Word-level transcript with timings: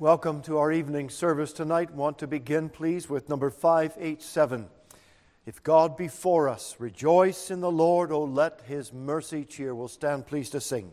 Welcome 0.00 0.42
to 0.42 0.58
our 0.58 0.72
evening 0.72 1.08
service 1.08 1.52
tonight. 1.52 1.94
Want 1.94 2.18
to 2.18 2.26
begin, 2.26 2.68
please, 2.68 3.08
with 3.08 3.28
number 3.28 3.48
587. 3.48 4.66
If 5.46 5.62
God 5.62 5.96
be 5.96 6.08
for 6.08 6.48
us, 6.48 6.74
rejoice 6.80 7.48
in 7.48 7.60
the 7.60 7.70
Lord, 7.70 8.10
O 8.10 8.24
let 8.24 8.62
his 8.66 8.92
mercy 8.92 9.44
cheer. 9.44 9.72
We'll 9.72 9.86
stand 9.86 10.26
pleased 10.26 10.50
to 10.50 10.60
sing. 10.60 10.90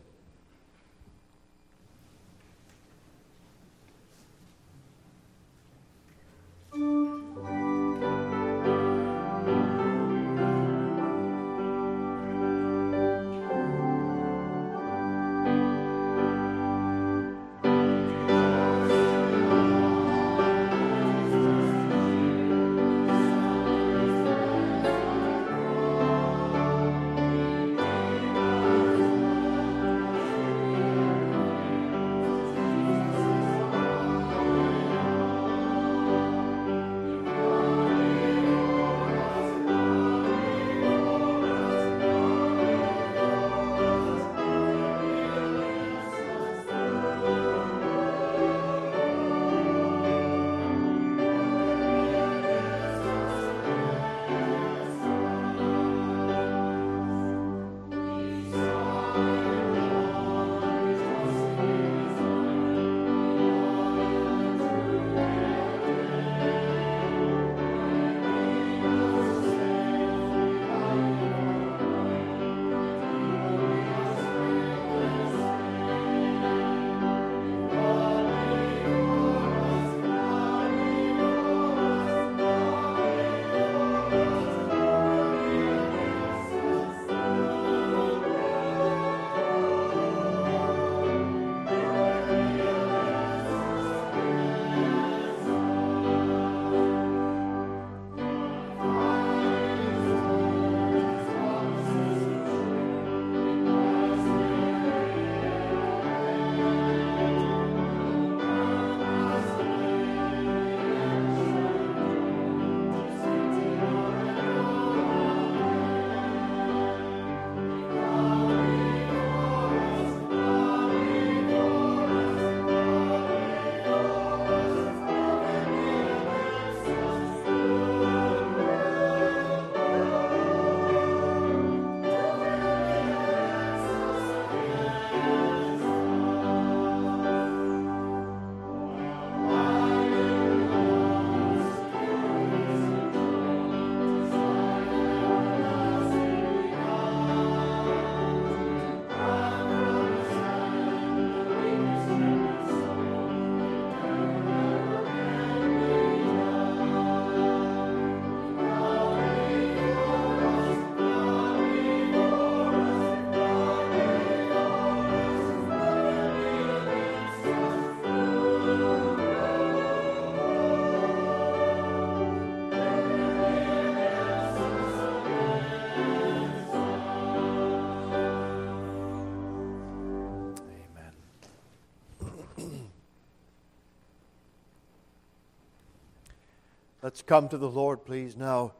Let's 187.22 187.28
come 187.28 187.48
to 187.50 187.58
the 187.58 187.70
Lord, 187.70 188.04
please, 188.04 188.36
now 188.36 188.72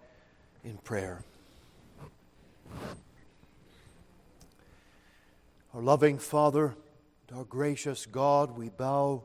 in 0.65 0.77
prayer. 0.79 1.23
Our 5.73 5.81
loving 5.81 6.19
Father, 6.19 6.75
our 7.33 7.45
gracious 7.45 8.05
God, 8.05 8.59
we 8.59 8.69
bow 8.69 9.23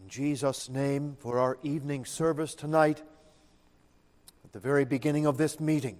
in 0.00 0.08
Jesus' 0.08 0.68
name 0.68 1.16
for 1.18 1.40
our 1.40 1.58
evening 1.64 2.04
service 2.04 2.54
tonight. 2.54 3.02
At 4.44 4.52
the 4.52 4.60
very 4.60 4.84
beginning 4.84 5.26
of 5.26 5.36
this 5.36 5.58
meeting, 5.58 5.98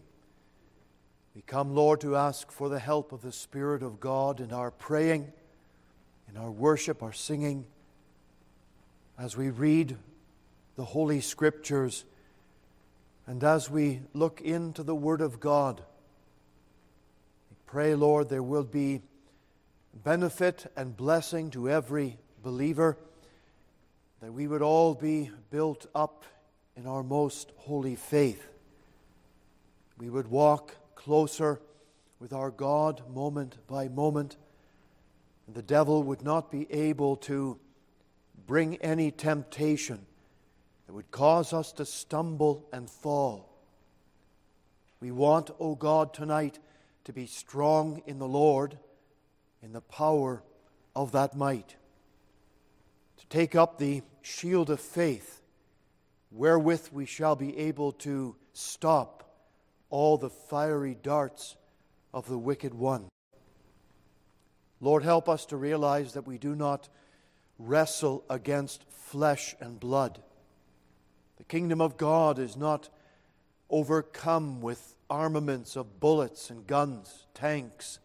we 1.35 1.43
come, 1.43 1.75
Lord, 1.75 2.01
to 2.03 2.15
ask 2.15 2.53
for 2.53 2.69
the 2.69 2.79
help 2.79 3.11
of 3.11 3.23
the 3.23 3.33
Spirit 3.33 3.83
of 3.83 3.99
God 3.99 4.39
in 4.39 4.53
our 4.53 4.71
praying, 4.71 5.33
in 6.31 6.37
our 6.37 6.53
worship, 6.53 7.03
our 7.03 7.13
singing, 7.13 7.67
as 9.19 9.37
we 9.37 9.51
read 9.51 9.97
the 10.77 10.85
Holy 10.85 11.21
Scriptures. 11.21 12.05
And 13.31 13.45
as 13.45 13.71
we 13.71 14.01
look 14.13 14.41
into 14.41 14.83
the 14.83 14.93
Word 14.93 15.21
of 15.21 15.39
God, 15.39 15.81
we 17.49 17.57
pray, 17.65 17.95
Lord, 17.95 18.29
there 18.29 18.43
will 18.43 18.65
be 18.65 19.03
benefit 19.95 20.67
and 20.77 20.97
blessing 20.97 21.53
to 21.53 21.71
every 21.71 22.19
believer, 22.43 22.99
that 24.21 24.33
we 24.33 24.49
would 24.49 24.63
all 24.63 24.95
be 24.95 25.31
built 25.49 25.87
up 25.95 26.25
in 26.75 26.89
our 26.89 27.05
most 27.05 27.53
holy 27.57 27.95
faith. 27.95 28.49
We 29.97 30.11
would 30.11 30.27
walk 30.27 30.75
closer 30.97 31.61
with 32.19 32.33
our 32.33 32.51
God 32.51 33.01
moment 33.15 33.59
by 33.69 33.87
moment, 33.87 34.39
and 35.47 35.55
the 35.55 35.63
devil 35.63 36.03
would 36.03 36.23
not 36.23 36.51
be 36.51 36.67
able 36.73 37.15
to 37.19 37.61
bring 38.49 38.75
any 38.79 39.13
temptation 39.13 40.05
that 40.91 40.97
would 40.97 41.13
cause 41.13 41.53
us 41.53 41.71
to 41.71 41.85
stumble 41.85 42.67
and 42.73 42.91
fall. 42.91 43.49
We 44.99 45.13
want, 45.13 45.51
O 45.51 45.55
oh 45.61 45.75
God, 45.77 46.13
tonight 46.13 46.59
to 47.05 47.13
be 47.13 47.27
strong 47.27 48.03
in 48.09 48.19
the 48.19 48.27
Lord, 48.27 48.77
in 49.63 49.73
the 49.73 49.83
power 49.83 50.43
of 50.97 51.13
that 51.13 51.37
might, 51.37 51.77
to 53.19 53.27
take 53.29 53.55
up 53.55 53.79
the 53.79 54.03
shield 54.23 54.69
of 54.69 54.81
faith, 54.81 55.41
wherewith 56.33 56.89
we 56.91 57.07
shall 57.07 57.37
be 57.37 57.57
able 57.57 57.93
to 57.93 58.35
stop 58.53 59.33
all 59.91 60.19
the 60.19 60.29
fiery 60.29 60.97
darts 61.01 61.55
of 62.13 62.27
the 62.27 62.37
wicked 62.37 62.75
one. 62.75 63.07
Lord, 64.81 65.05
help 65.05 65.29
us 65.29 65.47
to 65.47 65.57
realize 65.57 66.15
that 66.15 66.27
we 66.27 66.37
do 66.37 66.57
not 66.57 66.89
wrestle 67.61 68.25
against 68.29 68.83
flesh 68.91 69.55
and 69.61 69.79
blood 69.79 70.21
the 71.41 71.45
kingdom 71.45 71.81
of 71.81 71.97
God 71.97 72.39
is 72.39 72.55
not 72.55 72.91
overcome 73.71 74.61
with 74.61 74.95
armaments 75.09 75.75
of 75.75 75.99
bullets 75.99 76.51
and 76.51 76.67
guns, 76.67 77.27
tanks. 77.33 77.99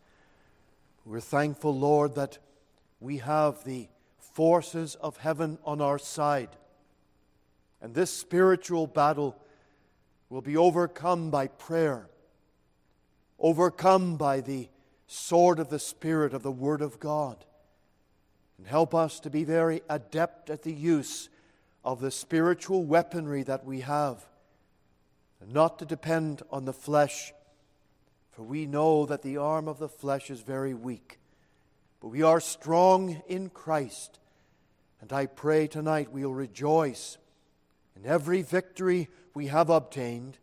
We're 1.03 1.19
thankful, 1.19 1.77
Lord, 1.77 2.15
that 2.15 2.37
we 3.01 3.17
have 3.17 3.65
the 3.65 3.89
forces 4.19 4.95
of 4.95 5.17
heaven 5.17 5.57
on 5.65 5.81
our 5.81 5.99
side. 5.99 6.47
And 7.81 7.93
this 7.93 8.09
spiritual 8.09 8.87
battle 8.87 9.35
will 10.29 10.41
be 10.41 10.55
overcome 10.55 11.29
by 11.29 11.47
prayer, 11.47 12.07
overcome 13.37 14.15
by 14.15 14.39
the 14.39 14.69
sword 15.07 15.59
of 15.59 15.69
the 15.69 15.79
Spirit 15.79 16.33
of 16.33 16.41
the 16.41 16.53
Word 16.53 16.81
of 16.81 17.01
God. 17.01 17.43
And 18.57 18.65
help 18.65 18.95
us 18.95 19.19
to 19.19 19.29
be 19.29 19.43
very 19.43 19.81
adept 19.89 20.49
at 20.49 20.61
the 20.61 20.71
use 20.71 21.27
of 21.85 22.01
the 22.01 22.09
spiritual 22.09 22.83
weaponry 22.83 23.43
that 23.43 23.63
we 23.63 23.81
have, 23.81 24.25
not 25.47 25.77
to 25.77 25.85
depend 25.85 26.41
on 26.49 26.65
the 26.65 26.73
flesh, 26.73 27.31
for 28.31 28.41
we 28.41 28.65
know 28.65 29.05
that 29.05 29.21
the 29.21 29.37
arm 29.37 29.67
of 29.67 29.77
the 29.77 29.87
flesh 29.87 30.31
is 30.31 30.41
very 30.41 30.73
weak. 30.73 31.19
But 32.01 32.07
we 32.07 32.23
are 32.23 32.39
strong 32.39 33.21
in 33.27 33.49
Christ, 33.49 34.19
and 34.99 35.13
I 35.13 35.27
pray 35.27 35.67
tonight 35.67 36.11
we'll 36.11 36.33
rejoice 36.33 37.19
in 37.95 38.07
every 38.07 38.41
victory 38.41 39.07
we 39.35 39.47
have 39.47 39.69
obtained, 39.69 40.39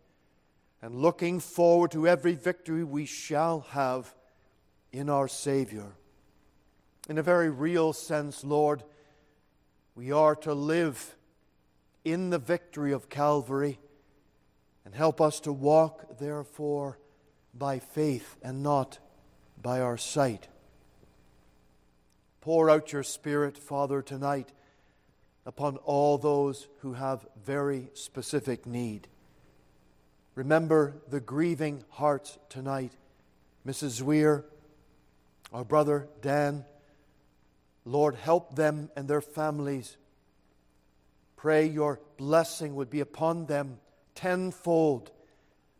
and 0.80 0.94
looking 0.94 1.40
forward 1.40 1.90
to 1.90 2.06
every 2.06 2.34
victory 2.34 2.84
we 2.84 3.04
shall 3.04 3.60
have 3.70 4.14
in 4.92 5.10
our 5.10 5.26
Savior. 5.26 5.92
In 7.08 7.18
a 7.18 7.22
very 7.22 7.50
real 7.50 7.92
sense, 7.92 8.44
Lord, 8.44 8.84
we 9.96 10.12
are 10.12 10.36
to 10.36 10.54
live 10.54 11.16
in 12.04 12.30
the 12.30 12.38
victory 12.38 12.92
of 12.92 13.08
Calvary 13.08 13.78
and 14.84 14.94
help 14.94 15.20
us 15.20 15.40
to 15.40 15.52
walk, 15.52 16.18
therefore, 16.18 16.98
by 17.54 17.78
faith 17.78 18.36
and 18.42 18.62
not 18.62 18.98
by 19.60 19.80
our 19.80 19.96
sight. 19.96 20.48
Pour 22.40 22.68
out 22.68 22.92
your 22.92 23.04
Spirit, 23.04 23.56
Father, 23.56 24.02
tonight 24.02 24.50
upon 25.46 25.76
all 25.78 26.18
those 26.18 26.66
who 26.80 26.94
have 26.94 27.26
very 27.44 27.88
specific 27.94 28.66
need. 28.66 29.08
Remember 30.34 30.94
the 31.08 31.20
grieving 31.20 31.84
hearts 31.90 32.38
tonight. 32.48 32.92
Mrs. 33.66 34.02
Weir, 34.02 34.44
our 35.52 35.64
brother 35.64 36.08
Dan, 36.20 36.64
Lord, 37.84 38.14
help 38.14 38.56
them 38.56 38.90
and 38.96 39.06
their 39.06 39.20
families. 39.20 39.96
Pray 41.42 41.66
your 41.66 41.98
blessing 42.18 42.76
would 42.76 42.88
be 42.88 43.00
upon 43.00 43.46
them 43.46 43.80
tenfold 44.14 45.10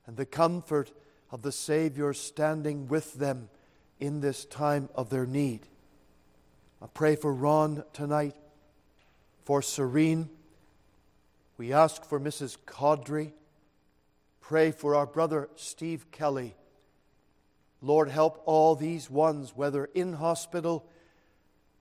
and 0.09 0.17
the 0.17 0.26
comfort 0.26 0.91
of 1.31 1.43
the 1.43 1.53
Savior 1.53 2.12
standing 2.12 2.88
with 2.88 3.14
them 3.14 3.49
in 4.00 4.20
this 4.20 4.44
time 4.44 4.88
of 4.97 5.09
their 5.09 5.25
need. 5.25 5.61
I 6.82 6.87
pray 6.93 7.14
for 7.14 7.32
Ron 7.32 7.85
tonight, 7.93 8.35
for 9.44 9.62
Serene. 9.62 10.31
We 11.56 11.73
ask 11.73 12.05
for 12.05 12.19
Mrs. 12.19 12.56
Caudry. 12.67 13.31
Pray 14.41 14.73
for 14.73 14.97
our 14.97 15.06
brother 15.06 15.49
Steve 15.55 16.11
Kelly. 16.11 16.56
Lord, 17.81 18.09
help 18.09 18.43
all 18.47 18.75
these 18.75 19.09
ones, 19.09 19.53
whether 19.55 19.85
in 19.94 20.14
hospital 20.14 20.85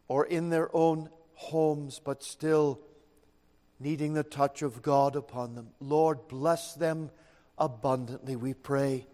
or 0.07 0.23
in 0.27 0.51
their 0.51 0.69
own 0.71 1.09
homes, 1.33 1.99
but 2.05 2.21
still 2.21 2.79
needing 3.81 4.13
the 4.13 4.23
touch 4.23 4.61
of 4.61 4.81
God 4.81 5.15
upon 5.15 5.55
them. 5.55 5.69
Lord, 5.79 6.27
bless 6.27 6.73
them 6.73 7.09
abundantly, 7.57 8.35
we 8.35 8.53
pray. 8.53 9.07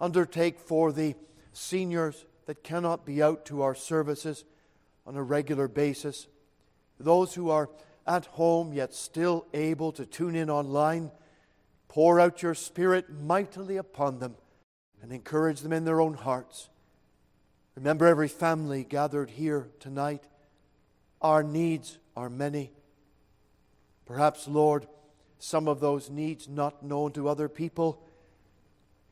Undertake 0.00 0.58
for 0.60 0.92
the 0.92 1.14
seniors 1.52 2.24
that 2.46 2.62
cannot 2.62 3.04
be 3.04 3.22
out 3.22 3.46
to 3.46 3.62
our 3.62 3.74
services 3.74 4.44
on 5.06 5.16
a 5.16 5.22
regular 5.22 5.68
basis, 5.68 6.26
those 6.98 7.34
who 7.34 7.50
are 7.50 7.68
at 8.06 8.26
home 8.26 8.72
yet 8.72 8.94
still 8.94 9.46
able 9.52 9.92
to 9.92 10.06
tune 10.06 10.34
in 10.34 10.50
online. 10.50 11.10
Pour 11.88 12.20
out 12.20 12.42
your 12.42 12.54
Spirit 12.54 13.10
mightily 13.10 13.76
upon 13.76 14.18
them 14.18 14.34
and 15.02 15.12
encourage 15.12 15.60
them 15.60 15.72
in 15.72 15.84
their 15.84 16.00
own 16.00 16.14
hearts. 16.14 16.68
Remember 17.76 18.06
every 18.06 18.28
family 18.28 18.84
gathered 18.84 19.30
here 19.30 19.68
tonight. 19.80 20.24
Our 21.20 21.42
needs 21.42 21.98
are 22.16 22.30
many. 22.30 22.72
Perhaps, 24.06 24.48
Lord, 24.48 24.86
some 25.38 25.68
of 25.68 25.80
those 25.80 26.10
needs 26.10 26.48
not 26.48 26.82
known 26.82 27.12
to 27.12 27.28
other 27.28 27.48
people. 27.48 28.02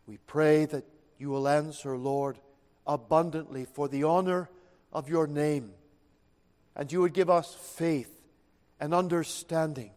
We 0.06 0.18
pray 0.26 0.64
that 0.66 0.84
you 1.18 1.30
will 1.30 1.48
answer, 1.48 1.96
Lord, 1.96 2.38
abundantly 2.86 3.64
for 3.64 3.88
the 3.88 4.04
honor 4.04 4.48
of 4.92 5.08
your 5.08 5.26
name. 5.26 5.72
And 6.74 6.90
you 6.90 7.00
would 7.00 7.14
give 7.14 7.30
us 7.30 7.54
faith 7.54 8.10
and 8.80 8.94
understanding. 8.94 9.90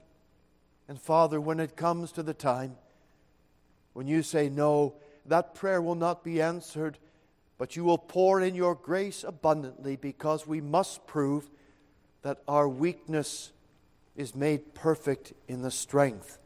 And 0.88 1.02
Father, 1.02 1.42
when 1.42 1.60
it 1.60 1.76
comes 1.76 2.12
to 2.14 2.24
the 2.24 2.34
time 2.34 2.76
when 3.96 4.08
you 4.08 4.24
say 4.24 4.50
no, 4.50 4.94
that 5.26 5.56
prayer 5.56 5.82
will 5.82 5.96
not 5.96 6.22
be 6.22 6.42
answered, 6.42 6.98
but 7.58 7.78
you 7.78 7.86
will 7.86 7.98
pour 7.98 8.42
in 8.42 8.54
your 8.54 8.76
grace 8.76 9.24
abundantly 9.24 9.96
because 9.96 10.46
we 10.46 10.60
must 10.60 11.08
prove 11.08 11.50
that 12.22 12.42
our 12.46 12.68
weakness 12.68 13.54
is 14.16 14.36
made 14.36 14.74
perfect 14.74 15.34
in 15.48 15.62
the 15.62 15.72
strength 15.72 16.38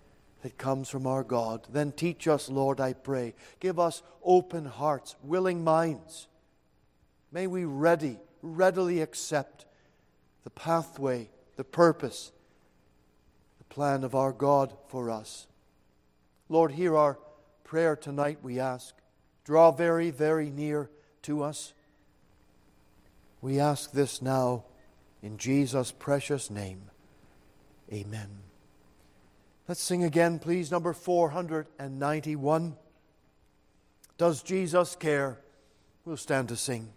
that 0.41 0.57
comes 0.57 0.89
from 0.89 1.05
our 1.05 1.23
God. 1.23 1.67
Then 1.69 1.91
teach 1.91 2.27
us, 2.27 2.49
Lord, 2.49 2.79
I 2.79 2.93
pray. 2.93 3.33
Give 3.59 3.79
us 3.79 4.01
open 4.23 4.65
hearts, 4.65 5.15
willing 5.23 5.63
minds. 5.63 6.27
May 7.31 7.47
we 7.47 7.65
ready, 7.65 8.17
readily 8.41 9.01
accept 9.01 9.65
the 10.43 10.49
pathway, 10.49 11.29
the 11.57 11.63
purpose, 11.63 12.31
the 13.57 13.65
plan 13.65 14.03
of 14.03 14.15
our 14.15 14.31
God 14.31 14.73
for 14.87 15.11
us. 15.11 15.47
Lord, 16.47 16.71
hear 16.71 16.95
our 16.95 17.19
prayer 17.63 17.95
tonight, 17.95 18.39
we 18.41 18.59
ask. 18.59 18.95
Draw 19.43 19.71
very, 19.71 20.09
very 20.09 20.49
near 20.49 20.89
to 21.23 21.43
us. 21.43 21.73
We 23.41 23.59
ask 23.59 23.91
this 23.91 24.21
now 24.21 24.65
in 25.21 25.37
Jesus' 25.37 25.91
precious 25.91 26.49
name. 26.49 26.89
Amen. 27.91 28.29
Let's 29.67 29.81
sing 29.81 30.03
again, 30.03 30.39
please, 30.39 30.71
number 30.71 30.93
491. 30.93 32.75
Does 34.17 34.43
Jesus 34.43 34.95
care? 34.95 35.37
We'll 36.05 36.17
stand 36.17 36.49
to 36.49 36.55
sing. 36.55 36.89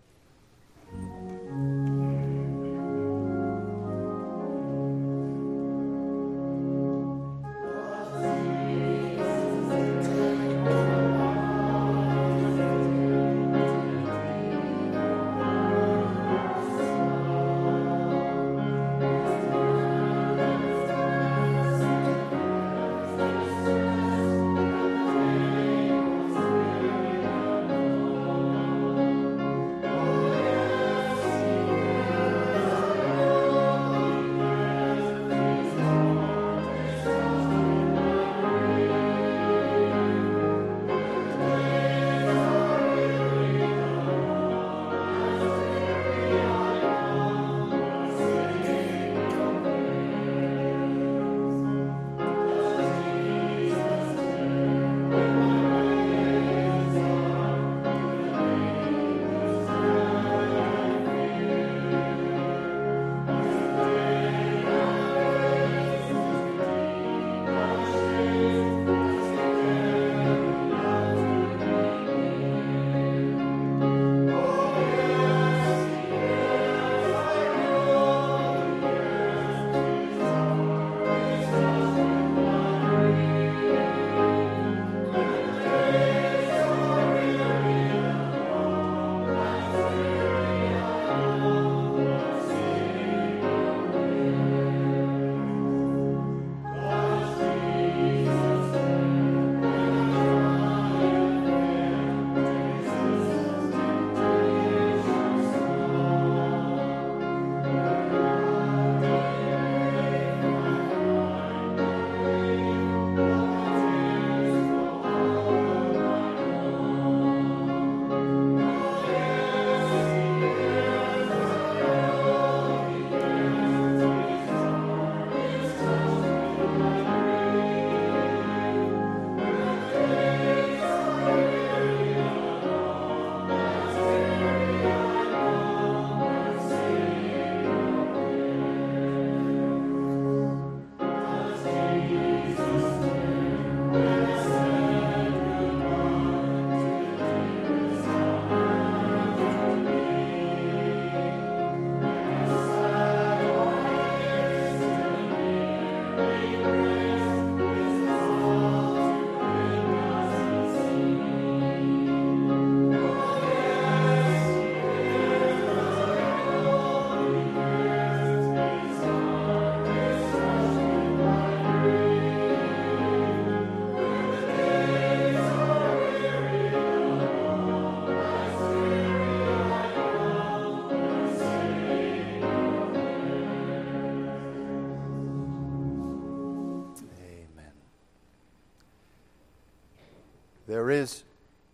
Is 190.93 191.25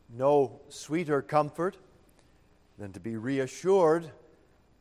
no 0.09 0.61
sweeter 0.69 1.21
comfort 1.21 1.77
than 2.79 2.93
to 2.93 3.01
be 3.01 3.17
reassured, 3.17 4.11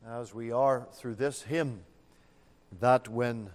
as 0.08 0.34
we 0.34 0.52
are 0.52 0.88
through 0.94 1.16
this 1.16 1.42
hymn, 1.42 1.82
that 2.80 3.10
when 3.10 3.50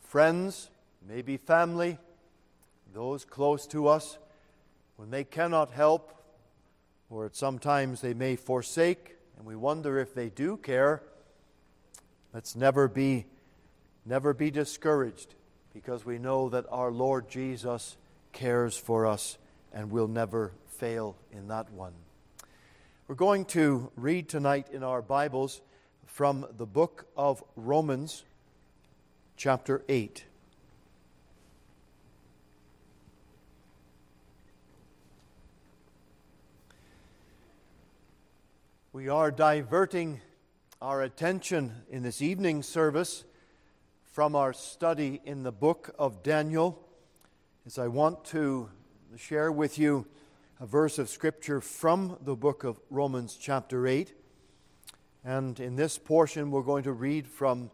friends, 0.00 0.70
maybe 1.06 1.36
family, 1.36 1.98
those 2.92 3.24
close 3.24 3.66
to 3.68 3.86
us, 3.86 4.18
when 4.96 5.10
they 5.10 5.24
cannot 5.24 5.70
help, 5.70 6.12
or 7.10 7.26
at 7.26 7.36
sometimes 7.36 8.00
they 8.00 8.14
may 8.14 8.34
forsake, 8.34 9.16
and 9.36 9.46
we 9.46 9.54
wonder 9.54 9.98
if 9.98 10.14
they 10.14 10.28
do 10.28 10.56
care, 10.56 11.02
let's 12.32 12.56
never 12.56 12.88
be, 12.88 13.26
never 14.04 14.32
be 14.32 14.50
discouraged, 14.50 15.34
because 15.74 16.04
we 16.04 16.18
know 16.18 16.48
that 16.48 16.66
our 16.70 16.90
Lord 16.90 17.28
Jesus 17.28 17.96
cares 18.32 18.76
for 18.76 19.06
us 19.06 19.38
and 19.72 19.90
will 19.90 20.08
never 20.08 20.52
fail 20.78 21.16
in 21.30 21.48
that 21.48 21.70
one. 21.72 21.92
We're 23.08 23.14
going 23.14 23.44
to 23.46 23.90
read 23.96 24.28
tonight 24.28 24.68
in 24.72 24.82
our 24.82 25.02
Bibles 25.02 25.60
from 26.06 26.46
the 26.56 26.66
book 26.66 27.06
of 27.16 27.42
Romans, 27.56 28.24
chapter 29.36 29.82
8. 29.88 30.24
We 38.92 39.08
are 39.08 39.30
diverting 39.30 40.20
our 40.82 41.00
attention 41.00 41.72
in 41.90 42.02
this 42.02 42.20
evening 42.20 42.62
service 42.62 43.24
from 44.04 44.36
our 44.36 44.52
study 44.52 45.20
in 45.24 45.42
the 45.42 45.52
book 45.52 45.94
of 45.98 46.22
Daniel, 46.22 46.78
as 47.64 47.78
I 47.78 47.88
want 47.88 48.24
to 48.26 48.68
share 49.18 49.52
with 49.52 49.78
you 49.78 50.06
a 50.58 50.66
verse 50.66 50.98
of 50.98 51.08
Scripture 51.08 51.60
from 51.60 52.16
the 52.22 52.34
book 52.34 52.64
of 52.64 52.80
Romans, 52.88 53.36
chapter 53.38 53.86
8. 53.86 54.14
And 55.24 55.60
in 55.60 55.76
this 55.76 55.98
portion, 55.98 56.50
we're 56.50 56.62
going 56.62 56.84
to 56.84 56.92
read 56.92 57.26
from 57.26 57.70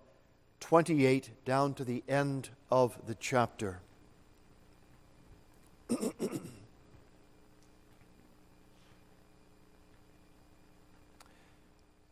28 0.60 1.44
down 1.44 1.74
to 1.74 1.84
the 1.84 2.02
end 2.08 2.48
of 2.70 2.98
the 3.06 3.14
chapter. 3.14 3.80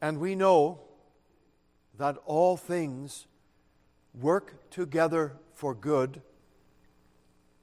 and 0.01 0.19
we 0.19 0.37
know 0.37 0.81
that 1.99 2.17
all 2.27 2.57
things 2.57 3.27
work 4.15 4.71
together 4.71 5.33
for 5.53 5.75
good 5.75 6.23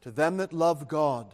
to 0.01 0.11
them 0.11 0.37
that 0.37 0.51
love 0.51 0.87
God 0.87 1.33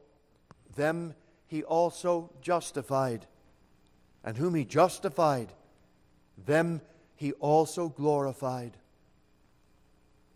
them 0.75 1.13
he 1.47 1.63
also 1.63 2.31
justified. 2.41 3.25
And 4.23 4.37
whom 4.37 4.55
he 4.55 4.65
justified, 4.65 5.51
them 6.37 6.81
he 7.15 7.33
also 7.33 7.89
glorified. 7.89 8.77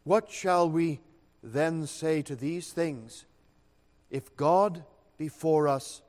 What 0.04 0.30
shall 0.32 0.70
we 0.70 1.00
then 1.44 1.88
say 1.88 2.22
to 2.24 2.36
these 2.36 2.72
things? 2.72 3.25
If 4.10 4.36
God 4.36 4.84
be 5.18 5.27
for 5.27 5.68
us, 5.68 6.01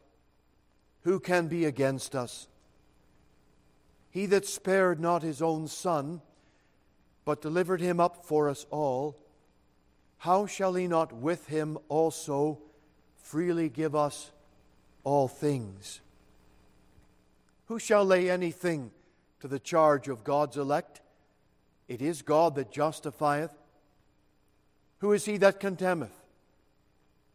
who 1.02 1.20
can 1.20 1.48
be 1.48 1.64
against 1.64 2.14
us? 2.14 2.48
He 4.10 4.26
that 4.26 4.46
spared 4.46 4.98
not 4.98 5.22
his 5.22 5.40
own 5.42 5.68
Son, 5.68 6.20
but 7.24 7.42
delivered 7.42 7.80
him 7.80 8.00
up 8.00 8.24
for 8.24 8.48
us 8.48 8.66
all, 8.70 9.16
how 10.18 10.46
shall 10.46 10.74
he 10.74 10.88
not 10.88 11.12
with 11.12 11.46
him 11.46 11.76
also 11.88 12.58
freely 13.26 13.68
give 13.68 13.96
us 13.96 14.30
all 15.02 15.26
things. 15.26 16.00
Who 17.66 17.80
shall 17.80 18.04
lay 18.04 18.30
anything 18.30 18.92
to 19.40 19.48
the 19.48 19.58
charge 19.58 20.06
of 20.06 20.22
God's 20.22 20.56
elect? 20.56 21.00
It 21.88 22.00
is 22.00 22.22
God 22.22 22.54
that 22.54 22.70
justifieth. 22.70 23.50
Who 24.98 25.12
is 25.12 25.24
he 25.24 25.38
that 25.38 25.58
condemneth? 25.58 26.14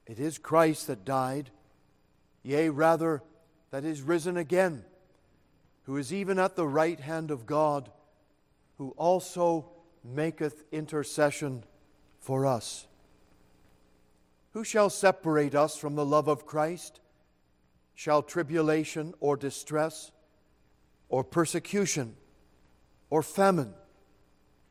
It 0.08 0.18
is 0.18 0.38
Christ 0.38 0.88
that 0.88 1.04
died, 1.04 1.50
yea, 2.42 2.70
rather, 2.70 3.22
that 3.72 3.84
is 3.84 4.02
risen 4.02 4.38
again, 4.38 4.86
who 5.84 5.98
is 5.98 6.14
even 6.14 6.40
at 6.40 6.56
the 6.56 6.68
right 6.68 7.02
hand 7.02 7.32
of 7.32 7.46
God, 7.46 7.92
who 8.78 8.94
also 8.96 9.66
maketh 10.06 10.64
intercession 10.72 11.66
for 12.22 12.46
us. 12.46 12.88
Who 14.52 14.64
shall 14.64 14.90
separate 14.90 15.56
us 15.56 15.78
from 15.78 15.96
the 15.96 16.06
love 16.06 16.28
of 16.28 16.46
Christ? 16.46 17.00
Shall 17.96 18.22
tribulation 18.22 19.14
or 19.20 19.38
distress, 19.38 20.12
or 21.08 21.24
persecution, 21.24 22.16
or 23.10 23.24
famine, 23.24 23.74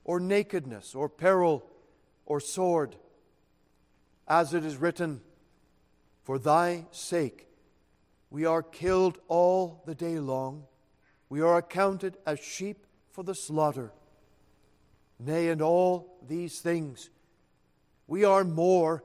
or 0.05 0.21
nakedness, 0.21 0.95
or 0.95 1.09
peril, 1.09 1.65
or 2.27 2.41
sword? 2.41 2.97
As 4.29 4.53
it 4.53 4.65
is 4.65 4.77
written, 4.77 5.23
For 6.25 6.39
thy 6.39 6.87
sake 6.91 7.47
we 8.31 8.45
are 8.45 8.63
killed 8.63 9.19
all 9.29 9.83
the 9.87 9.95
day 9.95 10.19
long, 10.19 10.65
we 11.29 11.41
are 11.41 11.57
accounted 11.57 12.17
as 12.27 12.39
sheep 12.39 12.87
for 13.11 13.25
the 13.25 13.35
slaughter. 13.35 13.93
Nay, 15.19 15.49
in 15.49 15.63
all 15.63 16.19
these 16.27 16.61
things 16.61 17.11
we 18.07 18.25
are 18.25 18.43
more 18.43 19.05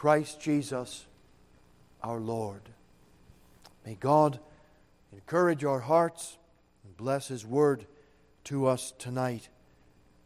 Christ 0.00 0.40
Jesus 0.40 1.04
our 2.02 2.18
Lord. 2.18 2.62
May 3.84 3.96
God 3.96 4.40
encourage 5.12 5.62
our 5.62 5.80
hearts 5.80 6.38
and 6.84 6.96
bless 6.96 7.28
His 7.28 7.44
word 7.44 7.84
to 8.44 8.64
us 8.66 8.94
tonight 8.96 9.50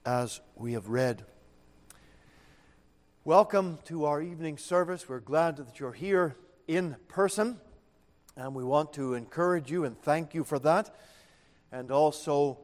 as 0.07 0.41
we 0.55 0.75
have 0.75 0.91
read. 0.91 1.25
Welcome 3.25 3.81
to 3.87 4.05
our 4.05 4.23
evening 4.23 4.59
service. 4.59 5.09
We're 5.09 5.19
glad 5.19 5.57
that 5.57 5.81
you're 5.81 5.91
here 5.91 6.37
in 6.69 6.95
person, 7.09 7.59
and 8.37 8.55
we 8.55 8.63
want 8.63 8.93
to 8.93 9.15
encourage 9.15 9.73
you 9.73 9.83
and 9.83 10.01
thank 10.03 10.35
you 10.35 10.45
for 10.45 10.61
that. 10.61 10.95
And 11.73 11.91
also, 11.91 12.59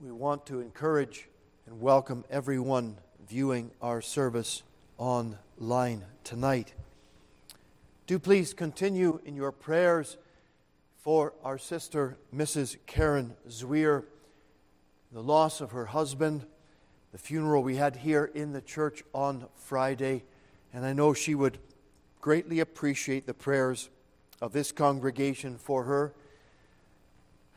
we 0.00 0.12
want 0.12 0.46
to 0.46 0.60
encourage 0.60 1.28
and 1.66 1.80
welcome 1.80 2.24
everyone 2.30 2.98
viewing 3.28 3.72
our 3.82 4.00
service 4.00 4.62
online 4.98 6.04
tonight. 6.24 6.74
Do 8.06 8.18
please 8.18 8.52
continue 8.54 9.20
in 9.24 9.36
your 9.36 9.52
prayers 9.52 10.18
for 10.98 11.34
our 11.42 11.58
sister, 11.58 12.16
Mrs. 12.34 12.76
Karen 12.86 13.34
Zwier, 13.48 14.04
the 15.10 15.22
loss 15.22 15.60
of 15.60 15.72
her 15.72 15.86
husband, 15.86 16.46
the 17.12 17.18
funeral 17.18 17.62
we 17.62 17.76
had 17.76 17.96
here 17.96 18.30
in 18.34 18.52
the 18.52 18.60
church 18.60 19.02
on 19.12 19.46
Friday. 19.54 20.24
And 20.72 20.84
I 20.84 20.92
know 20.92 21.12
she 21.12 21.34
would 21.34 21.58
greatly 22.20 22.60
appreciate 22.60 23.26
the 23.26 23.34
prayers 23.34 23.90
of 24.40 24.52
this 24.52 24.72
congregation 24.72 25.58
for 25.58 25.84
her 25.84 26.14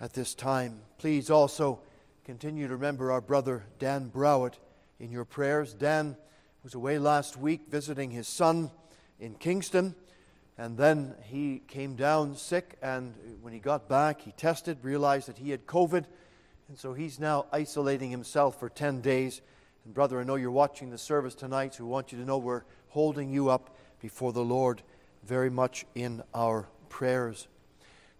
at 0.02 0.14
this 0.14 0.36
time. 0.36 0.82
Please 0.98 1.30
also 1.30 1.80
continue 2.26 2.68
to 2.68 2.74
remember 2.74 3.12
our 3.12 3.22
brother 3.22 3.64
Dan 3.80 4.10
Browett 4.10 4.58
in 5.00 5.12
your 5.12 5.26
prayers. 5.26 5.74
Dan 5.74 6.18
was 6.66 6.74
away 6.74 6.98
last 6.98 7.38
week 7.38 7.62
visiting 7.70 8.10
his 8.10 8.28
son 8.28 8.72
in 9.20 9.36
Kingston, 9.36 9.94
And 10.58 10.78
then 10.78 11.14
he 11.24 11.62
came 11.68 11.96
down 11.96 12.36
sick, 12.36 12.78
and 12.82 13.14
when 13.42 13.54
he 13.54 13.60
got 13.60 13.88
back, 13.88 14.22
he 14.22 14.32
tested, 14.32 14.78
realized 14.84 15.28
that 15.28 15.38
he 15.38 15.52
had 15.52 15.68
COVID, 15.68 16.06
and 16.70 16.78
so 16.78 16.94
he's 16.94 17.20
now 17.20 17.46
isolating 17.52 18.10
himself 18.10 18.60
for 18.60 18.70
10 18.70 19.02
days. 19.02 19.42
And, 19.84 19.94
brother, 19.94 20.20
I 20.20 20.24
know 20.24 20.36
you're 20.36 20.50
watching 20.50 20.90
the 20.90 20.98
service 20.98 21.36
tonight, 21.36 21.76
so 21.76 21.84
we 21.84 21.90
want 21.92 22.12
you 22.12 22.18
to 22.18 22.26
know 22.26 22.40
we're 22.40 22.64
holding 22.88 23.30
you 23.30 23.50
up 23.50 23.76
before 24.02 24.34
the 24.34 24.44
Lord 24.44 24.82
very 25.24 25.50
much 25.52 25.86
in 25.94 26.24
our 26.34 26.68
prayers. 26.90 27.48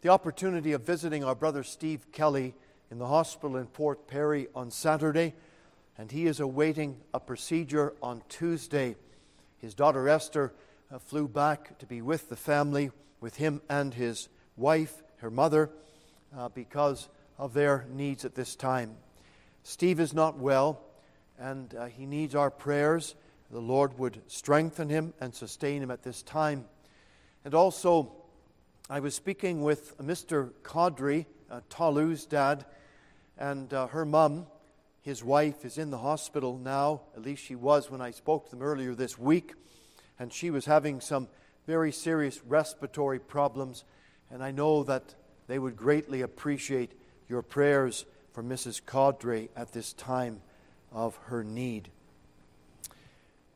The 0.02 0.10
opportunity 0.10 0.74
of 0.74 0.82
visiting 0.82 1.24
our 1.24 1.36
brother 1.36 1.64
Steve 1.64 2.12
Kelly 2.12 2.54
in 2.92 3.00
the 3.00 3.08
hospital 3.08 3.56
in 3.56 3.66
Port 3.68 4.08
Perry 4.08 4.50
on 4.54 4.70
Saturday, 4.70 5.34
and 5.98 6.12
he 6.12 6.26
is 6.26 6.40
awaiting 6.40 6.98
a 7.14 7.20
procedure 7.20 7.94
on 8.02 8.22
Tuesday. 8.30 8.96
His 9.58 9.74
daughter 9.74 10.10
Esther 10.10 10.54
uh, 10.92 11.00
flew 11.00 11.28
back 11.28 11.78
to 11.80 11.86
be 11.86 12.02
with 12.02 12.30
the 12.30 12.36
family, 12.36 12.92
with 13.22 13.38
him 13.38 13.62
and 13.70 13.94
his 13.94 14.30
wife, 14.58 15.04
her 15.18 15.32
mother, 15.32 15.70
uh, 16.38 16.50
because 16.50 17.08
of 17.38 17.54
their 17.54 17.86
needs 17.92 18.26
at 18.26 18.36
this 18.36 18.56
time. 18.56 18.96
Steve 19.64 20.00
is 20.00 20.14
not 20.14 20.38
well, 20.38 20.82
and 21.40 21.74
uh, 21.76 21.86
he 21.86 22.06
needs 22.06 22.36
our 22.36 22.52
prayers. 22.52 23.16
The 23.52 23.60
Lord 23.60 23.98
would 23.98 24.22
strengthen 24.28 24.90
him 24.90 25.14
and 25.20 25.34
sustain 25.34 25.82
him 25.82 25.92
at 25.92 26.04
this 26.04 26.22
time. 26.22 26.66
And 27.44 27.54
also, 27.54 28.12
I 28.90 29.00
was 29.00 29.16
speaking 29.16 29.64
with 29.64 29.98
Mr. 29.98 30.52
Caudry, 30.64 31.26
uh, 31.50 31.62
Talu's 31.70 32.26
dad, 32.26 32.66
and 33.38 33.74
uh, 33.74 33.88
her 33.88 34.06
mum. 34.06 34.48
His 35.06 35.24
wife 35.24 35.64
is 35.66 35.78
in 35.78 35.92
the 35.92 36.00
hospital 36.00 36.58
now, 36.58 37.02
at 37.16 37.22
least 37.22 37.44
she 37.44 37.54
was 37.54 37.92
when 37.92 38.02
I 38.02 38.10
spoke 38.10 38.46
to 38.46 38.50
them 38.56 38.64
earlier 38.64 38.96
this 38.96 39.20
week 39.20 39.54
and 40.18 40.34
she 40.34 40.50
was 40.50 40.66
having 40.66 41.00
some 41.00 41.28
very 41.68 41.92
serious 41.92 42.42
respiratory 42.44 43.20
problems. 43.20 43.84
And 44.32 44.44
I 44.44 44.50
know 44.50 44.82
that 44.86 45.14
they 45.46 45.60
would 45.60 45.76
greatly 45.76 46.24
appreciate 46.24 47.00
your 47.30 47.44
prayers 47.44 48.08
for 48.34 48.42
Mrs. 48.42 48.82
Caudry 48.82 49.50
at 49.56 49.74
this 49.74 49.94
time 49.94 50.42
of 50.92 51.16
her 51.26 51.44
need. 51.44 51.90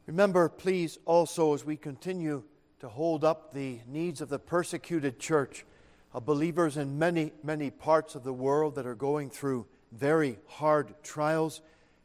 Remember, 0.06 0.50
please, 0.50 1.00
also 1.06 1.56
as 1.56 1.66
we 1.66 1.78
continue 1.78 2.44
to 2.80 2.90
hold 2.90 3.24
up 3.24 3.56
the 3.56 3.80
needs 3.88 4.22
of 4.22 4.30
the 4.30 4.38
persecuted 4.38 5.18
church, 5.18 5.66
of 6.14 6.28
believers 6.28 6.78
in 6.78 7.00
many, 7.00 7.34
many 7.44 7.72
parts 7.72 8.14
of 8.14 8.24
the 8.24 8.34
world 8.34 8.76
that 8.76 8.86
are 8.86 8.94
going 8.94 9.32
through 9.32 9.66
very 9.92 10.38
hard 10.48 10.94
trials 11.04 11.62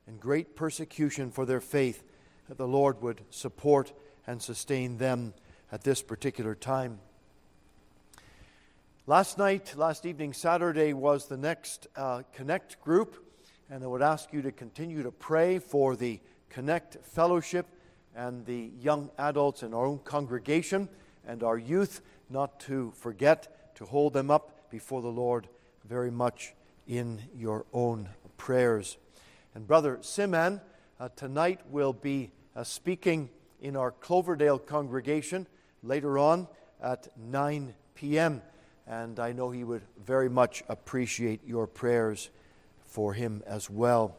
and 0.06 0.20
great 0.20 0.56
persecution 0.56 1.30
for 1.30 1.46
their 1.46 1.60
faith, 1.60 2.02
that 2.48 2.58
the 2.58 2.68
Lord 2.68 3.00
would 3.02 3.22
support 3.30 3.92
and 4.26 4.40
sustain 4.40 4.98
them 4.98 5.34
at 5.72 5.82
this 5.82 6.02
particular 6.02 6.54
time. 6.54 6.98
Last 9.06 9.36
night, 9.36 9.74
last 9.76 10.06
evening, 10.06 10.32
Saturday, 10.32 10.94
was 10.94 11.26
the 11.26 11.36
next 11.36 11.88
uh, 11.94 12.22
Connect 12.32 12.80
group, 12.80 13.22
and 13.68 13.84
I 13.84 13.86
would 13.86 14.02
ask 14.02 14.32
you 14.32 14.40
to 14.42 14.52
continue 14.52 15.02
to 15.02 15.10
pray 15.10 15.58
for 15.58 15.94
the 15.94 16.20
Connect 16.48 17.04
Fellowship 17.04 17.66
and 18.16 18.46
the 18.46 18.70
young 18.80 19.10
adults 19.18 19.62
in 19.62 19.74
our 19.74 19.84
own 19.84 19.98
congregation 19.98 20.88
and 21.26 21.42
our 21.42 21.58
youth, 21.58 22.00
not 22.30 22.60
to 22.60 22.92
forget 22.96 23.74
to 23.76 23.84
hold 23.84 24.12
them 24.12 24.30
up 24.30 24.70
before 24.70 25.02
the 25.02 25.08
Lord 25.08 25.48
very 25.86 26.10
much 26.10 26.54
in 26.86 27.22
your 27.36 27.64
own 27.72 28.08
prayers. 28.36 28.96
And 29.54 29.66
Brother 29.66 29.98
Siman 30.02 30.60
uh, 31.00 31.08
tonight 31.16 31.60
will 31.70 31.92
be 31.92 32.30
uh, 32.54 32.64
speaking 32.64 33.30
in 33.60 33.76
our 33.76 33.90
Cloverdale 33.90 34.58
congregation 34.58 35.46
later 35.82 36.18
on 36.18 36.48
at 36.82 37.08
9 37.16 37.74
p.m. 37.94 38.42
And 38.86 39.18
I 39.18 39.32
know 39.32 39.50
he 39.50 39.64
would 39.64 39.82
very 40.04 40.28
much 40.28 40.62
appreciate 40.68 41.40
your 41.46 41.66
prayers 41.66 42.30
for 42.84 43.14
him 43.14 43.42
as 43.46 43.70
well. 43.70 44.16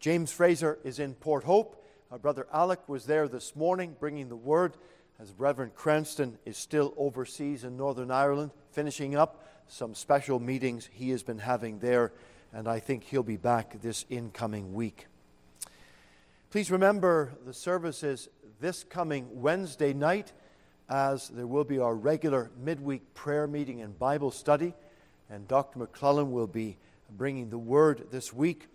James 0.00 0.32
Fraser 0.32 0.78
is 0.82 0.98
in 0.98 1.14
Port 1.14 1.44
Hope. 1.44 1.84
Our 2.10 2.18
brother 2.18 2.46
Alec 2.52 2.88
was 2.88 3.06
there 3.06 3.28
this 3.28 3.54
morning 3.54 3.96
bringing 4.00 4.28
the 4.28 4.36
word, 4.36 4.74
as 5.20 5.32
Reverend 5.38 5.74
Cranston 5.74 6.38
is 6.44 6.56
still 6.56 6.92
overseas 6.96 7.64
in 7.64 7.76
Northern 7.76 8.10
Ireland, 8.10 8.50
finishing 8.72 9.14
up 9.14 9.44
some 9.68 9.94
special 9.94 10.38
meetings 10.38 10.88
he 10.92 11.10
has 11.10 11.22
been 11.22 11.38
having 11.38 11.78
there, 11.78 12.12
and 12.52 12.68
I 12.68 12.78
think 12.78 13.04
he'll 13.04 13.22
be 13.22 13.36
back 13.36 13.80
this 13.80 14.04
incoming 14.10 14.74
week. 14.74 15.06
Please 16.50 16.70
remember 16.70 17.32
the 17.46 17.54
services 17.54 18.28
this 18.60 18.84
coming 18.84 19.26
Wednesday 19.40 19.92
night, 19.92 20.32
as 20.88 21.28
there 21.28 21.46
will 21.46 21.64
be 21.64 21.78
our 21.78 21.94
regular 21.94 22.50
midweek 22.62 23.14
prayer 23.14 23.46
meeting 23.46 23.80
and 23.80 23.98
Bible 23.98 24.30
study. 24.30 24.74
And 25.30 25.48
Dr. 25.48 25.78
McClellan 25.78 26.30
will 26.30 26.46
be 26.46 26.76
bringing 27.10 27.48
the 27.48 27.58
word 27.58 28.08
this 28.10 28.32
week. 28.32 28.68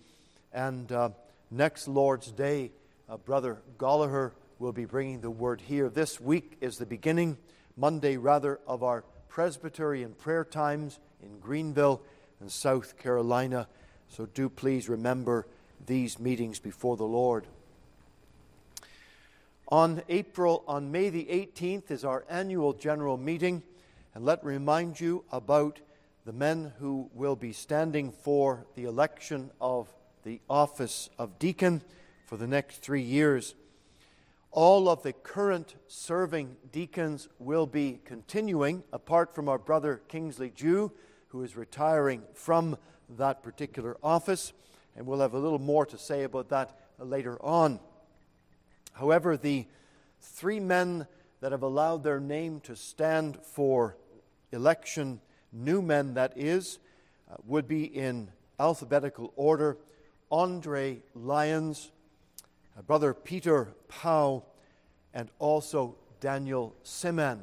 And 0.51 0.91
uh, 0.91 1.09
next 1.51 1.87
Lord's 1.87 2.31
Day, 2.31 2.71
uh, 3.07 3.17
Brother 3.17 3.59
Gallagher 3.79 4.33
will 4.59 4.73
be 4.73 4.85
bringing 4.85 5.21
the 5.21 5.29
word 5.29 5.61
here. 5.61 5.87
This 5.89 6.19
week 6.19 6.57
is 6.61 6.77
the 6.77 6.85
beginning, 6.85 7.37
Monday 7.75 8.17
rather, 8.17 8.59
of 8.65 8.81
our 8.81 9.03
Presbyterian 9.29 10.13
prayer 10.13 10.43
times 10.45 10.99
in 11.21 11.39
Greenville 11.39 12.01
and 12.39 12.51
South 12.51 12.97
Carolina. 12.97 13.67
So 14.09 14.25
do 14.25 14.49
please 14.49 14.89
remember 14.89 15.47
these 15.85 16.19
meetings 16.19 16.59
before 16.59 16.97
the 16.97 17.03
Lord. 17.03 17.45
On 19.69 20.01
April, 20.07 20.63
on 20.67 20.91
May 20.91 21.09
the 21.09 21.25
18th 21.25 21.91
is 21.91 22.05
our 22.05 22.23
annual 22.29 22.73
general 22.73 23.17
meeting, 23.17 23.63
and 24.15 24.23
let 24.23 24.43
me 24.43 24.53
remind 24.53 24.99
you 24.99 25.25
about 25.31 25.81
the 26.25 26.31
men 26.33 26.71
who 26.79 27.09
will 27.13 27.35
be 27.35 27.51
standing 27.51 28.11
for 28.11 28.65
the 28.75 28.85
election 28.85 29.51
of 29.59 29.87
the 30.23 30.39
office 30.49 31.09
of 31.17 31.37
deacon 31.37 31.81
for 32.25 32.37
the 32.37 32.47
next 32.47 32.81
three 32.81 33.01
years. 33.01 33.55
All 34.59 34.89
of 34.89 35.03
the 35.03 35.13
current 35.13 35.75
serving 35.87 36.57
deacons 36.71 37.29
will 37.37 37.67
be 37.67 37.99
continuing, 38.03 38.81
apart 38.91 39.35
from 39.35 39.47
our 39.47 39.59
brother 39.59 40.01
Kingsley 40.07 40.49
Jew, 40.49 40.91
who 41.27 41.43
is 41.43 41.55
retiring 41.55 42.23
from 42.33 42.75
that 43.17 43.43
particular 43.43 43.97
office, 44.01 44.53
and 44.95 45.05
we'll 45.05 45.19
have 45.19 45.35
a 45.35 45.37
little 45.37 45.59
more 45.59 45.85
to 45.85 45.97
say 45.99 46.23
about 46.23 46.49
that 46.49 46.75
later 46.97 47.39
on. 47.45 47.79
However, 48.93 49.37
the 49.37 49.67
three 50.21 50.59
men 50.59 51.05
that 51.39 51.51
have 51.51 51.61
allowed 51.61 52.03
their 52.03 52.19
name 52.19 52.59
to 52.61 52.75
stand 52.75 53.37
for 53.43 53.95
election, 54.51 55.21
new 55.53 55.83
men 55.83 56.15
that 56.15 56.33
is, 56.35 56.79
uh, 57.31 57.35
would 57.45 57.67
be 57.67 57.83
in 57.83 58.31
alphabetical 58.59 59.31
order 59.35 59.77
Andre 60.31 61.03
Lyons, 61.13 61.91
Brother 62.81 63.13
Peter 63.13 63.73
Powell, 63.87 64.47
and 65.13 65.29
also 65.39 65.95
Daniel 66.19 66.75
Siman. 66.83 67.39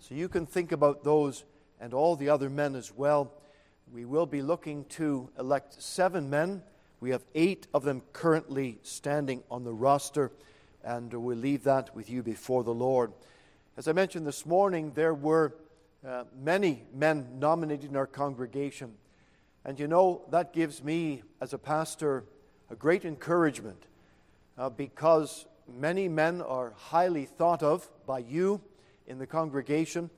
So 0.00 0.14
you 0.14 0.28
can 0.28 0.46
think 0.46 0.72
about 0.72 1.04
those 1.04 1.44
and 1.80 1.92
all 1.92 2.16
the 2.16 2.28
other 2.28 2.48
men 2.48 2.74
as 2.74 2.92
well. 2.94 3.32
We 3.92 4.04
will 4.04 4.26
be 4.26 4.42
looking 4.42 4.84
to 4.90 5.28
elect 5.38 5.82
seven 5.82 6.30
men. 6.30 6.62
We 7.00 7.10
have 7.10 7.24
eight 7.34 7.66
of 7.72 7.84
them 7.84 8.02
currently 8.12 8.78
standing 8.82 9.42
on 9.50 9.64
the 9.64 9.72
roster 9.72 10.30
and 10.84 11.12
we'll 11.12 11.36
leave 11.36 11.64
that 11.64 11.94
with 11.94 12.08
you 12.08 12.22
before 12.22 12.64
the 12.64 12.74
Lord. 12.74 13.12
As 13.76 13.88
I 13.88 13.92
mentioned 13.92 14.26
this 14.26 14.46
morning, 14.46 14.92
there 14.94 15.14
were 15.14 15.54
uh, 16.06 16.24
many 16.40 16.84
men 16.94 17.26
nominated 17.38 17.90
in 17.90 17.96
our 17.96 18.06
congregation. 18.06 18.94
And 19.64 19.78
you 19.78 19.88
know, 19.88 20.22
that 20.30 20.52
gives 20.52 20.82
me, 20.82 21.22
as 21.40 21.52
a 21.52 21.58
pastor, 21.58 22.24
a 22.70 22.76
great 22.76 23.04
encouragement 23.04 23.87
uh, 24.58 24.68
because 24.68 25.46
many 25.68 26.08
men 26.08 26.42
are 26.42 26.72
highly 26.76 27.24
thought 27.24 27.62
of 27.62 27.88
by 28.06 28.18
you 28.18 28.60
in 29.06 29.18
the 29.18 29.26
congregation. 29.26 30.10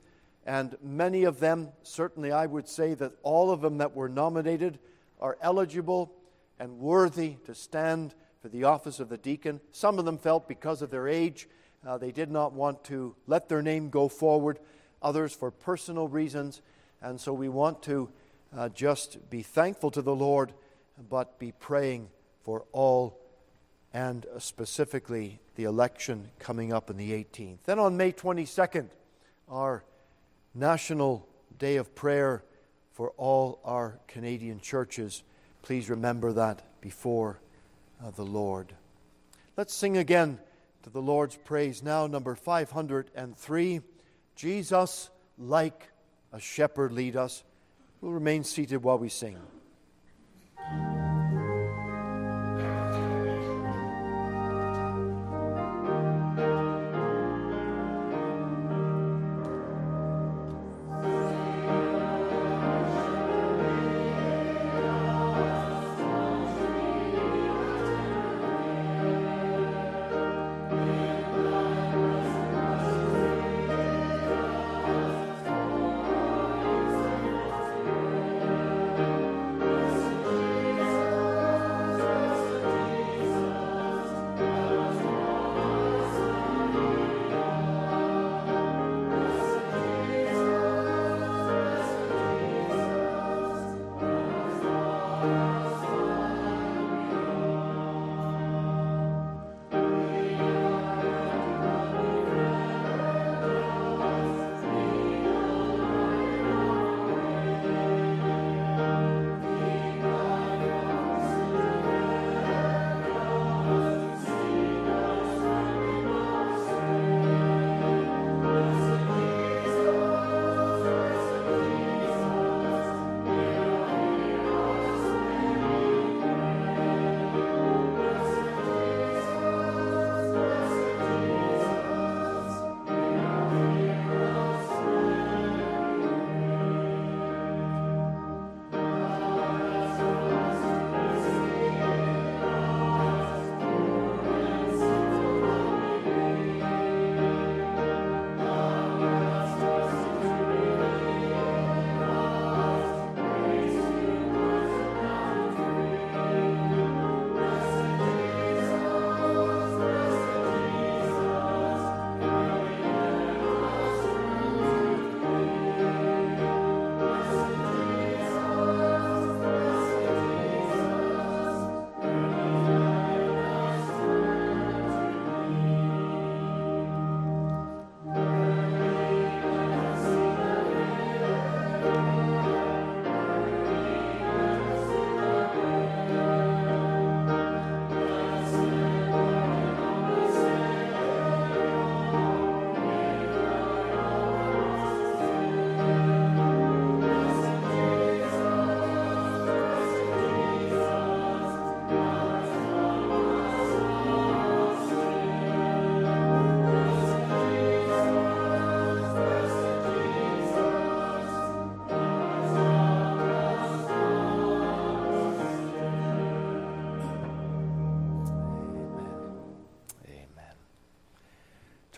And 0.45 0.75
many 0.81 1.23
of 1.23 1.39
them, 1.39 1.69
certainly 1.83 2.31
I 2.31 2.47
would 2.47 2.67
say 2.67 2.95
that 2.95 3.13
all 3.21 3.51
of 3.51 3.61
them 3.61 3.77
that 3.77 3.95
were 3.95 4.09
nominated 4.09 4.79
are 5.19 5.37
eligible 5.41 6.11
and 6.59 6.79
worthy 6.79 7.35
to 7.45 7.53
stand 7.53 8.15
for 8.41 8.49
the 8.49 8.63
office 8.63 8.99
of 8.99 9.09
the 9.09 9.17
deacon. 9.17 9.61
Some 9.71 9.99
of 9.99 10.05
them 10.05 10.17
felt 10.17 10.47
because 10.47 10.81
of 10.81 10.89
their 10.89 11.07
age, 11.07 11.47
uh, 11.85 11.97
they 11.97 12.11
did 12.11 12.31
not 12.31 12.53
want 12.53 12.83
to 12.85 13.15
let 13.27 13.49
their 13.49 13.61
name 13.61 13.89
go 13.89 14.07
forward, 14.07 14.59
others 15.01 15.33
for 15.33 15.51
personal 15.51 16.07
reasons. 16.07 16.61
And 17.01 17.19
so 17.19 17.33
we 17.33 17.49
want 17.49 17.83
to 17.83 18.09
uh, 18.55 18.69
just 18.69 19.29
be 19.29 19.43
thankful 19.43 19.91
to 19.91 20.01
the 20.01 20.15
Lord, 20.15 20.53
but 21.09 21.39
be 21.39 21.51
praying 21.51 22.09
for 22.43 22.65
all 22.71 23.20
and 23.93 24.25
specifically 24.39 25.39
the 25.55 25.65
election 25.65 26.29
coming 26.39 26.71
up 26.71 26.89
in 26.89 26.97
the 26.97 27.11
18th. 27.11 27.63
Then 27.65 27.79
on 27.79 27.97
May 27.97 28.11
22nd, 28.11 28.87
our 29.49 29.83
National 30.53 31.27
Day 31.59 31.75
of 31.77 31.93
Prayer 31.95 32.43
for 32.93 33.11
all 33.17 33.59
our 33.63 33.99
Canadian 34.07 34.59
churches. 34.59 35.23
Please 35.61 35.89
remember 35.89 36.33
that 36.33 36.81
before 36.81 37.39
of 38.03 38.15
the 38.15 38.25
Lord. 38.25 38.73
Let's 39.57 39.73
sing 39.73 39.97
again 39.97 40.39
to 40.83 40.89
the 40.89 41.01
Lord's 41.01 41.37
praise 41.37 41.83
now, 41.83 42.07
number 42.07 42.35
503. 42.35 43.81
Jesus, 44.35 45.09
like 45.37 45.89
a 46.33 46.39
shepherd, 46.39 46.91
lead 46.91 47.15
us. 47.15 47.43
We'll 47.99 48.13
remain 48.13 48.43
seated 48.43 48.81
while 48.81 48.97
we 48.97 49.09
sing. 49.09 49.37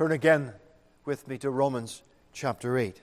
Turn 0.04 0.12
again 0.12 0.52
with 1.06 1.30
me 1.30 1.38
to 1.38 1.50
Romans 1.50 2.04
chapter 2.34 2.78
8. 2.78 3.00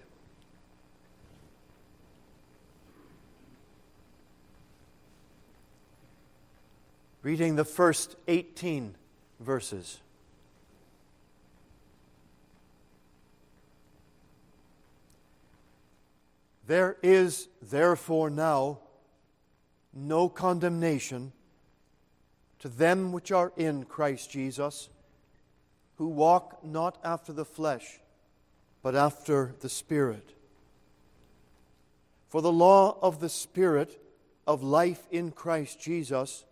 Reading 7.22 7.56
the 7.56 7.64
first 7.64 8.16
18 8.28 8.96
verses. 9.40 10.00
There 16.66 16.98
is 17.02 17.48
therefore 17.62 18.28
now 18.28 18.80
no 19.94 20.28
condemnation 20.28 21.32
to 22.58 22.68
them 22.68 23.10
which 23.10 23.32
are 23.32 23.54
in 23.56 23.84
Christ 23.84 24.30
Jesus 24.30 24.90
who 26.00 26.06
walk 26.06 26.64
not 26.64 26.96
after 27.04 27.30
the 27.30 27.44
flesh, 27.44 28.00
but 28.82 28.94
after 28.94 29.54
the 29.60 29.68
Spirit. 29.68 30.32
For 32.30 32.40
the 32.40 32.50
law 32.50 32.96
of 33.02 33.20
the 33.20 33.28
Spirit 33.28 34.00
of 34.46 34.62
life 34.62 35.06
in 35.10 35.30
Christ 35.30 35.78
Jesus 35.78 36.46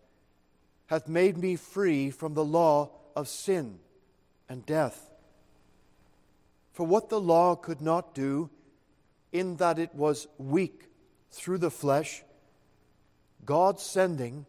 hath 0.89 1.09
made 1.09 1.39
me 1.39 1.57
free 1.57 2.11
from 2.11 2.35
the 2.35 2.45
law 2.45 2.91
of 3.17 3.27
sin 3.27 3.79
and 4.51 4.67
death. 4.67 5.09
For 6.75 6.87
what 6.87 7.09
the 7.09 7.19
law 7.19 7.57
could 7.57 7.81
not 7.81 8.15
do, 8.15 8.51
in 9.33 9.57
that 9.57 9.79
it 9.79 9.95
was 9.95 10.29
weak 10.37 10.91
through 11.31 11.57
the 11.57 11.71
flesh, 11.71 12.23
God 13.47 13.81
sending 13.81 14.45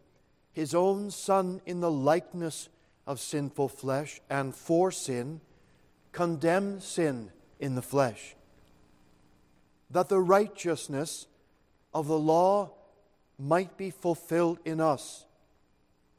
his 0.52 0.74
own 0.74 1.10
Son 1.10 1.62
in 1.64 1.80
the 1.80 1.90
likeness 1.90 2.68
of 3.10 3.18
sinful 3.18 3.68
flesh 3.68 4.20
and 4.30 4.54
for 4.54 4.92
sin, 4.92 5.40
condemn 6.12 6.80
sin 6.80 7.28
in 7.58 7.74
the 7.74 7.82
flesh, 7.82 8.36
that 9.90 10.08
the 10.08 10.20
righteousness 10.20 11.26
of 11.92 12.06
the 12.06 12.18
law 12.18 12.70
might 13.36 13.76
be 13.76 13.90
fulfilled 13.90 14.60
in 14.64 14.80
us, 14.80 15.24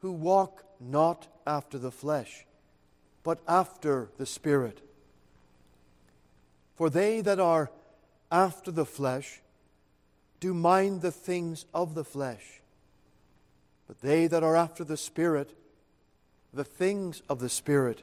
who 0.00 0.12
walk 0.12 0.66
not 0.78 1.28
after 1.46 1.78
the 1.78 1.90
flesh, 1.90 2.44
but 3.22 3.40
after 3.48 4.10
the 4.18 4.26
Spirit. 4.26 4.86
For 6.74 6.90
they 6.90 7.22
that 7.22 7.40
are 7.40 7.70
after 8.30 8.70
the 8.70 8.84
flesh 8.84 9.40
do 10.40 10.52
mind 10.52 11.00
the 11.00 11.12
things 11.12 11.64
of 11.72 11.94
the 11.94 12.04
flesh, 12.04 12.60
but 13.86 14.02
they 14.02 14.26
that 14.26 14.42
are 14.42 14.56
after 14.56 14.84
the 14.84 14.98
Spirit, 14.98 15.56
the 16.52 16.64
things 16.64 17.22
of 17.28 17.38
the 17.38 17.48
Spirit. 17.48 18.02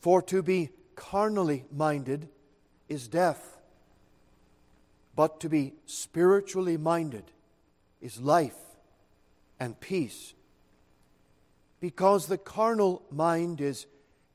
For 0.00 0.22
to 0.22 0.42
be 0.42 0.70
carnally 0.96 1.64
minded 1.74 2.28
is 2.88 3.06
death, 3.08 3.58
but 5.14 5.40
to 5.40 5.48
be 5.48 5.74
spiritually 5.86 6.76
minded 6.76 7.24
is 8.00 8.20
life 8.20 8.56
and 9.58 9.78
peace. 9.78 10.34
Because 11.80 12.26
the 12.26 12.38
carnal 12.38 13.02
mind 13.10 13.60
is 13.60 13.86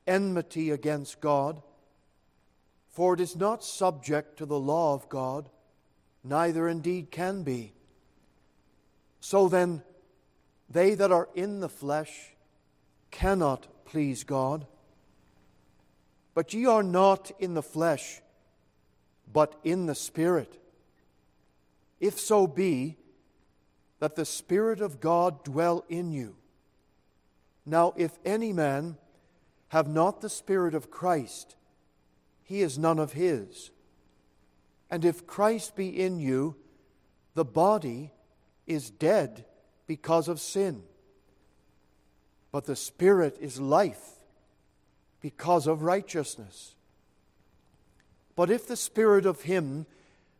enmity 0.06 0.70
against 0.70 1.20
God, 1.20 1.62
for 2.88 3.14
it 3.14 3.20
is 3.20 3.36
not 3.36 3.62
subject 3.62 4.38
to 4.38 4.46
the 4.46 4.58
law 4.58 4.94
of 4.94 5.08
God, 5.08 5.50
neither 6.24 6.68
indeed 6.68 7.10
can 7.10 7.42
be. 7.42 7.72
So 9.20 9.48
then, 9.48 9.82
they 10.70 10.94
that 10.94 11.12
are 11.12 11.28
in 11.34 11.60
the 11.60 11.68
flesh 11.68 12.35
cannot 13.10 13.66
please 13.84 14.24
God. 14.24 14.66
But 16.34 16.52
ye 16.52 16.66
are 16.66 16.82
not 16.82 17.30
in 17.38 17.54
the 17.54 17.62
flesh, 17.62 18.20
but 19.32 19.58
in 19.64 19.86
the 19.86 19.94
Spirit. 19.94 20.60
If 21.98 22.20
so 22.20 22.46
be 22.46 22.96
that 23.98 24.16
the 24.16 24.26
Spirit 24.26 24.80
of 24.80 25.00
God 25.00 25.44
dwell 25.44 25.84
in 25.88 26.12
you. 26.12 26.36
Now, 27.64 27.94
if 27.96 28.18
any 28.24 28.52
man 28.52 28.96
have 29.68 29.88
not 29.88 30.20
the 30.20 30.28
Spirit 30.28 30.74
of 30.74 30.90
Christ, 30.90 31.56
he 32.44 32.60
is 32.60 32.78
none 32.78 32.98
of 32.98 33.14
his. 33.14 33.70
And 34.90 35.04
if 35.04 35.26
Christ 35.26 35.74
be 35.74 35.88
in 35.88 36.20
you, 36.20 36.56
the 37.34 37.44
body 37.44 38.12
is 38.66 38.90
dead 38.90 39.44
because 39.86 40.28
of 40.28 40.40
sin, 40.40 40.82
but 42.56 42.64
the 42.64 42.74
Spirit 42.74 43.36
is 43.38 43.60
life 43.60 44.14
because 45.20 45.66
of 45.66 45.82
righteousness. 45.82 46.74
But 48.34 48.48
if 48.48 48.66
the 48.66 48.78
Spirit 48.78 49.26
of 49.26 49.42
Him 49.42 49.84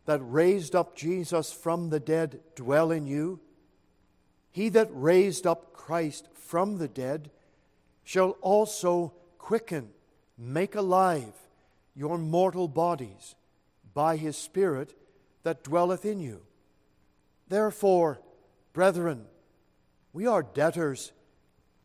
that 0.05 0.19
raised 0.23 0.75
up 0.75 0.95
Jesus 0.95 1.51
from 1.51 1.91
the 1.91 1.99
dead 1.99 2.39
dwell 2.55 2.89
in 2.89 3.05
you, 3.05 3.39
he 4.49 4.67
that 4.69 4.89
raised 4.91 5.45
up 5.45 5.73
Christ 5.73 6.27
from 6.33 6.79
the 6.79 6.87
dead 6.87 7.29
shall 8.03 8.31
also 8.41 9.13
quicken, 9.37 9.89
make 10.39 10.73
alive 10.73 11.35
your 11.95 12.17
mortal 12.17 12.67
bodies 12.67 13.35
by 13.93 14.17
his 14.17 14.35
Spirit 14.35 14.97
that 15.43 15.63
dwelleth 15.63 16.03
in 16.03 16.19
you. 16.19 16.41
Therefore, 17.47 18.19
brethren, 18.73 19.27
we 20.13 20.25
are 20.25 20.41
debtors 20.41 21.11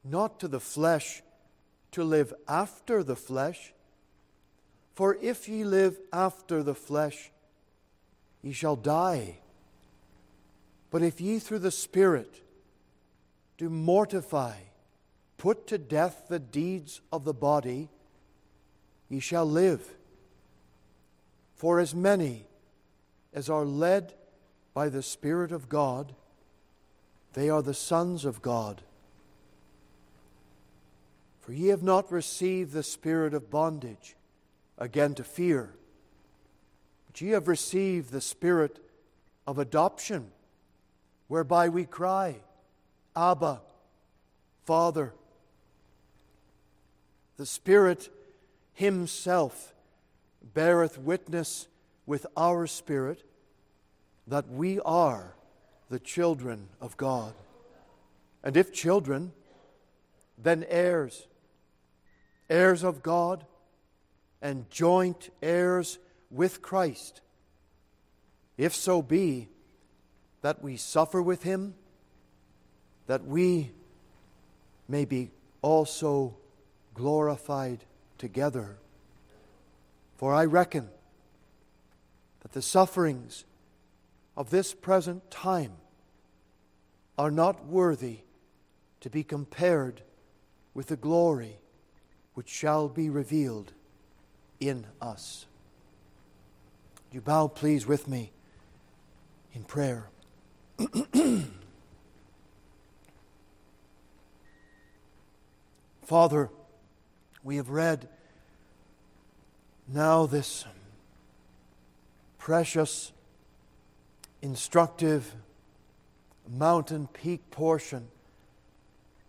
not 0.05 0.41
to 0.41 0.49
the 0.49 0.61
flesh 0.61 1.23
to 1.93 2.03
live 2.03 2.33
after 2.49 3.03
the 3.03 3.17
flesh. 3.17 3.73
For 4.95 5.17
if 5.21 5.49
ye 5.49 5.65
live 5.65 5.99
after 6.12 6.62
the 6.62 6.75
flesh, 6.75 7.31
ye 8.43 8.53
shall 8.53 8.77
die. 8.77 9.38
But 10.91 11.03
if 11.03 11.21
ye 11.21 11.38
through 11.38 11.61
the 11.61 11.71
Spirit 11.71 12.43
do 13.57 13.71
mortify, 13.71 14.55
put 15.38 15.67
to 15.69 15.79
death 15.79 16.25
the 16.29 16.38
deeds 16.38 17.01
of 17.12 17.25
the 17.25 17.35
body, 17.35 17.88
ye 19.09 19.21
shall 19.21 19.47
live. 19.47 19.95
For 21.55 21.79
as 21.79 21.95
many 21.95 22.47
as 23.33 23.49
are 23.49 23.65
led 23.65 24.15
by 24.75 24.88
the 24.88 25.03
Spirit 25.03 25.53
of 25.53 25.69
God, 25.69 26.15
they 27.35 27.49
are 27.49 27.62
the 27.62 27.75
sons 27.75 28.25
of 28.25 28.43
God. 28.43 28.83
For 31.43 31.53
ye 31.53 31.69
have 31.69 31.83
not 31.83 32.13
received 32.13 32.73
the 32.73 32.85
spirit 32.85 33.35
of 33.35 33.51
bondage, 33.51 34.17
again 34.79 35.15
to 35.15 35.25
fear, 35.25 35.75
but 37.07 37.21
ye 37.21 37.31
have 37.31 37.49
received 37.49 38.11
the 38.11 38.21
spirit 38.21 38.79
of 39.47 39.59
adoption, 39.59 40.31
whereby 41.27 41.69
we 41.69 41.85
cry, 41.85 42.37
Abba, 43.17 43.61
Father. 44.65 45.13
The 47.37 47.47
Spirit 47.47 48.09
Himself 48.73 49.75
beareth 50.55 50.97
witness 50.97 51.67
with 52.07 52.25
our 52.37 52.69
spirit 52.69 53.25
that 54.29 54.49
we 54.49 54.79
are 54.81 55.35
the 55.91 55.99
children 55.99 56.69
of 56.81 56.97
God. 56.97 57.35
And 58.45 58.57
if 58.57 58.73
children, 58.73 59.33
then 60.39 60.65
heirs 60.69 61.27
heirs 62.49 62.83
of 62.83 63.03
God, 63.03 63.45
and 64.41 64.69
joint 64.71 65.31
heirs 65.43 65.99
with 66.31 66.63
Christ, 66.63 67.21
if 68.59 68.75
so 68.75 69.01
be 69.01 69.49
that 70.43 70.63
we 70.63 70.77
suffer 70.77 71.23
with 71.23 71.45
him, 71.45 71.75
that 73.07 73.25
we 73.25 73.71
may 74.89 75.05
be 75.05 75.31
also 75.63 76.37
glorified 76.95 77.85
together. 78.19 78.77
For 80.17 80.35
I 80.35 80.45
reckon 80.45 80.89
that 82.41 82.53
the 82.53 82.63
sufferings 82.63 83.45
of 84.37 84.51
this 84.51 84.75
present 84.75 85.31
time 85.31 85.73
are 87.17 87.31
not 87.31 87.67
worthy 87.67 88.19
to 89.01 89.11
be 89.11 89.23
compared 89.23 90.03
with 90.75 90.89
the 90.89 90.97
glory 90.97 91.59
which 92.35 92.49
shall 92.49 92.88
be 92.88 93.11
revealed 93.11 93.73
in 94.61 94.87
us. 95.01 95.47
You 97.11 97.21
bow, 97.21 97.49
please, 97.49 97.87
with 97.87 98.09
me 98.09 98.33
in 99.53 99.64
prayer. 99.64 100.09
Father, 106.03 106.49
we 107.42 107.57
have 107.57 107.68
read 107.71 108.09
now 109.88 110.27
this 110.27 110.64
precious, 112.38 113.12
instructive, 114.40 115.35
mountain 116.49 117.09
peak 117.12 117.51
portion 117.51 118.09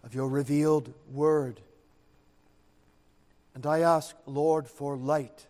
of 0.03 0.15
your 0.15 0.27
revealed 0.27 0.93
word. 1.11 1.59
And 3.55 3.65
I 3.65 3.79
ask, 3.79 4.15
Lord, 4.25 4.67
for 4.67 4.97
light 4.97 5.47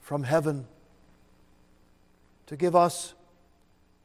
from 0.00 0.24
heaven 0.24 0.66
to 2.46 2.56
give 2.56 2.76
us 2.76 3.14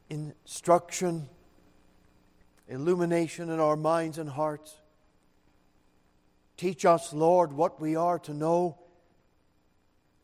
instruction, 0.09 1.29
illumination 2.67 3.49
in 3.49 3.59
our 3.59 3.75
minds 3.75 4.17
and 4.17 4.29
hearts. 4.29 4.75
Teach 6.57 6.85
us, 6.85 7.13
Lord, 7.13 7.53
what 7.53 7.79
we 7.81 7.95
are 7.95 8.19
to 8.19 8.33
know. 8.33 8.77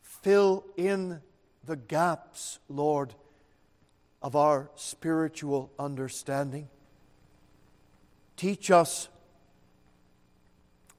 Fill 0.02 0.64
in 0.76 1.20
the 1.64 1.76
gaps, 1.76 2.58
Lord, 2.68 3.14
of 4.22 4.34
our 4.34 4.70
spiritual 4.74 5.70
understanding. 5.78 6.68
Teach 8.36 8.70
us, 8.70 9.08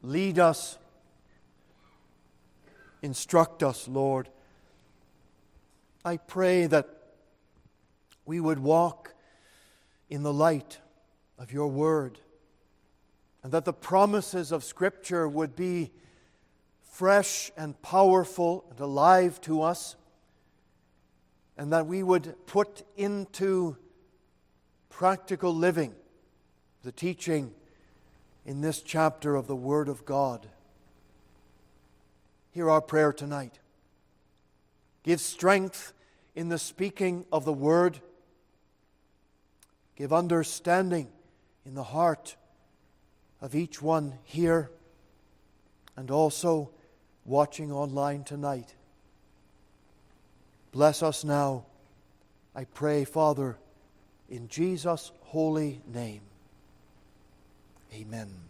lead 0.01 0.39
us, 0.39 0.77
Instruct 3.01 3.63
us, 3.63 3.87
Lord. 3.87 4.29
I 6.03 6.17
pray 6.17 6.65
that 6.67 6.87
we 8.25 8.39
would 8.39 8.59
walk 8.59 9.13
in 10.09 10.23
the 10.23 10.33
light 10.33 10.79
of 11.37 11.51
your 11.51 11.67
word 11.67 12.19
and 13.43 13.51
that 13.53 13.65
the 13.65 13.73
promises 13.73 14.51
of 14.51 14.63
Scripture 14.63 15.27
would 15.27 15.55
be 15.55 15.91
fresh 16.81 17.51
and 17.55 17.81
powerful 17.81 18.65
and 18.69 18.79
alive 18.79 19.39
to 19.39 19.61
us, 19.61 19.95
and 21.57 21.71
that 21.71 21.87
we 21.87 22.03
would 22.03 22.35
put 22.45 22.83
into 22.97 23.77
practical 24.89 25.55
living 25.55 25.95
the 26.83 26.91
teaching 26.91 27.53
in 28.45 28.61
this 28.61 28.81
chapter 28.81 29.35
of 29.35 29.47
the 29.47 29.55
Word 29.55 29.87
of 29.87 30.05
God. 30.05 30.47
Hear 32.59 32.69
our 32.69 32.81
prayer 32.81 33.13
tonight. 33.13 33.57
Give 35.03 35.21
strength 35.21 35.93
in 36.35 36.49
the 36.49 36.57
speaking 36.57 37.23
of 37.31 37.45
the 37.45 37.53
word. 37.53 38.01
Give 39.95 40.11
understanding 40.11 41.07
in 41.65 41.73
the 41.73 41.85
heart 41.85 42.35
of 43.39 43.55
each 43.55 43.81
one 43.81 44.15
here 44.25 44.71
and 45.95 46.11
also 46.11 46.69
watching 47.23 47.71
online 47.71 48.25
tonight. 48.25 48.75
Bless 50.73 51.01
us 51.01 51.23
now, 51.23 51.63
I 52.53 52.65
pray, 52.65 53.05
Father, 53.05 53.57
in 54.27 54.49
Jesus' 54.49 55.13
holy 55.21 55.79
name. 55.87 56.23
Amen 57.93 58.48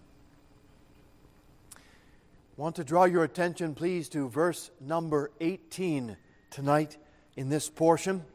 want 2.59 2.75
to 2.75 2.83
draw 2.83 3.05
your 3.05 3.23
attention, 3.23 3.73
please, 3.73 4.09
to 4.09 4.27
verse 4.27 4.69
number 4.81 5.31
18 5.39 6.17
tonight 6.51 6.97
in 7.37 7.47
this 7.47 7.69
portion. 7.69 8.25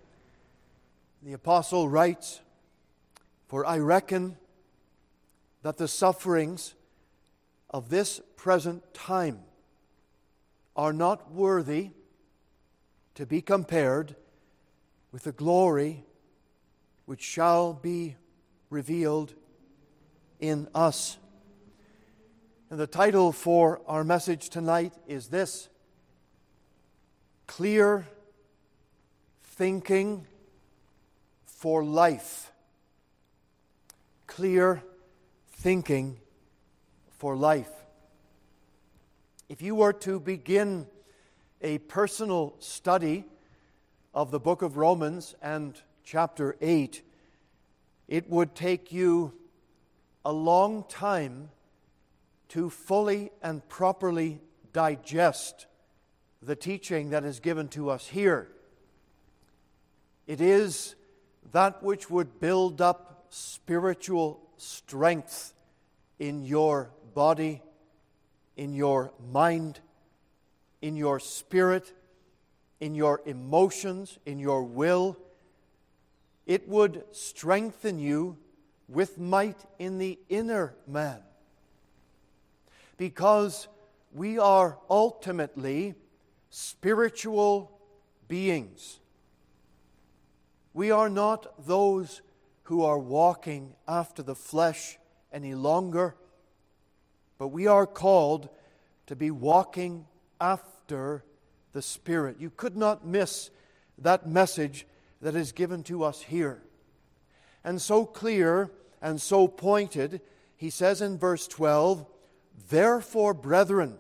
The 1.22 1.34
apostle 1.34 1.90
writes, 1.90 2.40
For 3.48 3.66
I 3.66 3.76
reckon 3.76 4.38
that 5.60 5.76
the 5.76 5.86
sufferings 5.86 6.74
of 7.68 7.90
this 7.90 8.22
present 8.34 8.94
time 8.94 9.40
are 10.74 10.94
not 10.94 11.30
worthy 11.30 11.90
to 13.16 13.26
be 13.26 13.42
compared 13.42 14.16
with 15.12 15.24
the 15.24 15.32
glory 15.32 16.02
which 17.04 17.20
shall 17.20 17.74
be 17.74 18.16
revealed 18.70 19.34
in 20.40 20.66
us. 20.74 21.18
And 22.70 22.80
the 22.80 22.86
title 22.86 23.30
for 23.30 23.82
our 23.86 24.04
message 24.04 24.48
tonight 24.48 24.94
is 25.06 25.28
this 25.28 25.68
clear 27.46 28.08
thinking 29.42 30.26
for 31.44 31.84
life. 31.84 32.50
Clear 34.26 34.82
thinking 35.52 36.18
for 37.18 37.36
life. 37.36 37.70
If 39.50 39.60
you 39.60 39.74
were 39.74 39.92
to 39.92 40.18
begin 40.18 40.86
a 41.60 41.78
personal 41.78 42.54
study 42.60 43.24
of 44.14 44.30
the 44.30 44.40
book 44.40 44.62
of 44.62 44.78
Romans 44.78 45.34
and 45.42 45.78
chapter 46.02 46.56
8, 46.62 47.02
it 48.08 48.30
would 48.30 48.54
take 48.54 48.90
you 48.90 49.34
a 50.24 50.32
long 50.32 50.84
time 50.88 51.50
to 52.54 52.70
fully 52.70 53.32
and 53.42 53.68
properly 53.68 54.40
digest 54.72 55.66
the 56.40 56.54
teaching 56.54 57.10
that 57.10 57.24
is 57.24 57.40
given 57.40 57.66
to 57.66 57.90
us 57.90 58.06
here. 58.06 58.46
It 60.28 60.40
is 60.40 60.94
that 61.50 61.82
which 61.82 62.08
would 62.08 62.38
build 62.38 62.80
up 62.80 63.26
spiritual 63.28 64.40
strength 64.56 65.52
in 66.20 66.44
your 66.44 66.92
body, 67.12 67.60
in 68.56 68.72
your 68.72 69.12
mind, 69.32 69.80
in 70.80 70.94
your 70.96 71.18
spirit, 71.18 71.92
in 72.78 72.94
your 72.94 73.20
emotions, 73.26 74.20
in 74.26 74.38
your 74.38 74.62
will. 74.62 75.18
It 76.46 76.68
would 76.68 77.02
strengthen 77.10 77.98
you 77.98 78.36
with 78.88 79.18
might 79.18 79.58
in 79.80 79.98
the 79.98 80.20
inner 80.28 80.76
man. 80.86 81.18
Because 82.96 83.68
we 84.12 84.38
are 84.38 84.78
ultimately 84.88 85.94
spiritual 86.50 87.80
beings. 88.28 89.00
We 90.72 90.90
are 90.90 91.08
not 91.08 91.66
those 91.66 92.22
who 92.64 92.82
are 92.84 92.98
walking 92.98 93.74
after 93.86 94.22
the 94.22 94.34
flesh 94.34 94.98
any 95.32 95.54
longer, 95.54 96.16
but 97.38 97.48
we 97.48 97.66
are 97.66 97.86
called 97.86 98.48
to 99.06 99.16
be 99.16 99.30
walking 99.30 100.06
after 100.40 101.24
the 101.72 101.82
Spirit. 101.82 102.36
You 102.38 102.50
could 102.50 102.76
not 102.76 103.06
miss 103.06 103.50
that 103.98 104.28
message 104.28 104.86
that 105.20 105.34
is 105.34 105.52
given 105.52 105.82
to 105.84 106.04
us 106.04 106.22
here. 106.22 106.62
And 107.64 107.80
so 107.80 108.04
clear 108.04 108.70
and 109.02 109.20
so 109.20 109.48
pointed, 109.48 110.20
he 110.56 110.70
says 110.70 111.02
in 111.02 111.18
verse 111.18 111.46
12, 111.48 112.06
Therefore, 112.68 113.34
brethren, 113.34 113.98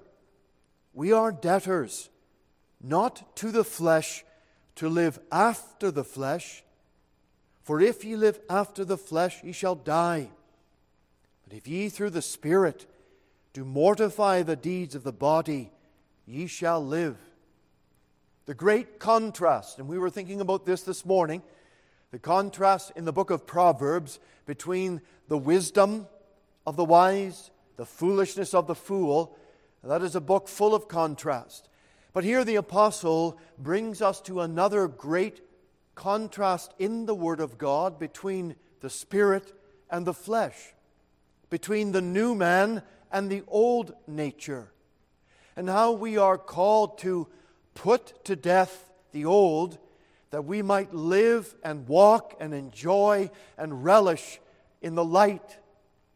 we 0.92 1.12
are 1.12 1.32
debtors 1.32 2.08
not 2.80 3.36
to 3.36 3.50
the 3.50 3.64
flesh, 3.64 4.24
to 4.76 4.88
live 4.88 5.18
after 5.32 5.90
the 5.90 6.04
flesh. 6.04 6.62
For 7.62 7.80
if 7.80 8.04
ye 8.04 8.16
live 8.16 8.40
after 8.50 8.84
the 8.84 8.98
flesh, 8.98 9.42
ye 9.42 9.52
shall 9.52 9.74
die. 9.74 10.28
But 11.44 11.56
if 11.56 11.66
ye 11.66 11.88
through 11.88 12.10
the 12.10 12.22
Spirit 12.22 12.86
do 13.52 13.64
mortify 13.64 14.42
the 14.42 14.56
deeds 14.56 14.94
of 14.94 15.04
the 15.04 15.12
body, 15.12 15.70
ye 16.26 16.46
shall 16.46 16.84
live. 16.84 17.16
The 18.46 18.54
great 18.54 18.98
contrast, 18.98 19.78
and 19.78 19.88
we 19.88 19.98
were 19.98 20.10
thinking 20.10 20.40
about 20.40 20.66
this 20.66 20.82
this 20.82 21.06
morning, 21.06 21.42
the 22.10 22.18
contrast 22.18 22.92
in 22.94 23.04
the 23.06 23.12
book 23.12 23.30
of 23.30 23.46
Proverbs 23.46 24.18
between 24.44 25.00
the 25.28 25.38
wisdom 25.38 26.06
of 26.66 26.76
the 26.76 26.84
wise, 26.84 27.50
the 27.76 27.86
foolishness 27.86 28.54
of 28.54 28.66
the 28.66 28.74
fool. 28.74 29.36
That 29.82 30.02
is 30.02 30.14
a 30.14 30.20
book 30.20 30.48
full 30.48 30.74
of 30.74 30.88
contrast. 30.88 31.68
But 32.12 32.24
here 32.24 32.44
the 32.44 32.56
apostle 32.56 33.38
brings 33.58 34.00
us 34.00 34.20
to 34.22 34.40
another 34.40 34.88
great 34.88 35.40
contrast 35.94 36.72
in 36.78 37.06
the 37.06 37.14
Word 37.14 37.40
of 37.40 37.58
God 37.58 37.98
between 37.98 38.56
the 38.80 38.90
Spirit 38.90 39.52
and 39.90 40.06
the 40.06 40.14
flesh, 40.14 40.74
between 41.50 41.92
the 41.92 42.02
new 42.02 42.34
man 42.34 42.82
and 43.12 43.30
the 43.30 43.42
old 43.48 43.94
nature, 44.06 44.72
and 45.56 45.68
how 45.68 45.92
we 45.92 46.16
are 46.16 46.38
called 46.38 46.98
to 46.98 47.28
put 47.74 48.24
to 48.24 48.36
death 48.36 48.90
the 49.12 49.24
old 49.24 49.78
that 50.30 50.44
we 50.44 50.62
might 50.62 50.92
live 50.92 51.54
and 51.62 51.86
walk 51.86 52.36
and 52.40 52.52
enjoy 52.52 53.30
and 53.56 53.84
relish 53.84 54.40
in 54.82 54.94
the 54.94 55.04
light 55.04 55.58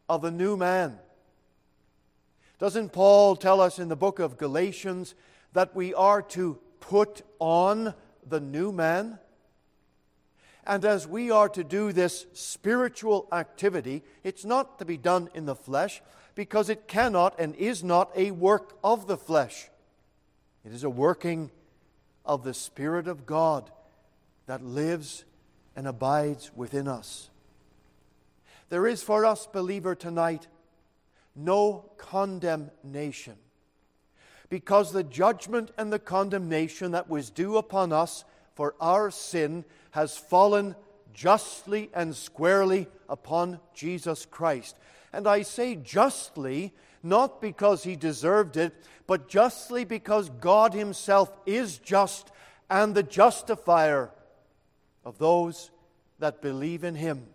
of 0.09 0.23
the 0.23 0.31
new 0.31 0.57
man. 0.57 0.99
Doesn't 2.59 2.93
Paul 2.93 3.37
tell 3.37 3.61
us 3.61 3.79
in 3.79 3.89
the 3.89 3.97
book 3.97 4.19
of 4.19 4.37
Galatians 4.37 5.15
that 5.53 5.77
we 5.77 5.95
are 5.95 6.23
to 6.23 6.59
put 6.81 7.23
on 7.39 7.95
the 8.27 8.41
new 8.41 8.73
man. 8.73 9.19
And 10.67 10.85
as 10.85 11.07
we 11.07 11.31
are 11.31 11.49
to 11.51 11.63
do 11.63 11.93
this 11.93 12.27
spiritual 12.33 13.29
activity, 13.33 14.03
it's 14.25 14.45
not 14.45 14.81
to 14.81 14.85
be 14.85 14.97
done 14.97 15.31
in 15.35 15.47
the 15.47 15.55
flesh 15.55 16.03
because 16.35 16.69
it 16.69 16.89
cannot 16.89 17.39
and 17.39 17.55
is 17.55 17.85
not 17.85 18.11
a 18.17 18.33
work 18.33 18.77
of 18.83 19.07
the 19.07 19.17
flesh. 19.17 19.69
It 20.65 20.73
is 20.73 20.85
a 20.85 20.91
working 20.91 21.51
of 22.25 22.43
the 22.43 22.55
Spirit 22.55 23.07
of 23.07 23.25
God 23.25 23.71
that 24.47 24.65
lives 24.65 25.25
and 25.77 25.87
abides 25.87 26.51
within 26.57 26.89
us. 26.89 27.31
There 28.69 28.87
is 28.87 29.03
for 29.03 29.25
us, 29.25 29.47
believer, 29.47 29.95
tonight 29.95 30.49
no 31.39 31.91
condemnation 31.97 33.37
because 34.49 34.93
the 34.93 35.05
judgment 35.05 35.71
and 35.79 35.93
the 35.93 35.99
condemnation 35.99 36.93
that 36.93 37.09
was 37.09 37.31
due 37.31 37.57
upon 37.57 37.93
us 37.93 38.25
for 38.55 38.75
our 38.81 39.11
sin 39.11 39.65
has 39.93 40.17
fallen 40.17 40.75
justly 41.13 41.91
and 41.95 42.15
squarely 42.15 42.89
upon 43.09 43.61
Jesus 43.75 44.27
Christ. 44.27 44.77
And 45.13 45.27
I 45.27 45.43
say 45.43 45.75
justly, 45.75 46.73
not 47.03 47.41
because 47.41 47.85
he 47.85 47.97
deserved 47.97 48.57
it, 48.57 48.75
but 49.07 49.29
justly 49.29 49.85
because 49.85 50.29
God 50.29 50.75
himself 50.75 51.31
is 51.47 51.79
just 51.79 52.31
and 52.71 52.95
the 52.95 53.03
justifier 53.03 54.11
of 55.05 55.19
those 55.19 55.71
that 56.19 56.43
believe 56.43 56.85
in 56.85 56.95
him. 56.95 57.27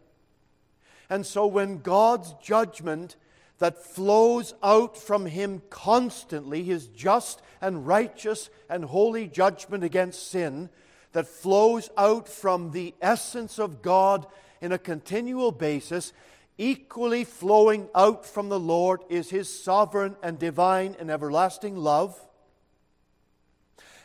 And 1.09 1.25
so 1.25 1.47
when 1.47 1.79
God's 1.79 2.33
judgment 2.41 3.15
that 3.63 3.81
flows 3.81 4.53
out 4.61 4.97
from 4.97 5.25
him 5.25 5.61
constantly, 5.69 6.65
his 6.65 6.87
just 6.87 7.41
and 7.61 7.87
righteous 7.87 8.49
and 8.69 8.83
holy 8.83 9.25
judgment 9.25 9.85
against 9.85 10.27
sin, 10.27 10.69
that 11.13 11.29
flows 11.29 11.89
out 11.95 12.27
from 12.27 12.71
the 12.71 12.93
essence 13.01 13.59
of 13.59 13.81
God 13.81 14.27
in 14.59 14.73
a 14.73 14.77
continual 14.77 15.53
basis, 15.53 16.11
equally 16.57 17.23
flowing 17.23 17.87
out 17.95 18.25
from 18.25 18.49
the 18.49 18.59
Lord 18.59 18.99
is 19.07 19.29
his 19.29 19.63
sovereign 19.63 20.17
and 20.21 20.37
divine 20.37 20.97
and 20.99 21.09
everlasting 21.09 21.77
love. 21.77 22.19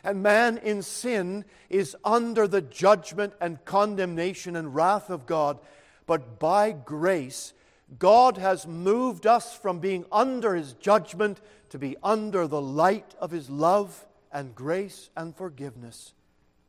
And 0.05 0.23
man 0.23 0.57
in 0.59 0.83
sin 0.83 1.43
is 1.69 1.97
under 2.05 2.47
the 2.47 2.61
judgment 2.61 3.33
and 3.41 3.65
condemnation 3.65 4.55
and 4.55 4.73
wrath 4.73 5.09
of 5.09 5.25
God. 5.25 5.59
But 6.05 6.39
by 6.39 6.71
grace, 6.71 7.51
God 7.97 8.37
has 8.37 8.67
moved 8.67 9.25
us 9.25 9.57
from 9.57 9.79
being 9.79 10.05
under 10.11 10.53
His 10.53 10.73
judgment 10.73 11.41
to 11.69 11.79
be 11.79 11.97
under 12.03 12.45
the 12.45 12.61
light 12.61 13.15
of 13.19 13.31
His 13.31 13.49
love 13.49 14.05
and 14.31 14.53
grace 14.53 15.09
and 15.17 15.35
forgiveness. 15.35 16.13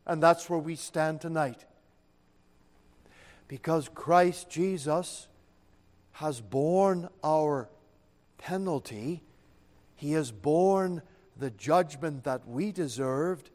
And 0.07 0.23
that's 0.23 0.49
where 0.49 0.59
we 0.59 0.77
stand 0.77 1.21
tonight. 1.21 1.67
Because 3.49 3.89
Christ 3.89 4.49
Jesus 4.49 5.29
has 6.13 6.41
borne 6.41 7.09
our 7.23 7.69
penalty, 8.39 9.23
He 9.95 10.13
has 10.13 10.31
borne 10.31 11.03
the 11.37 11.51
judgment 11.51 12.25
that 12.25 12.47
we 12.49 12.73
deserved. 12.73 13.51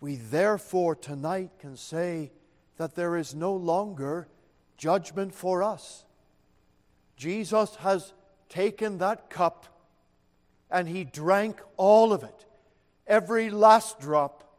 We 0.00 0.16
therefore 0.16 0.94
tonight 0.94 1.50
can 1.58 1.76
say 1.76 2.32
that 2.76 2.94
there 2.94 3.16
is 3.16 3.34
no 3.34 3.54
longer 3.54 4.28
judgment 4.76 5.34
for 5.34 5.62
us. 5.62 6.04
Jesus 7.20 7.74
has 7.76 8.14
taken 8.48 8.96
that 8.96 9.28
cup 9.28 9.66
and 10.70 10.88
he 10.88 11.04
drank 11.04 11.60
all 11.76 12.14
of 12.14 12.22
it, 12.22 12.46
every 13.06 13.50
last 13.50 14.00
drop, 14.00 14.56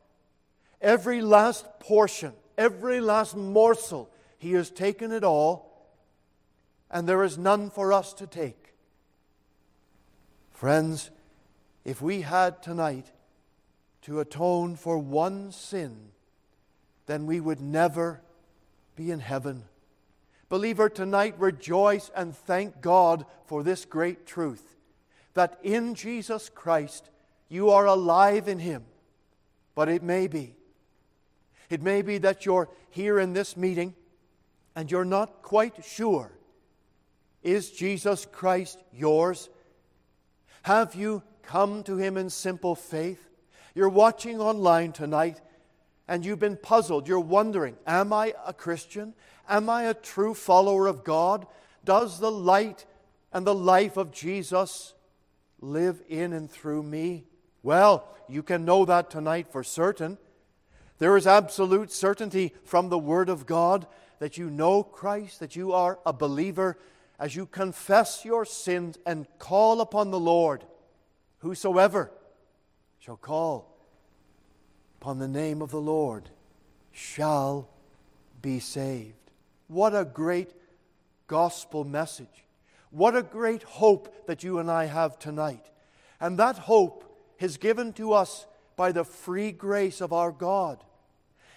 every 0.79 1.23
last 1.23 1.65
portion, 1.79 2.33
every 2.59 3.01
last 3.01 3.35
morsel. 3.35 4.11
He 4.37 4.51
has 4.51 4.69
taken 4.69 5.11
it 5.11 5.23
all, 5.23 5.89
and 6.91 7.09
there 7.09 7.23
is 7.23 7.35
none 7.35 7.71
for 7.71 7.91
us 7.91 8.13
to 8.13 8.27
take. 8.27 8.75
Friends, 10.51 11.09
if 11.83 11.99
we 11.99 12.21
had 12.21 12.61
tonight 12.61 13.11
to 14.03 14.19
atone 14.19 14.75
for 14.75 14.99
one 14.99 15.51
sin, 15.51 16.11
then 17.07 17.25
we 17.25 17.39
would 17.39 17.59
never 17.59 18.21
be 18.95 19.09
in 19.09 19.19
heaven. 19.19 19.63
Believer, 20.51 20.89
tonight 20.89 21.35
rejoice 21.37 22.11
and 22.13 22.35
thank 22.35 22.81
God 22.81 23.25
for 23.45 23.63
this 23.63 23.85
great 23.85 24.25
truth 24.25 24.75
that 25.33 25.57
in 25.63 25.95
Jesus 25.95 26.49
Christ 26.49 27.09
you 27.47 27.69
are 27.69 27.85
alive 27.85 28.49
in 28.49 28.59
Him. 28.59 28.83
But 29.75 29.87
it 29.87 30.03
may 30.03 30.27
be. 30.27 30.53
It 31.69 31.81
may 31.81 32.01
be 32.01 32.17
that 32.17 32.45
you're 32.45 32.67
here 32.89 33.17
in 33.17 33.31
this 33.31 33.55
meeting 33.55 33.95
and 34.75 34.91
you're 34.91 35.05
not 35.05 35.41
quite 35.41 35.85
sure 35.85 36.33
is 37.43 37.71
Jesus 37.71 38.27
Christ 38.29 38.77
yours? 38.91 39.49
Have 40.63 40.95
you 40.95 41.23
come 41.43 41.81
to 41.83 41.95
Him 41.95 42.17
in 42.17 42.29
simple 42.29 42.75
faith? 42.75 43.25
You're 43.73 43.87
watching 43.87 44.41
online 44.41 44.91
tonight 44.91 45.39
and 46.09 46.25
you've 46.25 46.39
been 46.39 46.57
puzzled. 46.57 47.07
You're 47.07 47.21
wondering 47.21 47.77
Am 47.87 48.11
I 48.11 48.33
a 48.45 48.51
Christian? 48.51 49.13
Am 49.51 49.69
I 49.69 49.83
a 49.83 49.93
true 49.93 50.33
follower 50.33 50.87
of 50.87 51.03
God? 51.03 51.45
Does 51.83 52.19
the 52.19 52.31
light 52.31 52.85
and 53.33 53.45
the 53.45 53.53
life 53.53 53.97
of 53.97 54.11
Jesus 54.11 54.93
live 55.59 56.01
in 56.07 56.31
and 56.31 56.49
through 56.49 56.83
me? 56.83 57.25
Well, 57.61 58.07
you 58.29 58.43
can 58.43 58.63
know 58.63 58.85
that 58.85 59.09
tonight 59.09 59.51
for 59.51 59.61
certain. 59.61 60.17
There 60.99 61.17
is 61.17 61.27
absolute 61.27 61.91
certainty 61.91 62.53
from 62.63 62.87
the 62.87 62.97
Word 62.97 63.27
of 63.27 63.45
God 63.45 63.87
that 64.19 64.37
you 64.37 64.49
know 64.49 64.83
Christ, 64.83 65.41
that 65.41 65.55
you 65.55 65.73
are 65.73 65.99
a 66.05 66.13
believer, 66.13 66.77
as 67.19 67.35
you 67.35 67.45
confess 67.45 68.23
your 68.23 68.45
sins 68.45 68.97
and 69.05 69.27
call 69.37 69.81
upon 69.81 70.11
the 70.11 70.19
Lord, 70.19 70.63
whosoever 71.39 72.09
shall 72.99 73.17
call 73.17 73.77
upon 75.01 75.19
the 75.19 75.27
name 75.27 75.61
of 75.61 75.71
the 75.71 75.81
Lord 75.81 76.29
shall 76.93 77.67
be 78.41 78.59
saved. 78.59 79.20
What 79.71 79.95
a 79.95 80.03
great 80.03 80.51
gospel 81.27 81.85
message. 81.85 82.43
What 82.89 83.15
a 83.15 83.23
great 83.23 83.63
hope 83.63 84.27
that 84.27 84.43
you 84.43 84.59
and 84.59 84.69
I 84.69 84.83
have 84.83 85.17
tonight. 85.17 85.65
And 86.19 86.37
that 86.39 86.57
hope 86.57 87.05
is 87.39 87.55
given 87.55 87.93
to 87.93 88.11
us 88.11 88.47
by 88.75 88.91
the 88.91 89.05
free 89.05 89.53
grace 89.53 90.01
of 90.01 90.11
our 90.11 90.33
God. 90.33 90.83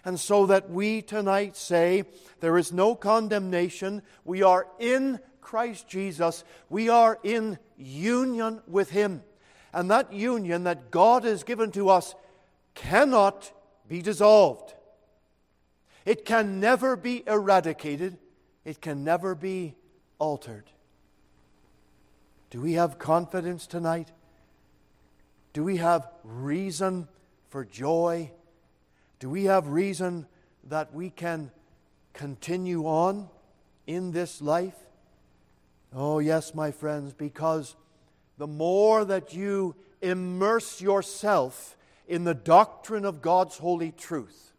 And 0.05 0.21
so 0.21 0.47
that 0.47 0.71
we 0.71 1.03
tonight 1.03 1.57
say, 1.57 2.05
there 2.39 2.57
is 2.57 2.73
no 2.73 2.95
condemnation. 2.95 4.01
We 4.25 4.45
are 4.45 4.69
in 4.79 5.19
Christ 5.41 5.89
Jesus, 5.89 6.45
we 6.71 6.89
are 6.89 7.19
in 7.25 7.59
union 7.77 8.63
with 8.69 8.91
Him. 8.91 9.25
And 9.73 9.91
that 9.91 10.13
union 10.13 10.63
that 10.65 10.93
God 10.93 11.25
has 11.25 11.43
given 11.43 11.73
to 11.73 11.89
us 11.89 12.15
cannot 12.77 13.51
be 13.89 14.03
dissolved. 14.03 14.74
It 16.05 16.25
can 16.25 16.61
never 16.61 16.97
be 16.97 17.23
eradicated. 17.27 18.19
It 18.65 18.81
can 18.81 19.05
never 19.05 19.35
be 19.35 19.75
altered. 20.19 20.71
Do 22.51 22.61
we 22.61 22.75
have 22.75 22.99
confidence 22.99 23.67
tonight? 23.67 24.13
Do 25.53 25.65
we 25.65 25.79
have 25.79 26.09
reason 26.23 27.09
for 27.49 27.65
joy? 27.65 28.31
Do 29.19 29.31
we 29.31 29.45
have 29.45 29.69
reason 29.69 30.27
that 30.65 30.95
we 30.95 31.11
can 31.11 31.51
continue 32.13 32.85
on 32.85 33.29
in 33.87 34.13
this 34.13 34.41
life? 34.43 34.77
Oh, 35.93 36.19
yes, 36.19 36.55
my 36.55 36.71
friends, 36.71 37.13
because 37.13 37.77
the 38.37 38.47
more 38.47 39.05
that 39.05 39.33
you 39.33 39.77
immerse 40.03 40.81
yourself 40.81 41.77
in 42.09 42.25
the 42.25 42.35
doctrine 42.35 43.05
of 43.05 43.23
God's 43.23 43.59
holy 43.59 43.93
truth, 43.93 44.53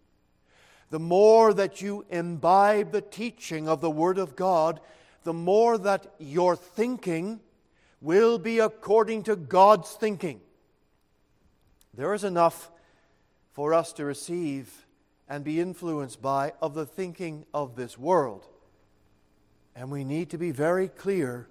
the 0.90 1.00
more 1.00 1.54
that 1.54 1.82
you 1.82 2.06
imbibe 2.10 2.92
the 2.92 3.02
teaching 3.02 3.68
of 3.68 3.82
the 3.82 3.90
Word 3.90 4.18
of 4.18 4.36
God, 4.36 4.80
the 5.24 5.34
more 5.34 5.78
that 5.78 6.14
your 6.20 6.56
thinking 6.56 7.40
will 8.02 8.38
be 8.38 8.60
according 8.60 9.24
to 9.24 9.36
God's 9.36 9.92
thinking. 9.92 10.42
There 11.94 12.14
is 12.14 12.24
enough 12.24 12.72
for 13.54 13.74
us 13.74 13.94
to 13.94 14.06
receive 14.06 14.86
and 15.28 15.44
be 15.44 15.60
influenced 15.60 16.22
by 16.22 16.54
of 16.62 16.74
the 16.76 16.86
thinking 16.86 17.46
of 17.54 17.76
this 17.76 17.98
world. 17.98 18.46
And 19.76 19.90
we 19.90 20.04
need 20.04 20.30
to 20.30 20.38
be 20.38 20.52
very 20.52 20.88
clear 20.88 21.48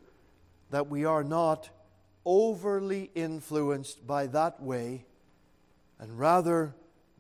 that 0.71 0.89
we 0.89 1.05
are 1.05 1.25
not 1.25 1.71
overly 2.25 3.11
influenced 3.15 4.07
by 4.07 4.27
that 4.29 4.63
way, 4.63 5.07
and 5.99 6.19
rather 6.19 6.75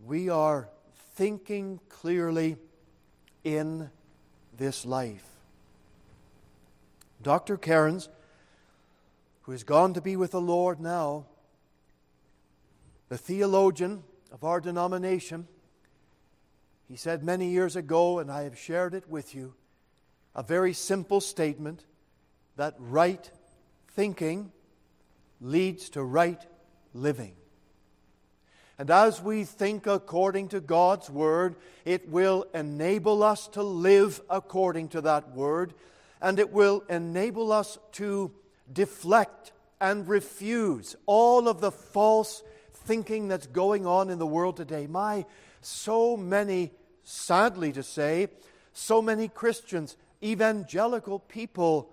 we 0.04 0.28
are 0.28 0.68
thinking 1.14 1.80
clearly 1.88 2.56
in 3.44 3.90
this 4.56 4.84
life. 4.84 5.24
Dr. 7.22 7.56
Cairns, 7.56 8.08
who 9.42 9.52
has 9.52 9.62
gone 9.62 9.94
to 9.94 10.00
be 10.00 10.16
with 10.16 10.32
the 10.32 10.40
Lord 10.40 10.80
now, 10.80 11.26
the 13.08 13.18
theologian 13.18 14.02
of 14.32 14.44
our 14.44 14.60
denomination, 14.60 15.46
he 16.88 16.96
said 16.96 17.22
many 17.22 17.48
years 17.48 17.76
ago, 17.76 18.18
and 18.18 18.30
I 18.30 18.42
have 18.42 18.58
shared 18.58 18.94
it 18.94 19.08
with 19.08 19.34
you 19.34 19.54
a 20.34 20.42
very 20.42 20.72
simple 20.72 21.20
statement 21.20 21.84
that 22.56 22.74
right 22.78 23.30
thinking 23.92 24.50
leads 25.40 25.90
to 25.90 26.02
right 26.02 26.44
living. 26.92 27.36
And 28.78 28.90
as 28.90 29.22
we 29.22 29.44
think 29.44 29.86
according 29.86 30.48
to 30.48 30.60
God's 30.60 31.08
Word, 31.08 31.54
it 31.84 32.08
will 32.08 32.46
enable 32.54 33.22
us 33.22 33.46
to 33.48 33.62
live 33.62 34.20
according 34.28 34.88
to 34.88 35.00
that 35.02 35.30
Word, 35.32 35.74
and 36.20 36.38
it 36.38 36.52
will 36.52 36.82
enable 36.88 37.52
us 37.52 37.78
to 37.92 38.32
deflect 38.72 39.52
and 39.80 40.08
refuse 40.08 40.96
all 41.06 41.48
of 41.48 41.60
the 41.60 41.70
false 41.70 42.42
thinking 42.72 43.28
that's 43.28 43.46
going 43.46 43.86
on 43.86 44.10
in 44.10 44.18
the 44.18 44.26
world 44.26 44.56
today. 44.56 44.86
My, 44.86 45.24
so 45.60 46.16
many, 46.16 46.72
sadly 47.04 47.72
to 47.72 47.82
say, 47.82 48.28
so 48.72 49.00
many 49.00 49.28
Christians 49.28 49.96
evangelical 50.22 51.20
people 51.20 51.92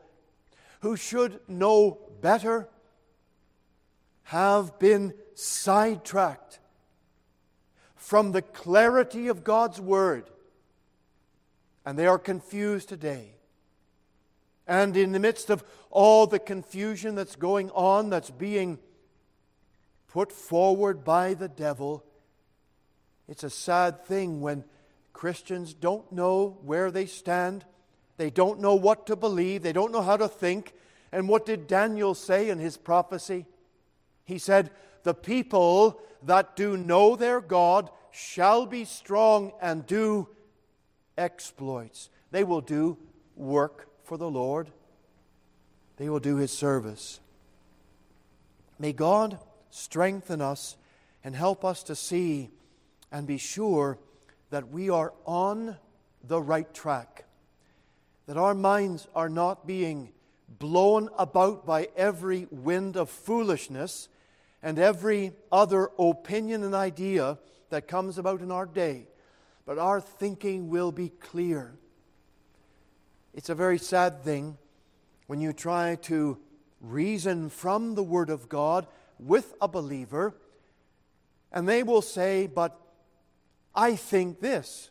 who 0.79 0.95
should 0.95 1.39
know 1.47 1.99
better 2.21 2.67
have 4.23 4.79
been 4.79 5.13
sidetracked 5.35 6.59
from 8.01 8.31
the 8.31 8.41
clarity 8.41 9.27
of 9.27 9.43
God's 9.43 9.79
Word. 9.79 10.29
And 11.85 11.97
they 11.97 12.07
are 12.07 12.19
confused 12.19 12.89
today. 12.89 13.35
And 14.67 14.95
in 14.95 15.11
the 15.11 15.19
midst 15.19 15.49
of 15.49 15.63
all 15.89 16.27
the 16.27 16.39
confusion 16.39 17.15
that's 17.15 17.35
going 17.35 17.69
on, 17.71 18.09
that's 18.09 18.29
being 18.29 18.79
put 20.07 20.31
forward 20.31 21.03
by 21.03 21.33
the 21.33 21.47
devil, 21.47 22.03
it's 23.27 23.43
a 23.43 23.49
sad 23.49 24.05
thing 24.05 24.41
when 24.41 24.63
Christians 25.13 25.73
don't 25.73 26.11
know 26.11 26.57
where 26.63 26.91
they 26.91 27.05
stand 27.05 27.65
they 28.21 28.29
don't 28.29 28.59
know 28.59 28.75
what 28.75 29.07
to 29.07 29.15
believe. 29.15 29.63
They 29.63 29.73
don't 29.73 29.91
know 29.91 30.03
how 30.03 30.15
to 30.15 30.27
think. 30.27 30.73
And 31.11 31.27
what 31.27 31.43
did 31.43 31.65
Daniel 31.65 32.13
say 32.13 32.49
in 32.49 32.59
his 32.59 32.77
prophecy? 32.77 33.47
He 34.25 34.37
said, 34.37 34.69
The 35.03 35.13
people 35.13 35.99
that 36.23 36.55
do 36.55 36.77
know 36.77 37.15
their 37.15 37.41
God 37.41 37.89
shall 38.11 38.65
be 38.65 38.85
strong 38.85 39.51
and 39.61 39.85
do 39.85 40.27
exploits. 41.17 42.09
They 42.31 42.43
will 42.43 42.61
do 42.61 42.97
work 43.35 43.87
for 44.03 44.17
the 44.17 44.29
Lord, 44.29 44.69
they 45.97 46.09
will 46.09 46.19
do 46.19 46.35
his 46.37 46.51
service. 46.51 47.19
May 48.77 48.93
God 48.93 49.39
strengthen 49.69 50.41
us 50.41 50.75
and 51.23 51.35
help 51.35 51.63
us 51.63 51.83
to 51.83 51.95
see 51.95 52.49
and 53.11 53.27
be 53.27 53.37
sure 53.37 53.99
that 54.49 54.69
we 54.69 54.89
are 54.89 55.13
on 55.25 55.77
the 56.23 56.41
right 56.41 56.71
track 56.73 57.25
that 58.31 58.37
our 58.37 58.53
minds 58.53 59.09
are 59.13 59.27
not 59.27 59.67
being 59.67 60.09
blown 60.47 61.09
about 61.17 61.65
by 61.65 61.89
every 61.97 62.47
wind 62.49 62.95
of 62.95 63.09
foolishness 63.09 64.07
and 64.63 64.77
every 64.77 65.33
other 65.51 65.89
opinion 65.97 66.63
and 66.63 66.75
idea 66.75 67.37
that 67.69 67.87
comes 67.87 68.17
about 68.17 68.41
in 68.41 68.51
our 68.51 68.65
day, 68.65 69.07
but 69.65 69.79
our 69.79 69.99
thinking 69.99 70.69
will 70.69 70.91
be 70.91 71.09
clear. 71.09 71.73
It's 73.33 73.49
a 73.49 73.55
very 73.55 73.77
sad 73.77 74.23
thing 74.23 74.57
when 75.27 75.41
you 75.41 75.53
try 75.53 75.95
to 75.95 76.37
reason 76.81 77.49
from 77.49 77.95
the 77.95 78.03
Word 78.03 78.29
of 78.29 78.49
God 78.49 78.87
with 79.19 79.53
a 79.61 79.67
believer, 79.67 80.35
and 81.51 81.67
they 81.67 81.83
will 81.83 82.01
say, 82.01 82.47
But 82.47 82.77
I 83.73 83.95
think 83.95 84.41
this, 84.41 84.89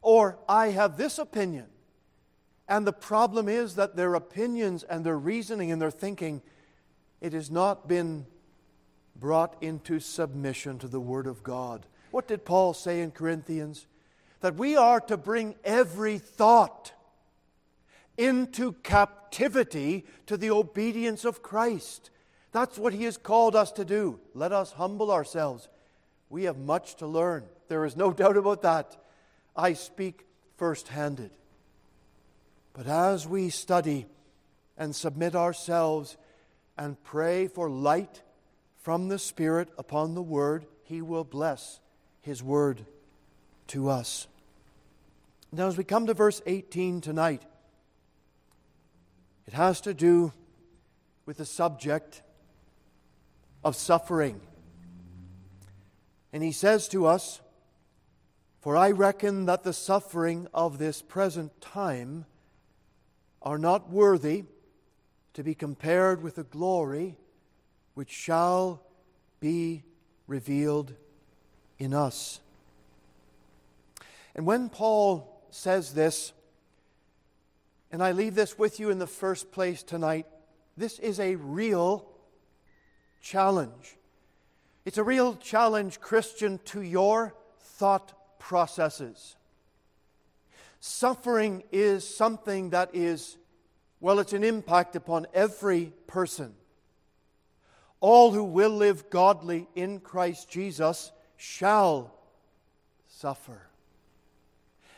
or 0.00 0.38
I 0.48 0.68
have 0.68 0.96
this 0.96 1.18
opinion. 1.18 1.66
And 2.68 2.86
the 2.86 2.92
problem 2.92 3.48
is 3.48 3.74
that 3.76 3.96
their 3.96 4.14
opinions 4.14 4.82
and 4.82 5.04
their 5.04 5.18
reasoning 5.18 5.72
and 5.72 5.80
their 5.80 5.90
thinking, 5.90 6.42
it 7.20 7.32
has 7.32 7.50
not 7.50 7.88
been 7.88 8.26
brought 9.20 9.56
into 9.62 10.00
submission 10.00 10.78
to 10.78 10.88
the 10.88 11.00
Word 11.00 11.26
of 11.26 11.42
God. 11.42 11.86
What 12.10 12.28
did 12.28 12.44
Paul 12.44 12.74
say 12.74 13.00
in 13.00 13.10
Corinthians? 13.10 13.86
That 14.40 14.54
we 14.54 14.76
are 14.76 15.00
to 15.00 15.16
bring 15.16 15.56
every 15.64 16.18
thought 16.18 16.92
into 18.16 18.72
captivity 18.82 20.06
to 20.26 20.36
the 20.36 20.50
obedience 20.50 21.24
of 21.24 21.42
Christ. 21.42 22.10
That's 22.52 22.78
what 22.78 22.92
he 22.92 23.04
has 23.04 23.16
called 23.16 23.54
us 23.54 23.72
to 23.72 23.84
do. 23.84 24.20
Let 24.34 24.52
us 24.52 24.72
humble 24.72 25.10
ourselves 25.10 25.68
We 26.30 26.44
have 26.44 26.58
much 26.58 26.96
to 26.96 27.06
learn. 27.06 27.44
There 27.68 27.84
is 27.84 27.96
no 27.96 28.12
doubt 28.20 28.36
about 28.36 28.62
that. 28.62 28.96
I 29.56 29.72
speak 29.72 30.26
first 30.56 30.88
handed. 30.88 31.30
But 32.72 32.86
as 32.86 33.26
we 33.26 33.50
study 33.50 34.06
and 34.76 34.94
submit 34.94 35.34
ourselves 35.34 36.16
and 36.76 37.02
pray 37.02 37.48
for 37.48 37.68
light 37.68 38.22
from 38.88 39.08
the 39.08 39.18
Spirit 39.18 39.68
upon 39.76 40.14
the 40.14 40.22
Word, 40.22 40.64
He 40.84 41.02
will 41.02 41.22
bless 41.22 41.78
His 42.22 42.42
Word 42.42 42.86
to 43.66 43.90
us. 43.90 44.26
Now, 45.52 45.66
as 45.66 45.76
we 45.76 45.84
come 45.84 46.06
to 46.06 46.14
verse 46.14 46.40
18 46.46 47.02
tonight, 47.02 47.42
it 49.46 49.52
has 49.52 49.82
to 49.82 49.92
do 49.92 50.32
with 51.26 51.36
the 51.36 51.44
subject 51.44 52.22
of 53.62 53.76
suffering. 53.76 54.40
And 56.32 56.42
he 56.42 56.52
says 56.52 56.88
to 56.88 57.04
us, 57.04 57.42
For 58.62 58.74
I 58.74 58.92
reckon 58.92 59.44
that 59.44 59.64
the 59.64 59.74
suffering 59.74 60.48
of 60.54 60.78
this 60.78 61.02
present 61.02 61.60
time 61.60 62.24
are 63.42 63.58
not 63.58 63.90
worthy 63.90 64.44
to 65.34 65.44
be 65.44 65.54
compared 65.54 66.22
with 66.22 66.36
the 66.36 66.44
glory 66.44 67.18
which 67.98 68.12
shall 68.12 68.80
be 69.40 69.82
revealed 70.28 70.92
in 71.80 71.92
us. 71.92 72.38
And 74.36 74.46
when 74.46 74.68
Paul 74.68 75.42
says 75.50 75.94
this, 75.94 76.32
and 77.90 78.00
I 78.00 78.12
leave 78.12 78.36
this 78.36 78.56
with 78.56 78.78
you 78.78 78.90
in 78.90 79.00
the 79.00 79.08
first 79.08 79.50
place 79.50 79.82
tonight, 79.82 80.26
this 80.76 81.00
is 81.00 81.18
a 81.18 81.34
real 81.34 82.08
challenge. 83.20 83.96
It's 84.84 84.98
a 84.98 85.02
real 85.02 85.34
challenge, 85.34 85.98
Christian, 85.98 86.60
to 86.66 86.82
your 86.82 87.34
thought 87.58 88.38
processes. 88.38 89.34
Suffering 90.78 91.64
is 91.72 92.06
something 92.06 92.70
that 92.70 92.90
is, 92.94 93.38
well, 93.98 94.20
it's 94.20 94.34
an 94.34 94.44
impact 94.44 94.94
upon 94.94 95.26
every 95.34 95.92
person. 96.06 96.54
All 98.00 98.32
who 98.32 98.44
will 98.44 98.70
live 98.70 99.10
godly 99.10 99.66
in 99.74 100.00
Christ 100.00 100.48
Jesus 100.48 101.12
shall 101.36 102.14
suffer. 103.08 103.62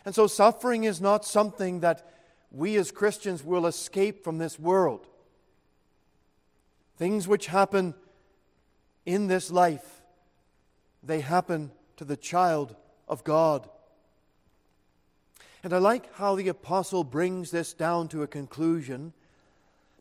And 0.04 0.14
so, 0.14 0.26
suffering 0.26 0.84
is 0.84 1.00
not 1.00 1.24
something 1.24 1.80
that 1.80 2.06
we 2.50 2.76
as 2.76 2.90
Christians 2.90 3.44
will 3.44 3.66
escape 3.66 4.24
from 4.24 4.38
this 4.38 4.58
world. 4.58 5.06
Things 6.96 7.28
which 7.28 7.46
happen 7.46 7.94
in 9.06 9.26
this 9.26 9.50
life, 9.50 10.02
they 11.02 11.20
happen 11.20 11.70
to 11.96 12.04
the 12.04 12.16
child 12.16 12.74
of 13.08 13.24
God. 13.24 13.68
And 15.62 15.72
I 15.72 15.78
like 15.78 16.14
how 16.14 16.36
the 16.36 16.48
apostle 16.48 17.04
brings 17.04 17.50
this 17.50 17.72
down 17.72 18.08
to 18.08 18.22
a 18.22 18.26
conclusion 18.26 19.12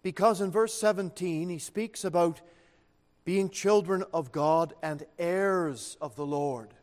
because 0.02 0.39
in 0.39 0.52
verse 0.52 0.74
17 0.74 1.50
he 1.50 1.60
speaks 1.60 2.06
about 2.06 2.41
being 3.30 3.48
children 3.48 4.04
of 4.12 4.32
God 4.32 4.74
and 4.82 5.06
heirs 5.20 5.98
of 6.02 6.16
the 6.16 6.26
Lord. 6.26 6.74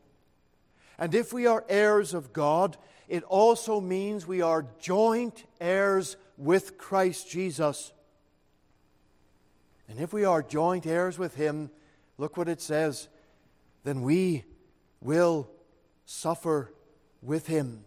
And 0.97 1.12
if 1.12 1.32
we 1.32 1.44
are 1.44 1.64
heirs 1.68 2.14
of 2.14 2.32
God, 2.32 2.76
it 3.09 3.24
also 3.24 3.80
means 3.80 4.28
we 4.28 4.42
are 4.42 4.64
joint 4.78 5.44
heirs 5.61 6.16
with 6.38 6.78
Christ 6.78 7.28
Jesus. 7.28 7.92
And 9.88 9.99
if 9.99 10.12
we 10.12 10.24
are 10.24 10.40
joint 10.40 10.86
heirs 10.86 11.18
with 11.18 11.34
Him, 11.34 11.68
look 12.16 12.36
what 12.36 12.49
it 12.49 12.61
says, 12.61 13.09
then 13.82 14.03
we 14.03 14.44
will 15.01 15.51
suffer 16.05 16.72
with 17.22 17.49
Him. 17.49 17.84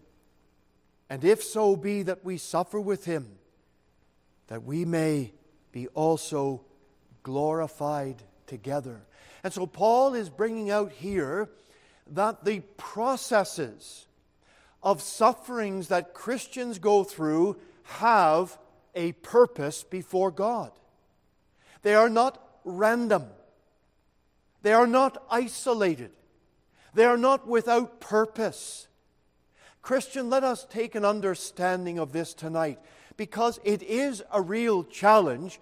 And 1.10 1.24
if 1.24 1.43
so 1.43 1.78
be 1.78 2.03
that 2.03 2.26
we 2.26 2.36
suffer 2.36 2.82
with 2.82 3.05
him, 3.05 3.38
that 4.47 4.66
we 4.66 4.84
may 4.84 5.32
be 5.72 5.88
also 5.88 6.66
glorified 7.24 8.22
together. 8.50 9.02
And 9.43 9.54
so 9.54 9.66
Paul 9.66 10.14
is 10.16 10.30
bringing 10.30 10.70
out 10.70 10.91
here 10.91 11.50
that 12.12 12.43
the 12.43 12.60
processes 12.76 14.08
of 14.84 15.02
sufferings 15.02 15.88
that 15.88 16.14
Christians 16.14 16.80
go 16.80 17.04
through 17.06 17.58
have 17.84 18.58
a 18.95 19.14
purpose 19.14 19.84
before 19.84 20.32
God. 20.32 20.72
They 21.84 21.95
are 21.95 22.10
not 22.10 22.41
random. 22.66 23.26
They 24.62 24.74
are 24.74 24.88
not 24.88 25.24
isolated. 25.32 26.12
They 26.93 27.06
are 27.06 27.18
not 27.18 27.47
without 27.47 28.02
purpose. 28.02 28.88
Christian, 29.82 30.30
let 30.30 30.43
us 30.43 30.68
take 30.70 30.95
an 30.95 31.06
understanding 31.06 32.00
of 32.00 32.12
this 32.12 32.34
tonight 32.34 32.80
because 33.16 33.60
it 33.64 33.82
is 33.84 34.24
a 34.32 34.41
real 34.41 34.84
challenge. 34.84 35.60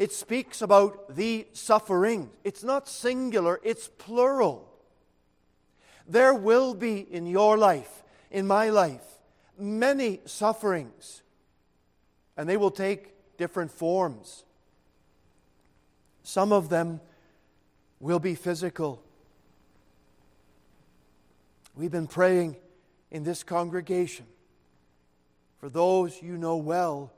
It 0.00 0.12
speaks 0.12 0.62
about 0.62 1.14
the 1.14 1.46
suffering. 1.52 2.30
It's 2.42 2.64
not 2.64 2.88
singular, 2.88 3.60
it's 3.62 3.86
plural. 3.86 4.66
There 6.08 6.32
will 6.32 6.72
be 6.72 7.00
in 7.00 7.26
your 7.26 7.58
life, 7.58 8.02
in 8.30 8.46
my 8.46 8.70
life, 8.70 9.04
many 9.58 10.20
sufferings, 10.24 11.20
and 12.34 12.48
they 12.48 12.56
will 12.56 12.70
take 12.70 13.12
different 13.36 13.70
forms. 13.70 14.44
Some 16.22 16.50
of 16.50 16.70
them 16.70 17.02
will 18.00 18.20
be 18.20 18.34
physical. 18.34 19.02
We've 21.76 21.92
been 21.92 22.06
praying 22.06 22.56
in 23.10 23.22
this 23.22 23.42
congregation 23.42 24.24
for 25.58 25.68
those 25.68 26.22
you 26.22 26.38
know 26.38 26.56
well 26.56 27.12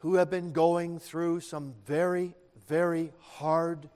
who 0.00 0.14
have 0.14 0.30
been 0.30 0.52
going 0.52 0.98
through 0.98 1.40
some 1.40 1.74
very, 1.86 2.34
very 2.68 3.12
hard 3.20 3.88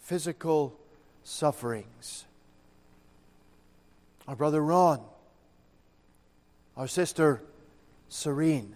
physical 0.00 0.78
sufferings. 1.22 2.24
Our 4.26 4.36
brother 4.36 4.62
Ron, 4.62 5.02
our 6.76 6.88
sister 6.88 7.42
Serene. 8.08 8.74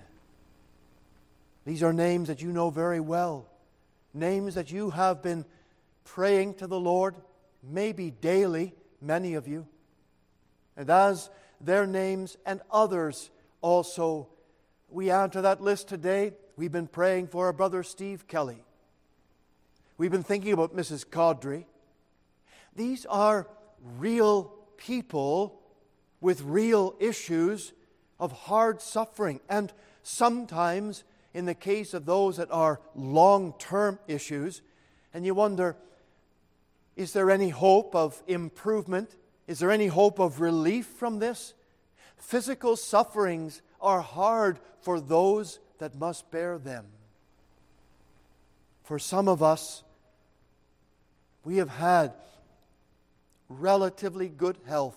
These 1.64 1.82
are 1.82 1.92
names 1.92 2.28
that 2.28 2.42
you 2.42 2.52
know 2.52 2.70
very 2.70 3.00
well, 3.00 3.46
names 4.12 4.54
that 4.56 4.70
you 4.70 4.90
have 4.90 5.22
been 5.22 5.44
praying 6.04 6.54
to 6.54 6.66
the 6.66 6.80
Lord, 6.80 7.14
maybe 7.62 8.10
daily, 8.10 8.74
many 9.00 9.34
of 9.34 9.46
you. 9.46 9.66
And 10.76 10.90
as 10.90 11.30
their 11.62 11.86
names 11.86 12.36
and 12.44 12.60
others 12.70 13.30
also. 13.60 14.28
We 14.88 15.10
add 15.10 15.32
to 15.32 15.42
that 15.42 15.62
list 15.62 15.88
today, 15.88 16.32
we've 16.62 16.70
been 16.70 16.86
praying 16.86 17.26
for 17.26 17.46
our 17.46 17.52
brother 17.52 17.82
Steve 17.82 18.28
Kelly. 18.28 18.62
We've 19.98 20.12
been 20.12 20.22
thinking 20.22 20.52
about 20.52 20.76
Mrs. 20.76 21.04
Caudry. 21.04 21.64
These 22.76 23.04
are 23.06 23.48
real 23.98 24.44
people 24.76 25.60
with 26.20 26.40
real 26.42 26.94
issues 27.00 27.72
of 28.20 28.30
hard 28.30 28.80
suffering. 28.80 29.40
And 29.48 29.72
sometimes, 30.04 31.02
in 31.34 31.46
the 31.46 31.54
case 31.56 31.94
of 31.94 32.06
those 32.06 32.36
that 32.36 32.52
are 32.52 32.78
long 32.94 33.54
term 33.58 33.98
issues, 34.06 34.62
and 35.12 35.26
you 35.26 35.34
wonder, 35.34 35.74
is 36.94 37.12
there 37.12 37.28
any 37.28 37.48
hope 37.48 37.96
of 37.96 38.22
improvement? 38.28 39.16
Is 39.48 39.58
there 39.58 39.72
any 39.72 39.88
hope 39.88 40.20
of 40.20 40.40
relief 40.40 40.86
from 40.86 41.18
this? 41.18 41.54
Physical 42.18 42.76
sufferings 42.76 43.62
are 43.80 44.00
hard 44.00 44.60
for 44.80 45.00
those 45.00 45.58
that 45.82 45.96
must 45.96 46.30
bear 46.30 46.58
them. 46.58 46.84
For 48.84 49.00
some 49.00 49.26
of 49.26 49.42
us, 49.42 49.82
we 51.44 51.56
have 51.56 51.70
had 51.70 52.12
relatively 53.48 54.28
good 54.28 54.58
health. 54.64 54.96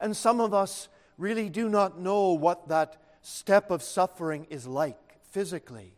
And 0.00 0.16
some 0.16 0.40
of 0.40 0.54
us 0.54 0.86
really 1.18 1.48
do 1.48 1.68
not 1.68 1.98
know 1.98 2.34
what 2.34 2.68
that 2.68 2.96
step 3.20 3.72
of 3.72 3.82
suffering 3.82 4.46
is 4.48 4.64
like 4.64 5.18
physically. 5.32 5.92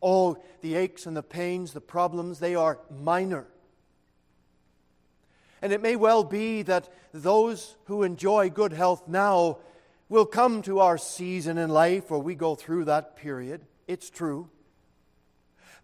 Oh, 0.00 0.40
the 0.60 0.76
aches 0.76 1.06
and 1.06 1.16
the 1.16 1.24
pains, 1.24 1.72
the 1.72 1.80
problems, 1.80 2.38
they 2.38 2.54
are 2.54 2.78
minor. 2.96 3.48
And 5.60 5.72
it 5.72 5.82
may 5.82 5.96
well 5.96 6.22
be 6.22 6.62
that 6.62 6.88
those 7.12 7.74
who 7.86 8.04
enjoy 8.04 8.50
good 8.50 8.72
health 8.72 9.08
now 9.08 9.58
will 10.10 10.26
come 10.26 10.60
to 10.60 10.80
our 10.80 10.98
season 10.98 11.56
in 11.56 11.70
life 11.70 12.10
where 12.10 12.20
we 12.20 12.34
go 12.34 12.56
through 12.56 12.84
that 12.84 13.16
period. 13.16 13.62
It's 13.86 14.10
true. 14.10 14.50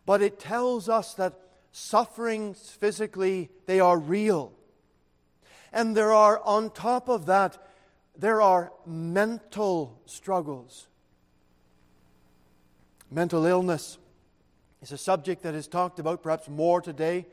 But 0.05 0.21
it 0.21 0.39
tells 0.39 0.89
us 0.89 1.15
that 1.15 1.41
sufferings 1.71 2.71
physically, 2.71 3.51
they 3.67 3.81
are 3.81 3.97
real. 3.97 4.53
And 5.73 5.97
there 5.97 6.13
are, 6.13 6.41
on 6.45 6.71
top 6.71 7.09
of 7.09 7.27
that, 7.27 7.57
there 8.19 8.43
are 8.43 8.73
mental 8.85 10.01
struggles. 10.07 10.89
Mental 13.11 13.47
illness 13.47 13.97
is 14.83 14.91
a 14.91 14.99
subject 14.99 15.45
that 15.45 15.55
is 15.55 15.69
talked 15.69 16.01
about 16.01 16.23
perhaps 16.23 16.49
more 16.49 16.81
today 16.81 17.27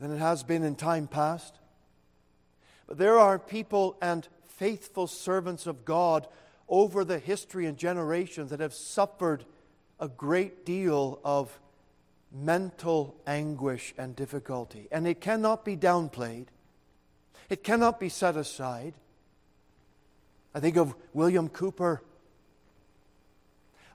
than 0.00 0.12
it 0.12 0.18
has 0.18 0.42
been 0.42 0.64
in 0.64 0.74
time 0.74 1.06
past. 1.06 1.54
But 2.88 2.98
there 2.98 3.18
are 3.18 3.38
people 3.38 3.96
and 4.02 4.26
faithful 4.60 5.06
servants 5.06 5.66
of 5.66 5.86
God 5.86 6.28
over 6.68 7.02
the 7.02 7.18
history 7.18 7.64
and 7.64 7.78
generations 7.78 8.50
that 8.50 8.60
have 8.60 8.74
suffered 8.74 9.42
a 9.98 10.06
great 10.06 10.66
deal 10.66 11.18
of 11.24 11.58
mental 12.30 13.16
anguish 13.26 13.94
and 13.96 14.14
difficulty. 14.14 14.86
And 14.92 15.08
it 15.08 15.18
cannot 15.18 15.64
be 15.64 15.78
downplayed, 15.78 16.48
it 17.48 17.64
cannot 17.64 17.98
be 17.98 18.10
set 18.10 18.36
aside. 18.36 18.92
I 20.54 20.60
think 20.60 20.76
of 20.76 20.94
William 21.14 21.48
Cowper, 21.48 22.00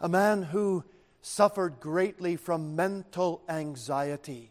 a 0.01 0.09
man 0.09 0.41
who 0.41 0.83
suffered 1.21 1.79
greatly 1.79 2.37
from 2.37 2.75
mental 2.75 3.43
anxiety, 3.47 4.49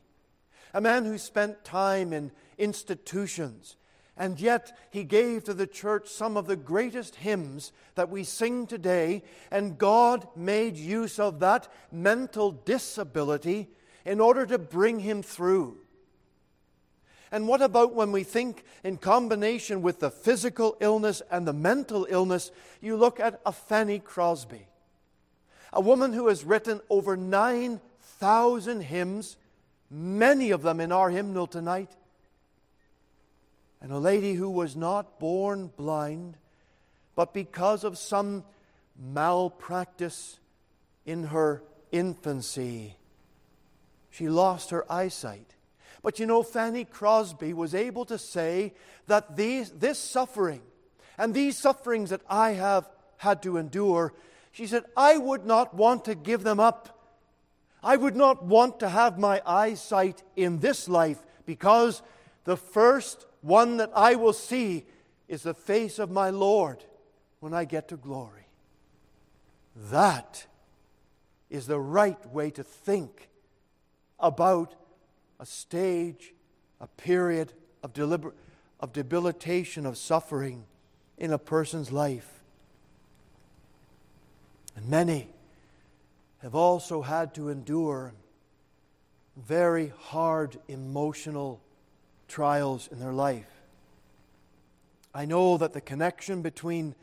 a 0.72 0.80
man 0.80 1.06
who 1.06 1.18
spent 1.18 1.64
time 1.64 2.12
in 2.12 2.30
institutions 2.56 3.74
and 4.16 4.38
yet, 4.38 4.76
he 4.90 5.02
gave 5.02 5.42
to 5.44 5.54
the 5.54 5.66
church 5.66 6.08
some 6.08 6.36
of 6.36 6.46
the 6.46 6.54
greatest 6.56 7.16
hymns 7.16 7.72
that 7.96 8.10
we 8.10 8.22
sing 8.22 8.66
today, 8.66 9.24
and 9.50 9.76
God 9.76 10.28
made 10.36 10.76
use 10.76 11.18
of 11.18 11.40
that 11.40 11.66
mental 11.90 12.52
disability 12.52 13.68
in 14.04 14.20
order 14.20 14.46
to 14.46 14.58
bring 14.58 15.00
him 15.00 15.22
through. 15.22 15.78
And 17.32 17.48
what 17.48 17.60
about 17.60 17.94
when 17.94 18.12
we 18.12 18.22
think 18.22 18.64
in 18.84 18.98
combination 18.98 19.82
with 19.82 19.98
the 19.98 20.12
physical 20.12 20.76
illness 20.78 21.20
and 21.28 21.44
the 21.44 21.52
mental 21.52 22.06
illness? 22.08 22.52
You 22.80 22.96
look 22.96 23.18
at 23.18 23.40
a 23.44 23.50
Fanny 23.50 23.98
Crosby, 23.98 24.68
a 25.72 25.80
woman 25.80 26.12
who 26.12 26.28
has 26.28 26.44
written 26.44 26.80
over 26.88 27.16
9,000 27.16 28.80
hymns, 28.82 29.36
many 29.90 30.52
of 30.52 30.62
them 30.62 30.78
in 30.78 30.92
our 30.92 31.10
hymnal 31.10 31.48
tonight 31.48 31.90
and 33.80 33.92
a 33.92 33.98
lady 33.98 34.34
who 34.34 34.50
was 34.50 34.76
not 34.76 35.18
born 35.18 35.70
blind, 35.76 36.36
but 37.14 37.34
because 37.34 37.84
of 37.84 37.98
some 37.98 38.44
malpractice 38.98 40.38
in 41.04 41.24
her 41.24 41.62
infancy, 41.92 42.96
she 44.10 44.28
lost 44.28 44.70
her 44.70 44.90
eyesight. 44.90 45.54
But 46.02 46.18
you 46.18 46.26
know, 46.26 46.42
Fanny 46.42 46.84
Crosby 46.84 47.52
was 47.52 47.74
able 47.74 48.04
to 48.06 48.18
say 48.18 48.74
that 49.06 49.36
these, 49.36 49.70
this 49.70 49.98
suffering 49.98 50.60
and 51.16 51.32
these 51.32 51.56
sufferings 51.56 52.10
that 52.10 52.20
I 52.28 52.52
have 52.52 52.88
had 53.16 53.42
to 53.42 53.56
endure, 53.56 54.12
she 54.52 54.66
said, 54.66 54.84
I 54.96 55.16
would 55.16 55.46
not 55.46 55.74
want 55.74 56.04
to 56.04 56.14
give 56.14 56.42
them 56.42 56.60
up. 56.60 56.90
I 57.82 57.96
would 57.96 58.16
not 58.16 58.44
want 58.44 58.80
to 58.80 58.88
have 58.88 59.18
my 59.18 59.42
eyesight 59.44 60.22
in 60.36 60.60
this 60.60 60.88
life 60.88 61.18
because 61.44 62.02
the 62.44 62.56
first 62.56 63.26
one 63.44 63.76
that 63.76 63.90
I 63.94 64.14
will 64.14 64.32
see 64.32 64.86
is 65.28 65.42
the 65.42 65.52
face 65.52 65.98
of 65.98 66.10
my 66.10 66.30
Lord 66.30 66.82
when 67.40 67.52
I 67.52 67.66
get 67.66 67.88
to 67.88 67.96
glory. 67.96 68.46
That 69.90 70.46
is 71.50 71.66
the 71.66 71.78
right 71.78 72.26
way 72.32 72.50
to 72.52 72.62
think 72.62 73.28
about 74.18 74.74
a 75.38 75.44
stage, 75.44 76.32
a 76.80 76.86
period 76.86 77.52
of, 77.82 77.92
deliber- 77.92 78.32
of 78.80 78.94
debilitation, 78.94 79.84
of 79.84 79.98
suffering 79.98 80.64
in 81.18 81.30
a 81.30 81.38
person's 81.38 81.92
life. 81.92 82.40
And 84.74 84.88
many 84.88 85.28
have 86.38 86.54
also 86.54 87.02
had 87.02 87.34
to 87.34 87.50
endure 87.50 88.14
very 89.36 89.92
hard 89.98 90.58
emotional 90.66 91.60
trials 92.28 92.88
in 92.90 92.98
their 92.98 93.12
life. 93.12 93.50
I 95.14 95.24
know 95.24 95.56
that 95.58 95.72
the 95.72 95.80
connection 95.80 96.42
between 96.42 96.94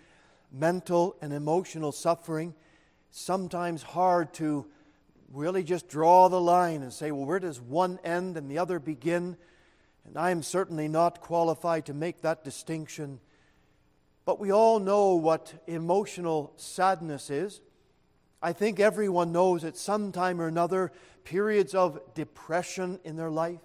mental 0.52 1.16
and 1.22 1.32
emotional 1.32 1.92
suffering 1.92 2.54
sometimes 3.12 3.84
hard 3.84 4.34
to 4.34 4.66
really 5.32 5.64
just 5.64 5.88
draw 5.88 6.28
the 6.28 6.42
line 6.42 6.82
and 6.82 6.92
say, 6.92 7.12
well, 7.12 7.26
where 7.26 7.40
does 7.40 7.62
one 7.62 8.00
end 8.04 8.36
and 8.38 8.50
the 8.52 8.58
other 8.58 8.80
begin? 8.80 9.38
And 10.06 10.18
I 10.18 10.32
am 10.32 10.44
certainly 10.44 10.88
not 10.88 11.22
qualified 11.22 11.86
to 11.86 11.94
make 11.94 12.22
that 12.22 12.44
distinction. 12.44 13.20
But 14.26 14.40
we 14.40 14.52
all 14.52 14.80
know 14.80 15.16
what 15.16 15.54
emotional 15.68 16.54
sadness 16.58 17.30
is. 17.30 17.62
I 18.42 18.54
think 18.54 18.80
everyone 18.80 19.32
knows 19.32 19.64
at 19.64 19.78
some 19.78 20.12
time 20.12 20.42
or 20.42 20.48
another 20.48 20.92
periods 21.24 21.76
of 21.76 22.00
depression 22.14 23.00
in 23.04 23.16
their 23.16 23.30
life, 23.30 23.62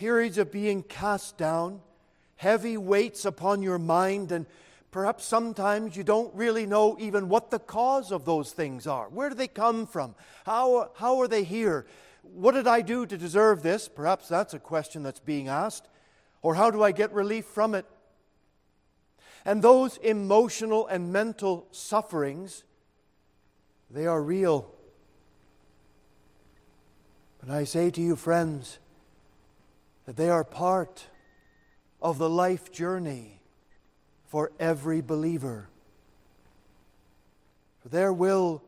periods 0.00 0.38
of 0.38 0.50
being 0.50 0.82
cast 0.82 1.36
down, 1.36 1.78
heavy 2.36 2.78
weights 2.78 3.26
upon 3.26 3.62
your 3.62 3.78
mind, 3.78 4.32
and 4.32 4.46
perhaps 4.90 5.26
sometimes 5.26 5.94
you 5.94 6.02
don't 6.02 6.34
really 6.34 6.64
know 6.64 6.96
even 6.98 7.28
what 7.28 7.50
the 7.50 7.58
cause 7.58 8.10
of 8.10 8.24
those 8.24 8.50
things 8.50 8.86
are. 8.86 9.10
Where 9.10 9.28
do 9.28 9.34
they 9.34 9.46
come 9.46 9.86
from? 9.86 10.14
How, 10.46 10.90
how 10.94 11.20
are 11.20 11.28
they 11.28 11.44
here? 11.44 11.84
What 12.22 12.52
did 12.52 12.66
I 12.66 12.80
do 12.80 13.04
to 13.04 13.18
deserve 13.18 13.62
this? 13.62 13.88
Perhaps 13.88 14.26
that's 14.28 14.54
a 14.54 14.58
question 14.58 15.02
that's 15.02 15.20
being 15.20 15.48
asked. 15.48 15.86
Or 16.40 16.54
how 16.54 16.70
do 16.70 16.82
I 16.82 16.92
get 16.92 17.12
relief 17.12 17.44
from 17.44 17.74
it? 17.74 17.84
And 19.44 19.60
those 19.60 19.98
emotional 19.98 20.86
and 20.86 21.12
mental 21.12 21.66
sufferings, 21.72 22.64
they 23.90 24.06
are 24.06 24.22
real. 24.22 24.72
But 27.38 27.50
I 27.50 27.64
say 27.64 27.90
to 27.90 28.00
you, 28.00 28.16
friends, 28.16 28.78
that 30.10 30.16
they 30.16 30.28
are 30.28 30.42
part 30.42 31.06
of 32.02 32.18
the 32.18 32.28
life 32.28 32.72
journey 32.72 33.40
for 34.26 34.50
every 34.58 35.00
believer. 35.00 35.68
There 37.88 38.12
will 38.12 38.60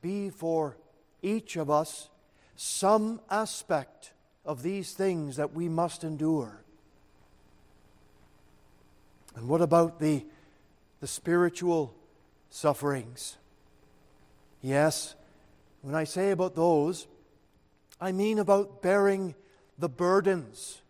be 0.00 0.30
for 0.30 0.76
each 1.22 1.56
of 1.56 1.72
us 1.72 2.08
some 2.54 3.20
aspect 3.28 4.12
of 4.44 4.62
these 4.62 4.92
things 4.92 5.34
that 5.34 5.52
we 5.52 5.68
must 5.68 6.04
endure. 6.04 6.62
And 9.34 9.48
what 9.48 9.62
about 9.62 9.98
the, 9.98 10.24
the 11.00 11.08
spiritual 11.08 11.96
sufferings? 12.48 13.38
Yes, 14.62 15.16
when 15.82 15.96
I 15.96 16.04
say 16.04 16.30
about 16.30 16.54
those, 16.54 17.08
I 18.00 18.12
mean 18.12 18.38
about 18.38 18.82
bearing 18.82 19.34
the 19.78 19.88
burdens 19.88 20.80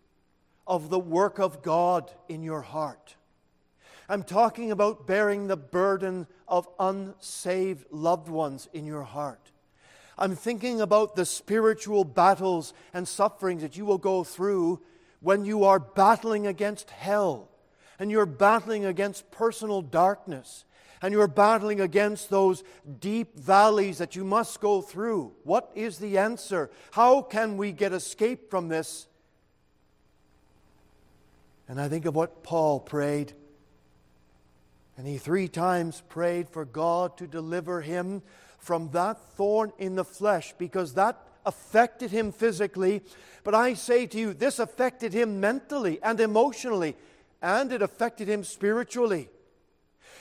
of 0.66 0.90
the 0.90 0.98
work 0.98 1.38
of 1.38 1.62
God 1.62 2.10
in 2.28 2.42
your 2.42 2.62
heart. 2.62 3.16
I'm 4.08 4.22
talking 4.22 4.70
about 4.70 5.06
bearing 5.06 5.48
the 5.48 5.56
burden 5.56 6.26
of 6.46 6.68
unsaved 6.78 7.86
loved 7.90 8.28
ones 8.28 8.68
in 8.72 8.86
your 8.86 9.02
heart. 9.02 9.50
I'm 10.18 10.36
thinking 10.36 10.80
about 10.80 11.16
the 11.16 11.26
spiritual 11.26 12.04
battles 12.04 12.72
and 12.94 13.06
sufferings 13.06 13.62
that 13.62 13.76
you 13.76 13.84
will 13.84 13.98
go 13.98 14.24
through 14.24 14.80
when 15.20 15.44
you 15.44 15.64
are 15.64 15.78
battling 15.78 16.46
against 16.46 16.90
hell 16.90 17.48
and 17.98 18.10
you're 18.10 18.26
battling 18.26 18.84
against 18.84 19.30
personal 19.30 19.82
darkness 19.82 20.64
and 21.02 21.12
you're 21.12 21.28
battling 21.28 21.80
against 21.80 22.30
those 22.30 22.64
deep 23.00 23.38
valleys 23.38 23.98
that 23.98 24.16
you 24.16 24.24
must 24.24 24.60
go 24.60 24.80
through. 24.80 25.32
What 25.44 25.70
is 25.74 25.98
the 25.98 26.18
answer? 26.18 26.70
How 26.92 27.22
can 27.22 27.56
we 27.56 27.72
get 27.72 27.92
escape 27.92 28.50
from 28.50 28.68
this? 28.68 29.06
And 31.68 31.80
I 31.80 31.88
think 31.88 32.06
of 32.06 32.14
what 32.14 32.42
Paul 32.42 32.80
prayed. 32.80 33.32
And 34.96 35.06
he 35.06 35.18
three 35.18 35.48
times 35.48 36.02
prayed 36.08 36.48
for 36.48 36.64
God 36.64 37.18
to 37.18 37.26
deliver 37.26 37.82
him 37.82 38.22
from 38.58 38.90
that 38.90 39.20
thorn 39.32 39.72
in 39.78 39.94
the 39.94 40.04
flesh 40.04 40.54
because 40.58 40.94
that 40.94 41.20
affected 41.44 42.10
him 42.10 42.32
physically. 42.32 43.02
But 43.44 43.54
I 43.54 43.74
say 43.74 44.06
to 44.06 44.18
you, 44.18 44.34
this 44.34 44.58
affected 44.58 45.12
him 45.12 45.38
mentally 45.38 46.00
and 46.02 46.18
emotionally, 46.18 46.96
and 47.42 47.72
it 47.72 47.82
affected 47.82 48.28
him 48.28 48.42
spiritually. 48.42 49.28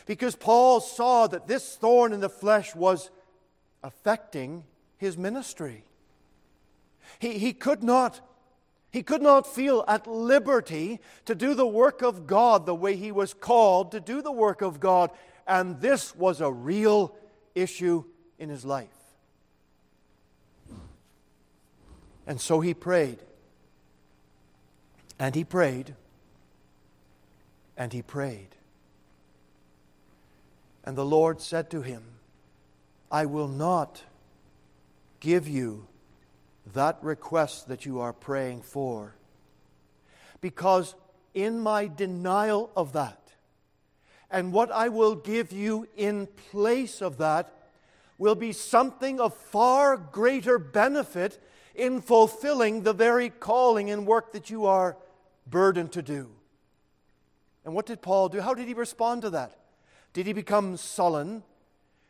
Because 0.05 0.35
Paul 0.35 0.79
saw 0.79 1.27
that 1.27 1.47
this 1.47 1.75
thorn 1.75 2.13
in 2.13 2.19
the 2.19 2.29
flesh 2.29 2.75
was 2.75 3.09
affecting 3.83 4.63
his 4.97 5.17
ministry. 5.17 5.83
He, 7.19 7.37
he 7.37 7.53
could 7.53 7.83
not 7.83 8.21
he 8.91 9.03
could 9.03 9.21
not 9.21 9.45
feel 9.45 9.83
at 9.89 10.07
liberty 10.07 11.01
to 11.25 11.35
do 11.35 11.53
the 11.53 11.67
work 11.67 12.01
of 12.01 12.25
God 12.25 12.65
the 12.65 12.73
way 12.73 12.95
he 12.95 13.11
was 13.11 13.33
called 13.33 13.91
to 13.91 13.99
do 13.99 14.21
the 14.21 14.31
work 14.31 14.61
of 14.61 14.79
God. 14.79 15.11
And 15.45 15.81
this 15.81 16.15
was 16.15 16.39
a 16.39 16.49
real 16.49 17.13
issue 17.55 18.05
in 18.39 18.47
his 18.47 18.63
life. 18.63 18.87
And 22.25 22.39
so 22.39 22.61
he 22.61 22.73
prayed. 22.73 23.19
And 25.19 25.35
he 25.35 25.43
prayed. 25.43 25.93
And 27.75 27.91
he 27.91 28.01
prayed. 28.01 28.55
And 30.85 30.95
the 30.95 31.05
Lord 31.05 31.41
said 31.41 31.71
to 31.71 31.81
him, 31.81 32.03
I 33.11 33.25
will 33.25 33.47
not 33.47 34.03
give 35.19 35.47
you 35.47 35.87
that 36.73 36.99
request 37.01 37.67
that 37.67 37.85
you 37.85 37.99
are 37.99 38.13
praying 38.13 38.61
for 38.61 39.15
Because 40.41 40.95
in 41.33 41.59
my 41.59 41.87
denial 41.87 42.69
of 42.75 42.93
that, 42.93 43.19
and 44.29 44.53
what 44.53 44.71
I 44.71 44.89
will 44.89 45.15
give 45.15 45.51
you 45.51 45.87
in 45.97 46.27
place 46.51 47.01
of 47.01 47.17
that, 47.17 47.51
will 48.17 48.35
be 48.35 48.51
something 48.51 49.19
of 49.19 49.35
far 49.35 49.97
greater 49.97 50.57
benefit 50.57 51.41
in 51.73 52.01
fulfilling 52.01 52.83
the 52.83 52.93
very 52.93 53.29
calling 53.29 53.89
and 53.89 54.05
work 54.05 54.33
that 54.33 54.49
you 54.49 54.65
are 54.65 54.97
burdened 55.47 55.91
to 55.93 56.01
do. 56.01 56.29
And 57.65 57.73
what 57.73 57.85
did 57.85 58.01
Paul 58.01 58.29
do? 58.29 58.39
How 58.39 58.53
did 58.53 58.67
he 58.67 58.73
respond 58.73 59.23
to 59.23 59.31
that? 59.31 59.57
Did 60.15 60.27
he 60.27 60.31
become 60.31 60.77
sullen? 60.77 61.43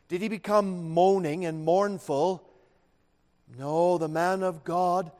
Did 0.06 0.22
he 0.22 0.28
become 0.28 0.90
moaning 0.90 1.44
and 1.44 1.64
mournful? 1.64 2.40
No, 3.58 3.98
the 3.98 4.06
man 4.06 4.44
of 4.44 4.62
God 4.62 5.10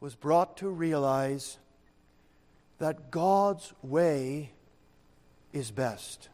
was 0.00 0.14
brought 0.14 0.56
to 0.56 0.70
realize 0.70 1.58
that 2.78 3.10
God's 3.10 3.74
way 3.82 4.52
is 5.52 5.70
best. 5.70 6.30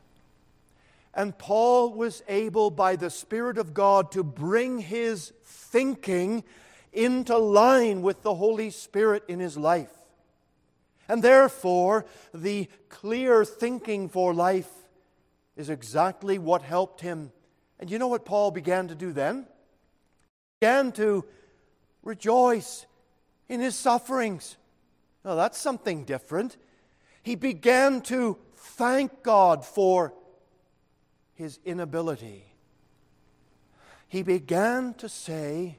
And 1.12 1.36
Paul 1.36 1.92
was 1.92 2.22
able, 2.28 2.70
by 2.70 2.94
the 2.94 3.10
Spirit 3.10 3.58
of 3.58 3.74
God, 3.74 4.12
to 4.12 4.22
bring 4.22 4.78
his 4.78 5.32
thinking 5.44 6.44
into 6.92 7.36
line 7.36 8.02
with 8.02 8.22
the 8.22 8.36
Holy 8.36 8.70
Spirit 8.70 9.24
in 9.26 9.40
his 9.40 9.56
life. 9.56 9.90
And 11.08 11.20
therefore, 11.20 12.06
the 12.32 12.68
clear 12.88 13.44
thinking 13.44 14.08
for 14.08 14.32
life 14.32 14.70
is 15.57 15.70
exactly 15.70 16.38
what 16.38 16.62
helped 16.62 17.00
him. 17.00 17.32
And 17.78 17.90
you 17.90 17.98
know 17.98 18.09
what 18.09 18.24
Paul 18.24 18.50
began 18.50 18.88
to 18.88 18.94
do 18.94 19.12
then? 19.12 19.46
He 20.61 20.66
began 20.66 20.92
to 20.92 21.24
rejoice 22.02 22.86
in 23.48 23.61
his 23.61 23.74
sufferings. 23.74 24.57
Now, 25.24 25.34
that's 25.34 25.59
something 25.59 26.04
different. 26.04 26.57
He 27.22 27.34
began 27.34 28.00
to 28.02 28.38
thank 28.54 29.22
God 29.22 29.64
for 29.64 30.14
his 31.34 31.59
inability. 31.64 32.44
He 34.09 34.22
began 34.22 34.94
to 34.94 35.09
say, 35.09 35.78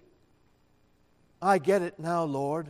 I 1.42 1.58
get 1.60 1.82
it 1.82 2.00
now, 2.00 2.24
Lord. 2.24 2.68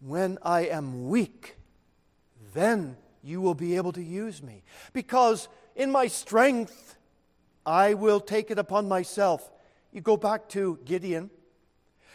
When 0.00 0.38
I 0.42 0.62
am 0.62 1.08
weak, 1.08 1.56
then 2.52 2.96
you 3.22 3.40
will 3.40 3.54
be 3.54 3.76
able 3.76 3.92
to 3.92 4.02
use 4.02 4.42
me. 4.42 4.64
Because 4.92 5.48
in 5.74 5.90
my 5.90 6.06
strength, 6.06 6.96
I 7.64 7.94
will 7.94 8.20
take 8.20 8.50
it 8.50 8.58
upon 8.58 8.88
myself. 8.88 9.50
You 9.92 10.00
go 10.00 10.16
back 10.16 10.48
to 10.50 10.78
Gideon 10.84 11.30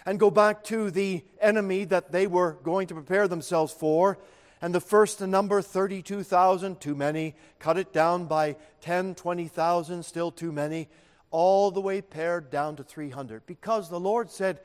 and 0.06 0.20
go 0.20 0.32
back 0.32 0.64
to 0.66 0.90
the 0.90 1.24
enemy 1.42 1.86
that 1.86 2.12
they 2.12 2.28
were 2.28 2.54
going 2.64 2.88
to 2.88 2.94
prepare 2.94 3.28
themselves 3.28 3.74
for. 3.74 4.18
And 4.62 4.74
the 4.74 4.82
first 4.82 5.22
number, 5.22 5.62
32,000, 5.62 6.82
too 6.82 6.96
many. 6.96 7.36
Cut 7.60 7.78
it 7.78 7.94
down 7.94 8.26
by 8.26 8.56
10, 8.82 9.16
20,000, 9.16 10.04
still 10.04 10.32
too 10.32 10.52
many. 10.52 10.90
All 11.30 11.72
the 11.72 11.82
way 11.82 12.02
pared 12.02 12.50
down 12.50 12.78
to 12.78 12.84
300. 12.84 13.46
Because 13.46 13.90
the 13.90 14.00
Lord 14.00 14.32
said, 14.32 14.62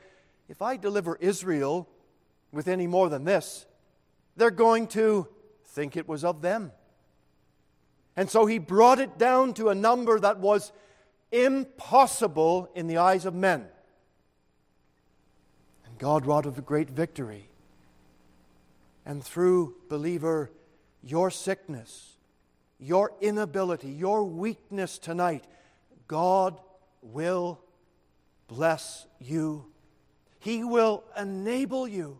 if 0.49 0.61
I 0.61 0.77
deliver 0.77 1.17
Israel 1.17 1.89
with 2.51 2.67
any 2.67 2.87
more 2.87 3.09
than 3.09 3.23
this, 3.23 3.65
they're 4.35 4.49
going 4.51 4.87
to 4.87 5.27
think 5.65 5.95
it 5.95 6.07
was 6.07 6.23
of 6.23 6.41
them. 6.41 6.71
And 8.15 8.29
so 8.29 8.45
he 8.45 8.59
brought 8.59 8.99
it 8.99 9.17
down 9.17 9.53
to 9.55 9.69
a 9.69 9.75
number 9.75 10.19
that 10.19 10.39
was 10.39 10.71
impossible 11.31 12.69
in 12.75 12.87
the 12.87 12.97
eyes 12.97 13.25
of 13.25 13.33
men. 13.33 13.65
And 15.85 15.97
God 15.97 16.25
wrought 16.25 16.45
a 16.45 16.51
great 16.51 16.89
victory. 16.89 17.49
And 19.05 19.23
through, 19.23 19.75
believer, 19.89 20.51
your 21.01 21.31
sickness, 21.31 22.13
your 22.79 23.11
inability, 23.19 23.89
your 23.89 24.23
weakness 24.23 24.97
tonight, 24.99 25.45
God 26.07 26.59
will 27.01 27.59
bless 28.47 29.07
you. 29.19 29.65
He 30.39 30.63
will 30.63 31.03
enable 31.17 31.87
you. 31.87 32.19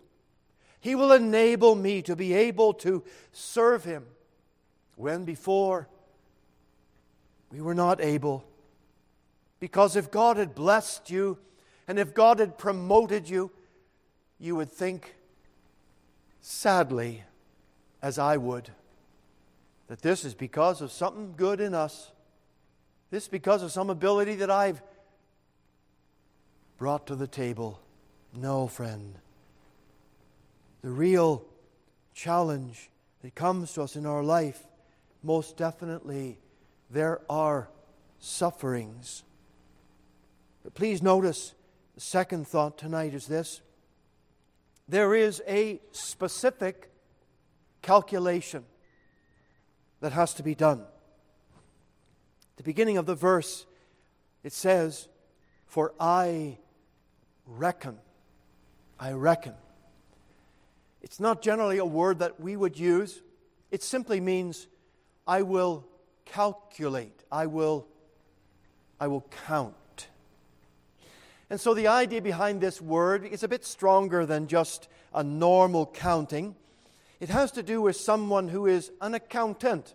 He 0.80 0.96
will 0.96 1.14
enable 1.14 1.76
me 1.76 2.02
to 2.02 2.16
be 2.16 2.34
able 2.34 2.74
to 2.76 3.04
serve 3.32 3.86
Him 3.86 4.06
when 5.04 5.26
before 5.26 5.90
we 7.52 7.60
were 7.60 7.76
not 7.76 8.00
able. 8.00 8.46
Because 9.60 9.98
if 9.98 10.10
God 10.10 10.38
had 10.38 10.56
blessed 10.56 11.10
you 11.10 11.38
and 11.90 12.00
if 12.00 12.14
God 12.14 12.40
had 12.40 12.58
promoted 12.58 13.30
you, 13.30 13.52
you 14.40 14.56
would 14.56 14.72
think, 14.72 15.16
sadly, 16.40 17.24
as 18.02 18.18
I 18.18 18.38
would, 18.38 18.70
that 19.88 20.02
this 20.02 20.24
is 20.24 20.34
because 20.34 20.82
of 20.82 20.90
something 20.90 21.34
good 21.36 21.60
in 21.60 21.74
us. 21.74 22.12
This 23.12 23.24
is 23.24 23.30
because 23.30 23.62
of 23.62 23.74
some 23.74 23.90
ability 23.90 24.36
that 24.36 24.50
I've 24.50 24.82
brought 26.78 27.08
to 27.08 27.16
the 27.16 27.28
table. 27.28 27.80
No, 28.34 28.68
friend. 28.68 29.16
The 30.82 30.90
real 30.90 31.44
challenge 32.14 32.90
that 33.22 33.36
comes 33.36 33.74
to 33.74 33.82
us 33.82 33.98
in 33.98 34.06
our 34.06 34.24
life 34.24 34.64
most 35.24 35.58
definitely 35.58 36.38
there 36.90 37.22
are 37.30 37.70
sufferings. 38.20 39.24
But 40.64 40.74
please 40.74 41.02
notice 41.02 41.54
the 41.96 42.02
second 42.02 42.48
thought 42.48 42.78
tonight 42.78 43.14
is 43.14 43.28
this 43.28 43.62
there 44.88 45.16
is 45.16 45.42
a 45.48 45.80
specific 45.92 46.90
calculation 47.82 48.66
that 50.02 50.12
has 50.12 50.34
to 50.36 50.44
be 50.44 50.56
done. 50.56 50.80
At 50.80 52.58
the 52.58 52.64
beginning 52.64 52.98
of 52.98 53.06
the 53.06 53.16
verse, 53.16 53.66
it 54.44 54.52
says, 54.52 55.08
For 55.66 55.94
I 56.00 56.58
reckon. 57.48 57.98
I 59.00 59.14
reckon. 59.14 59.54
It's 61.02 61.20
not 61.20 61.42
generally 61.42 61.78
a 61.78 61.86
word 61.86 62.20
that 62.20 62.40
we 62.40 62.56
would 62.56 62.78
use, 62.78 63.22
it 63.72 63.84
simply 63.84 64.20
means 64.20 64.68
I 65.28 65.42
will 65.42 65.86
calculate. 66.26 67.24
I 67.32 67.46
will, 67.46 67.88
I 69.00 69.08
will 69.08 69.26
count. 69.46 70.08
And 71.50 71.60
so 71.60 71.74
the 71.74 71.88
idea 71.88 72.22
behind 72.22 72.62
this 72.62 72.82
word 72.82 73.26
is 73.26 73.44
a 73.44 73.48
bit 73.48 73.64
stronger 73.66 74.26
than 74.26 74.48
just 74.48 74.88
a 75.14 75.24
normal 75.24 75.86
counting. 75.86 76.56
It 77.20 77.30
has 77.30 77.52
to 77.52 77.64
do 77.64 77.82
with 77.82 77.96
someone 77.96 78.48
who 78.48 78.66
is 78.66 78.92
an 79.02 79.14
accountant, 79.14 79.94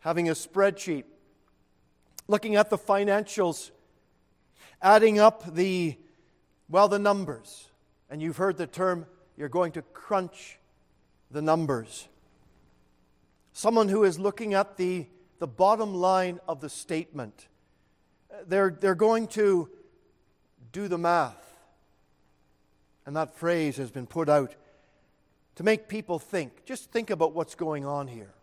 having 0.00 0.28
a 0.28 0.32
spreadsheet, 0.32 1.04
looking 2.28 2.56
at 2.56 2.70
the 2.70 2.78
financials, 2.78 3.70
adding 4.80 5.18
up 5.18 5.54
the, 5.54 5.96
well, 6.68 6.88
the 6.88 6.98
numbers. 6.98 7.68
And 8.08 8.22
you've 8.22 8.36
heard 8.36 8.56
the 8.56 8.66
term, 8.66 9.06
you're 9.36 9.48
going 9.48 9.72
to 9.72 9.82
crunch 9.82 10.58
the 11.30 11.42
numbers 11.42 12.08
someone 13.56 13.88
who 13.88 14.04
is 14.04 14.18
looking 14.18 14.52
at 14.52 14.76
the, 14.76 15.06
the 15.38 15.46
bottom 15.46 15.94
line 15.94 16.38
of 16.46 16.60
the 16.60 16.68
statement. 16.68 17.48
They're, 18.46 18.68
they're 18.68 18.94
going 18.94 19.28
to 19.28 19.70
do 20.72 20.88
the 20.88 20.98
math. 20.98 21.56
And 23.06 23.16
that 23.16 23.34
phrase 23.34 23.78
has 23.78 23.90
been 23.90 24.06
put 24.06 24.28
out 24.28 24.54
to 25.54 25.62
make 25.64 25.88
people 25.88 26.18
think. 26.18 26.66
Just 26.66 26.92
think 26.92 27.08
about 27.08 27.32
what's 27.32 27.54
going 27.54 27.86
on 27.86 28.08
here. 28.08 28.34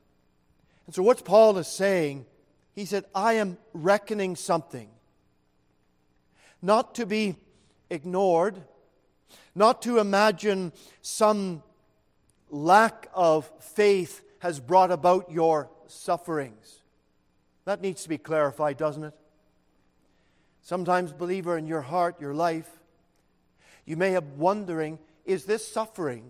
And 0.88 0.96
so, 0.96 1.04
what 1.04 1.24
Paul 1.24 1.60
is 1.60 1.68
saying, 1.68 2.26
he 2.74 2.86
said, 2.86 3.06
I 3.14 3.34
am 3.34 3.60
reckoning 3.72 4.36
something. 4.36 4.90
Not 6.60 6.96
to 6.96 7.06
be 7.06 7.36
ignored, 7.92 8.64
not 9.54 9.84
to 9.84 10.00
imagine 10.00 10.74
some 11.04 11.62
lack 12.50 13.10
of 13.14 13.52
faith 13.60 14.24
has 14.44 14.60
brought 14.60 14.92
about 14.92 15.32
your 15.32 15.70
sufferings. 15.88 16.82
That 17.64 17.80
needs 17.80 18.04
to 18.04 18.10
be 18.10 18.18
clarified, 18.18 18.76
doesn't 18.76 19.06
it? 19.06 19.14
Sometimes, 20.62 21.14
believer, 21.14 21.58
in 21.58 21.66
your 21.66 21.80
heart, 21.80 22.20
your 22.20 22.34
life, 22.34 22.70
you 23.86 23.96
may 23.96 24.12
have 24.12 24.26
wondering 24.36 25.00
is 25.24 25.46
this 25.46 25.66
suffering 25.66 26.30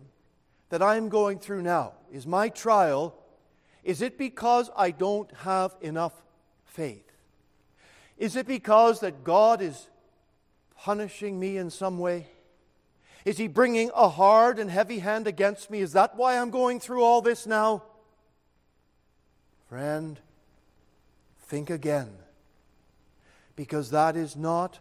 that 0.70 0.84
I'm 0.84 1.10
going 1.10 1.40
through 1.40 1.64
now, 1.64 1.94
is 2.12 2.28
my 2.28 2.50
trial, 2.50 3.16
is 3.84 4.04
it 4.04 4.20
because 4.20 4.70
I 4.78 4.92
don't 4.92 5.32
have 5.38 5.76
enough 5.82 6.14
faith? 6.66 7.12
Is 8.20 8.36
it 8.36 8.46
because 8.46 9.00
that 9.00 9.24
God 9.24 9.60
is 9.60 9.88
punishing 10.78 11.40
me 11.40 11.58
in 11.58 11.72
some 11.72 11.98
way? 11.98 12.28
Is 13.26 13.40
He 13.40 13.48
bringing 13.48 13.90
a 13.96 14.08
hard 14.08 14.60
and 14.60 14.70
heavy 14.70 15.00
hand 15.00 15.26
against 15.26 15.72
me? 15.72 15.80
Is 15.80 15.94
that 15.94 16.16
why 16.16 16.38
I'm 16.38 16.52
going 16.52 16.80
through 16.80 17.02
all 17.02 17.24
this 17.24 17.48
now? 17.48 17.82
Friend, 19.74 20.20
think 21.48 21.72
again. 21.72 22.12
Because 23.56 23.90
that 23.90 24.16
is 24.16 24.36
not 24.36 24.78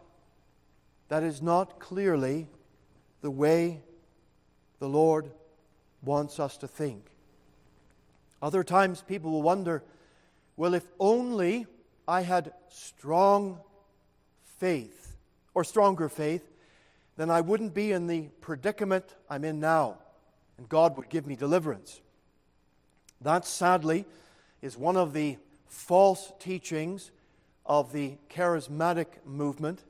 that 1.08 1.22
is 1.22 1.40
not 1.40 1.78
clearly 1.78 2.46
the 3.22 3.30
way 3.30 3.80
the 4.80 4.88
Lord 4.90 5.30
wants 6.02 6.38
us 6.38 6.58
to 6.58 6.68
think. 6.68 7.06
Other 8.42 8.62
times, 8.62 9.00
people 9.00 9.30
will 9.30 9.40
wonder 9.40 9.82
well, 10.58 10.74
if 10.74 10.84
only 11.00 11.64
I 12.06 12.20
had 12.20 12.52
strong 12.68 13.60
faith, 14.58 15.16
or 15.54 15.64
stronger 15.64 16.10
faith, 16.10 16.46
then 17.16 17.30
I 17.30 17.40
wouldn't 17.40 17.72
be 17.72 17.92
in 17.92 18.08
the 18.08 18.28
predicament 18.42 19.06
I'm 19.30 19.46
in 19.46 19.58
now, 19.58 19.96
and 20.58 20.68
God 20.68 20.98
would 20.98 21.08
give 21.08 21.26
me 21.26 21.34
deliverance. 21.34 22.02
That, 23.22 23.46
sadly, 23.46 24.04
is 24.62 24.78
one 24.78 24.96
of 24.96 25.12
the 25.12 25.36
false 25.66 26.32
teachings 26.38 27.10
of 27.66 27.92
the 27.92 28.16
charismatic 28.30 29.06
movement. 29.26 29.82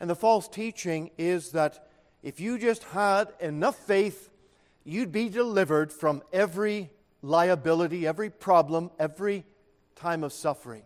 And 0.00 0.08
the 0.08 0.14
false 0.14 0.48
teaching 0.48 1.10
is 1.18 1.50
that 1.50 1.88
if 2.22 2.40
you 2.40 2.58
just 2.58 2.84
had 2.84 3.28
enough 3.40 3.76
faith, 3.76 4.30
you'd 4.84 5.12
be 5.12 5.28
delivered 5.28 5.92
from 5.92 6.22
every 6.32 6.90
liability, 7.22 8.06
every 8.06 8.30
problem, 8.30 8.90
every 8.98 9.44
time 9.96 10.22
of 10.22 10.32
suffering. 10.32 10.82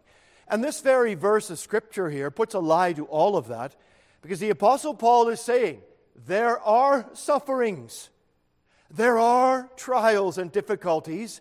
And 0.49 0.65
this 0.65 0.81
very 0.81 1.15
verse 1.15 1.51
of 1.51 1.59
Scripture 1.59 2.11
here 2.11 2.31
puts 2.31 2.55
a 2.55 2.59
lie 2.59 2.93
to 2.95 3.05
all 3.07 3.37
of 3.37 3.49
that 3.49 3.77
because 4.23 4.41
the 4.41 4.51
Apostle 4.51 4.95
Paul 4.95 5.29
is 5.29 5.41
saying 5.41 5.81
there 6.27 6.59
are 6.61 7.07
sufferings, 7.13 8.11
there 8.91 9.19
are 9.19 9.71
trials 9.77 10.39
and 10.39 10.51
difficulties, 10.51 11.41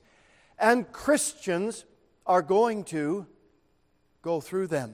and 0.59 0.91
Christians 0.91 1.85
are 2.25 2.41
going 2.41 2.83
to 2.85 3.25
go 4.21 4.41
through 4.41 4.67
them. 4.67 4.93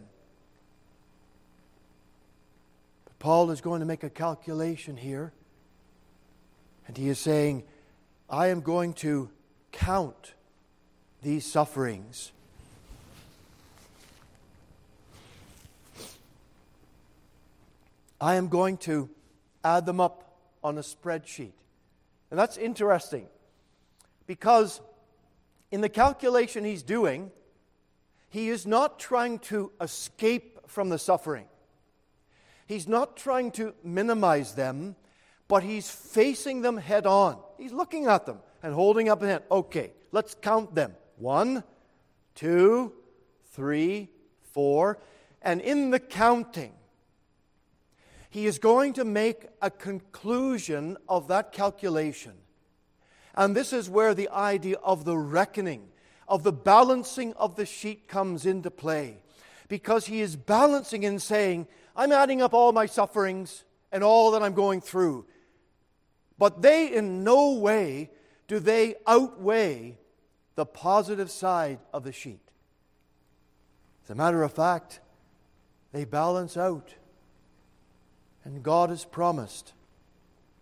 But 3.06 3.20
Paul 3.20 3.52
is 3.52 3.62
going 3.62 3.80
to 3.80 3.86
make 3.86 4.04
a 4.04 4.10
calculation 4.10 4.96
here, 4.96 5.34
and 6.88 6.96
he 6.96 7.10
is 7.10 7.20
saying, 7.20 7.64
I 8.30 8.48
am 8.48 8.62
going 8.62 8.94
to 8.96 9.30
count 9.72 10.34
these 11.22 11.46
sufferings. 11.46 12.32
I 18.22 18.36
am 18.36 18.48
going 18.48 18.78
to 18.78 19.10
add 19.64 19.86
them 19.86 20.00
up 20.00 20.38
on 20.64 20.78
a 20.78 20.82
spreadsheet. 20.82 21.52
And 22.32 22.40
that's 22.40 22.58
interesting 22.58 23.28
because 24.26 24.82
in 25.76 25.82
the 25.82 25.90
calculation 25.90 26.64
he's 26.64 26.84
doing, 26.84 27.30
he 28.30 28.48
is 28.48 28.66
not 28.66 28.98
trying 28.98 29.40
to 29.40 29.74
escape 29.82 30.58
from 30.68 30.88
the 30.88 30.98
suffering. 30.98 31.48
He's 32.66 32.88
not 32.88 33.18
trying 33.18 33.52
to 33.60 33.74
minimize 33.84 34.54
them, 34.54 34.96
but 35.50 35.64
he's 35.64 35.92
facing 35.92 36.62
them 36.62 36.78
head 36.78 37.06
on. 37.06 37.40
He's 37.58 37.74
looking 37.74 38.06
at 38.06 38.26
them 38.26 38.38
and 38.64 38.74
holding 38.74 39.10
up 39.10 39.22
a 39.22 39.28
hand. 39.28 39.44
Okay, 39.52 39.92
let's 40.14 40.34
count 40.34 40.74
them. 40.74 40.96
One, 41.18 41.62
two, 42.36 42.94
three, 43.52 44.08
four. 44.54 44.98
And 45.42 45.60
in 45.60 45.90
the 45.90 46.00
counting, 46.00 46.72
he 48.30 48.46
is 48.46 48.60
going 48.60 48.94
to 48.94 49.04
make 49.04 49.48
a 49.62 49.70
conclusion 49.70 50.96
of 51.10 51.28
that 51.28 51.52
calculation. 51.52 52.32
And 53.36 53.56
this 53.56 53.74
is 53.74 53.90
where 53.90 54.14
the 54.14 54.30
idea 54.30 54.78
of 54.78 55.06
the 55.06 55.18
reckoning, 55.18 55.90
of 56.28 56.44
the 56.44 56.54
balancing 56.54 57.34
of 57.34 57.56
the 57.56 57.66
sheet 57.66 58.08
comes 58.08 58.46
into 58.46 58.72
play. 58.72 59.18
Because 59.68 60.06
he 60.06 60.22
is 60.22 60.36
balancing 60.36 61.06
and 61.06 61.22
saying, 61.22 61.68
I'm 61.96 62.12
adding 62.12 62.42
up 62.42 62.54
all 62.54 62.72
my 62.72 62.86
sufferings 62.86 63.64
and 63.92 64.04
all 64.04 64.32
that 64.32 64.42
I'm 64.42 64.54
going 64.54 64.82
through. 64.82 65.26
But 66.38 66.62
they 66.62 66.94
in 66.94 67.24
no 67.24 67.54
way 67.54 68.10
do 68.48 68.60
they 68.60 68.96
outweigh 69.08 69.98
the 70.56 70.66
positive 70.66 71.30
side 71.32 71.80
of 71.94 72.04
the 72.04 72.12
sheet. 72.12 72.40
As 74.06 74.12
a 74.12 74.16
matter 74.16 74.44
of 74.44 74.54
fact, 74.54 75.00
they 75.92 76.06
balance 76.06 76.58
out. 76.58 76.94
And 78.44 78.62
God 78.62 78.90
has 78.90 79.04
promised 79.04 79.74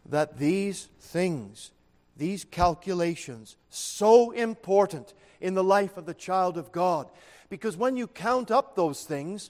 that 0.05 0.37
these 0.37 0.87
things, 0.99 1.71
these 2.15 2.43
calculations, 2.43 3.57
so 3.69 4.31
important 4.31 5.13
in 5.41 5.53
the 5.53 5.63
life 5.63 5.97
of 5.97 6.05
the 6.05 6.13
child 6.13 6.57
of 6.57 6.71
God, 6.71 7.09
because 7.49 7.75
when 7.75 7.97
you 7.97 8.07
count 8.07 8.51
up 8.51 8.75
those 8.75 9.03
things, 9.03 9.49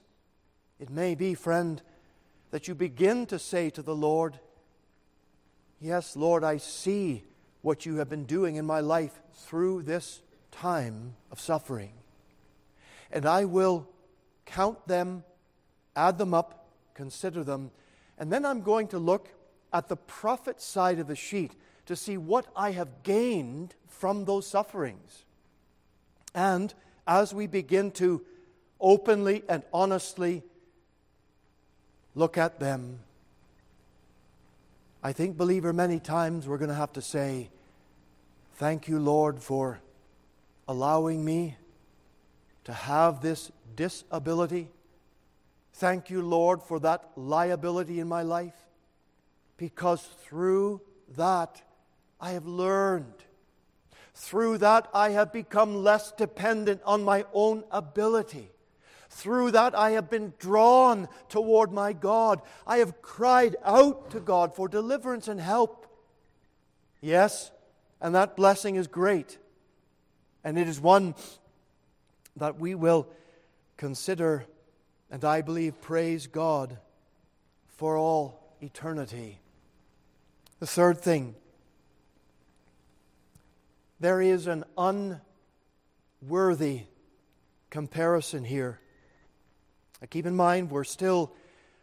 it 0.79 0.89
may 0.89 1.15
be, 1.15 1.33
friend, 1.33 1.81
that 2.51 2.67
you 2.67 2.75
begin 2.75 3.25
to 3.27 3.39
say 3.39 3.69
to 3.71 3.81
the 3.81 3.95
Lord, 3.95 4.39
Yes, 5.79 6.15
Lord, 6.15 6.45
I 6.45 6.57
see 6.57 7.23
what 7.61 7.85
you 7.85 7.97
have 7.97 8.09
been 8.09 8.25
doing 8.25 8.55
in 8.55 8.65
my 8.65 8.79
life 8.79 9.19
through 9.33 9.83
this 9.83 10.21
time 10.51 11.15
of 11.29 11.41
suffering. 11.41 11.91
And 13.11 13.25
I 13.25 13.45
will 13.45 13.87
count 14.45 14.87
them, 14.87 15.23
add 15.95 16.17
them 16.17 16.33
up, 16.33 16.67
consider 16.93 17.43
them, 17.43 17.71
and 18.17 18.31
then 18.31 18.45
I'm 18.45 18.61
going 18.61 18.87
to 18.89 18.99
look 18.99 19.29
at 19.73 19.87
the 19.87 19.95
profit 19.95 20.61
side 20.61 20.99
of 20.99 21.07
the 21.07 21.15
sheet 21.15 21.51
to 21.85 21.95
see 21.95 22.17
what 22.17 22.45
I 22.55 22.71
have 22.71 23.03
gained 23.03 23.75
from 23.87 24.25
those 24.25 24.47
sufferings. 24.47 25.23
And 26.33 26.73
as 27.07 27.33
we 27.33 27.47
begin 27.47 27.91
to 27.91 28.21
openly 28.79 29.43
and 29.47 29.63
honestly 29.73 30.43
look 32.15 32.37
at 32.37 32.59
them, 32.59 32.99
I 35.03 35.11
think, 35.11 35.37
believer, 35.37 35.73
many 35.73 35.99
times 35.99 36.47
we're 36.47 36.57
going 36.57 36.69
to 36.69 36.75
have 36.75 36.93
to 36.93 37.01
say, 37.01 37.49
Thank 38.55 38.87
you, 38.87 38.99
Lord, 38.99 39.41
for 39.41 39.79
allowing 40.67 41.25
me 41.25 41.57
to 42.65 42.71
have 42.71 43.21
this 43.21 43.51
disability 43.75 44.69
Thank 45.73 46.11
you, 46.11 46.21
Lord, 46.21 46.61
for 46.61 46.79
that 46.79 47.09
liability 47.15 47.99
in 47.99 48.07
my 48.07 48.21
life, 48.21 48.53
because 49.57 50.01
through 50.23 50.81
that 51.15 51.61
I 52.23 52.31
have 52.31 52.45
learned. 52.45 53.25
Through 54.15 54.59
that 54.59 54.87
I 54.93 55.09
have 55.09 55.33
become 55.33 55.83
less 55.83 56.13
dependent 56.13 56.81
on 56.85 57.03
my 57.03 57.25
own 57.33 57.65
ability. 57.69 58.49
Through 59.09 59.51
that 59.51 59.75
I 59.75 59.91
have 59.91 60.09
been 60.09 60.31
drawn 60.39 61.09
toward 61.27 61.73
my 61.73 61.91
God. 61.91 62.41
I 62.65 62.77
have 62.77 63.01
cried 63.01 63.57
out 63.65 64.11
to 64.11 64.21
God 64.21 64.55
for 64.55 64.69
deliverance 64.69 65.27
and 65.27 65.41
help. 65.41 65.85
Yes, 67.01 67.51
and 67.99 68.15
that 68.15 68.37
blessing 68.37 68.77
is 68.77 68.87
great. 68.87 69.37
And 70.45 70.57
it 70.57 70.69
is 70.69 70.79
one 70.79 71.15
that 72.37 72.57
we 72.57 72.73
will 72.73 73.09
consider 73.75 74.45
and 75.11 75.23
I 75.25 75.41
believe, 75.41 75.79
praise 75.79 76.25
God 76.25 76.79
for 77.67 77.97
all 77.97 78.55
eternity. 78.61 79.39
The 80.59 80.65
third 80.65 80.99
thing, 80.99 81.35
there 84.03 84.21
is 84.21 84.47
an 84.47 84.65
unworthy 86.21 86.81
comparison 87.69 88.43
here. 88.43 88.81
Now 90.01 90.07
keep 90.09 90.25
in 90.25 90.35
mind, 90.35 90.71
we're 90.71 90.83
still 90.83 91.31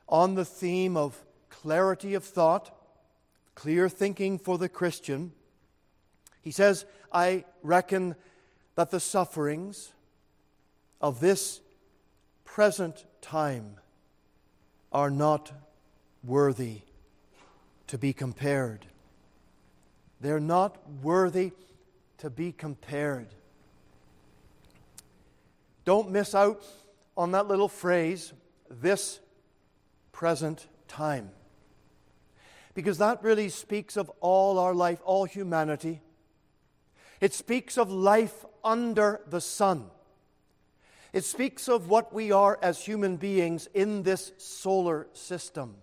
on 0.07 0.35
the 0.35 0.45
theme 0.45 0.99
of 0.99 1.18
clarity 1.49 2.12
of 2.12 2.23
thought, 2.23 2.77
clear 3.55 3.89
thinking 3.89 4.39
for 4.39 4.59
the 4.59 4.68
Christian. 4.68 5.33
He 6.43 6.51
says, 6.51 6.85
I 7.11 7.47
reckon 7.62 8.16
that 8.75 8.91
the 8.91 9.01
sufferings 9.01 9.91
of 11.01 11.21
this 11.21 11.62
present 12.45 13.07
time 13.23 13.77
are 14.93 15.11
not 15.11 15.53
worthy 16.23 16.83
to 17.87 17.97
be 17.97 18.12
compared. 18.12 18.85
They're 20.21 20.39
not 20.39 20.77
worthy 21.03 21.53
to 22.21 22.31
be 22.31 22.53
compared. 22.53 23.29
Don't 25.85 26.11
miss 26.11 26.35
out 26.35 26.64
on 27.16 27.33
that 27.33 27.49
little 27.49 27.68
phrase, 27.68 28.33
this 28.71 29.21
present 30.12 30.66
time. 30.87 31.31
Because 32.75 32.99
that 32.99 33.23
really 33.23 33.49
speaks 33.49 33.97
of 33.97 34.11
all 34.21 34.59
our 34.59 34.75
life, 34.75 35.01
all 35.05 35.25
humanity. 35.25 36.01
It 37.21 37.35
speaks 37.35 37.77
of 37.77 37.91
life 37.91 38.45
under 38.62 39.21
the 39.27 39.41
sun. 39.41 39.87
It 41.12 41.25
speaks 41.25 41.68
of 41.68 41.89
what 41.89 42.12
we 42.12 42.31
are 42.33 42.59
as 42.62 42.85
human 42.85 43.16
beings 43.16 43.68
in 43.75 44.03
this 44.03 44.33
solar 44.37 45.09
system. 45.12 45.77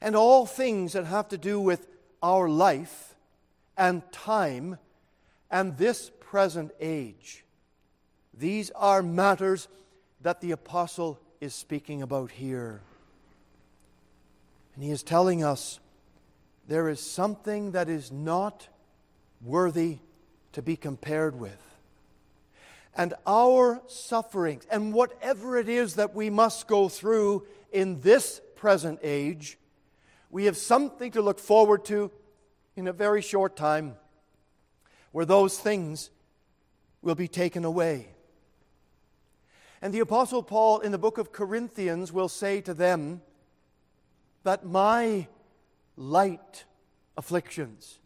And 0.00 0.14
all 0.16 0.46
things 0.46 0.92
that 0.92 1.04
have 1.04 1.28
to 1.28 1.38
do 1.38 1.60
with 1.60 1.88
our 2.22 2.48
life 2.48 3.16
and 3.76 4.02
time 4.12 4.78
and 5.50 5.76
this 5.76 6.10
present 6.20 6.72
age. 6.80 7.44
These 8.34 8.70
are 8.72 9.02
matters 9.02 9.68
that 10.20 10.40
the 10.40 10.52
apostle 10.52 11.18
is 11.40 11.54
speaking 11.54 12.02
about 12.02 12.30
here. 12.30 12.80
And 14.74 14.84
he 14.84 14.90
is 14.90 15.02
telling 15.02 15.42
us 15.42 15.80
there 16.66 16.88
is 16.88 17.00
something 17.00 17.72
that 17.72 17.88
is 17.88 18.12
not 18.12 18.68
worthy 19.42 19.98
to 20.52 20.62
be 20.62 20.76
compared 20.76 21.38
with. 21.38 21.62
And 22.96 23.14
our 23.26 23.80
sufferings, 23.86 24.66
and 24.70 24.92
whatever 24.92 25.56
it 25.56 25.68
is 25.68 25.94
that 25.94 26.14
we 26.14 26.30
must 26.30 26.66
go 26.66 26.88
through 26.88 27.46
in 27.72 28.00
this 28.00 28.40
present 28.56 28.98
age, 29.02 29.56
we 30.30 30.44
have 30.44 30.56
something 30.56 31.12
to 31.12 31.22
look 31.22 31.38
forward 31.38 31.84
to 31.86 32.10
in 32.76 32.88
a 32.88 32.92
very 32.92 33.22
short 33.22 33.56
time 33.56 33.96
where 35.12 35.24
those 35.24 35.58
things 35.58 36.10
will 37.02 37.14
be 37.14 37.28
taken 37.28 37.64
away. 37.64 38.08
And 39.80 39.94
the 39.94 40.00
Apostle 40.00 40.42
Paul 40.42 40.80
in 40.80 40.92
the 40.92 40.98
book 40.98 41.18
of 41.18 41.32
Corinthians 41.32 42.12
will 42.12 42.28
say 42.28 42.60
to 42.62 42.74
them 42.74 43.22
that 44.42 44.64
my 44.66 45.28
light 45.96 46.64
afflictions 47.16 47.98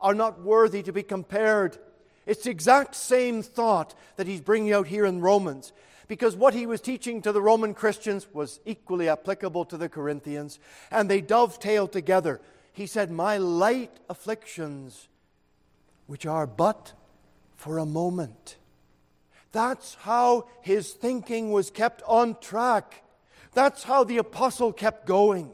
are 0.00 0.14
not 0.14 0.42
worthy 0.42 0.82
to 0.82 0.92
be 0.92 1.02
compared. 1.02 1.78
It's 2.26 2.44
the 2.44 2.50
exact 2.50 2.94
same 2.94 3.42
thought 3.42 3.94
that 4.16 4.26
he's 4.26 4.40
bringing 4.40 4.72
out 4.72 4.86
here 4.86 5.06
in 5.06 5.20
Romans 5.20 5.72
because 6.08 6.34
what 6.34 6.54
he 6.54 6.66
was 6.66 6.80
teaching 6.80 7.20
to 7.22 7.32
the 7.32 7.42
Roman 7.42 7.74
Christians 7.74 8.26
was 8.32 8.60
equally 8.64 9.08
applicable 9.08 9.66
to 9.66 9.76
the 9.76 9.90
Corinthians, 9.90 10.58
and 10.90 11.08
they 11.08 11.20
dovetail 11.20 11.86
together. 11.86 12.40
He 12.72 12.86
said, 12.86 13.10
My 13.10 13.36
light 13.36 13.92
afflictions, 14.08 15.08
which 16.08 16.26
are 16.26 16.46
but 16.46 16.94
for 17.54 17.78
a 17.78 17.86
moment. 17.86 18.56
That's 19.52 19.94
how 20.00 20.48
his 20.62 20.92
thinking 20.92 21.52
was 21.52 21.70
kept 21.70 22.02
on 22.06 22.40
track. 22.40 23.04
That's 23.52 23.84
how 23.84 24.04
the 24.04 24.16
apostle 24.16 24.72
kept 24.72 25.06
going. 25.06 25.52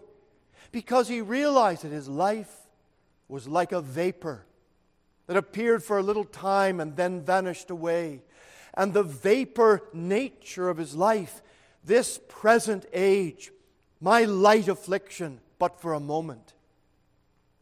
Because 0.73 1.09
he 1.09 1.21
realized 1.21 1.83
that 1.83 1.93
his 1.93 2.09
life 2.09 2.53
was 3.29 3.49
like 3.49 3.73
a 3.73 3.81
vapor 3.81 4.47
that 5.27 5.37
appeared 5.37 5.83
for 5.83 5.99
a 5.99 6.03
little 6.03 6.25
time 6.25 6.81
and 6.81 6.97
then 6.97 7.21
vanished 7.21 7.71
away. 7.71 8.23
And 8.75 8.93
the 8.93 9.03
vapor 9.03 9.83
nature 9.93 10.69
of 10.69 10.77
his 10.77 10.95
life, 10.95 11.43
this 11.85 12.21
present 12.29 12.87
age, 12.93 13.51
my 14.01 14.23
light 14.25 14.69
affliction, 14.69 15.41
but 15.59 15.81
for 15.81 15.95
a 15.95 16.01
moment. 16.01 16.53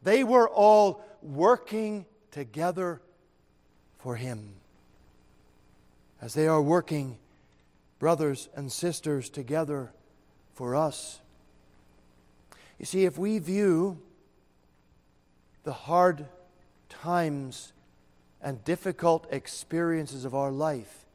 They 0.03 0.23
were 0.23 0.49
all 0.49 1.03
working 1.21 2.05
together 2.33 2.99
for 3.99 4.15
him. 4.15 4.55
As 6.19 6.33
they 6.33 6.47
are 6.47 6.61
working, 6.61 7.17
brothers 7.99 8.49
and 8.55 8.71
sisters, 8.71 9.29
together 9.29 9.91
for 10.53 10.75
us. 10.75 11.19
You 12.79 12.85
see, 12.85 13.05
if 13.05 13.17
we 13.17 13.37
view 13.37 13.99
the 15.63 15.73
hard 15.73 16.25
times 16.89 17.71
and 18.41 18.63
difficult 18.65 19.27
experiences 19.31 20.25
of 20.25 20.33
our 20.33 20.51
life, 20.51 21.05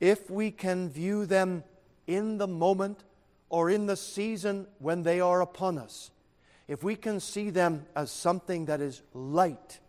if 0.00 0.30
we 0.30 0.50
can 0.50 0.88
view 0.88 1.26
them 1.26 1.64
in 2.06 2.38
the 2.38 2.46
moment 2.46 3.02
or 3.50 3.68
in 3.68 3.86
the 3.86 3.96
season 3.96 4.66
when 4.78 5.02
they 5.02 5.20
are 5.20 5.40
upon 5.40 5.76
us, 5.76 6.10
if 6.68 6.84
we 6.84 6.94
can 6.94 7.18
see 7.18 7.50
them 7.50 7.84
as 7.96 8.12
something 8.12 8.66
that 8.66 8.80
is 8.80 9.02
light, 9.12 9.80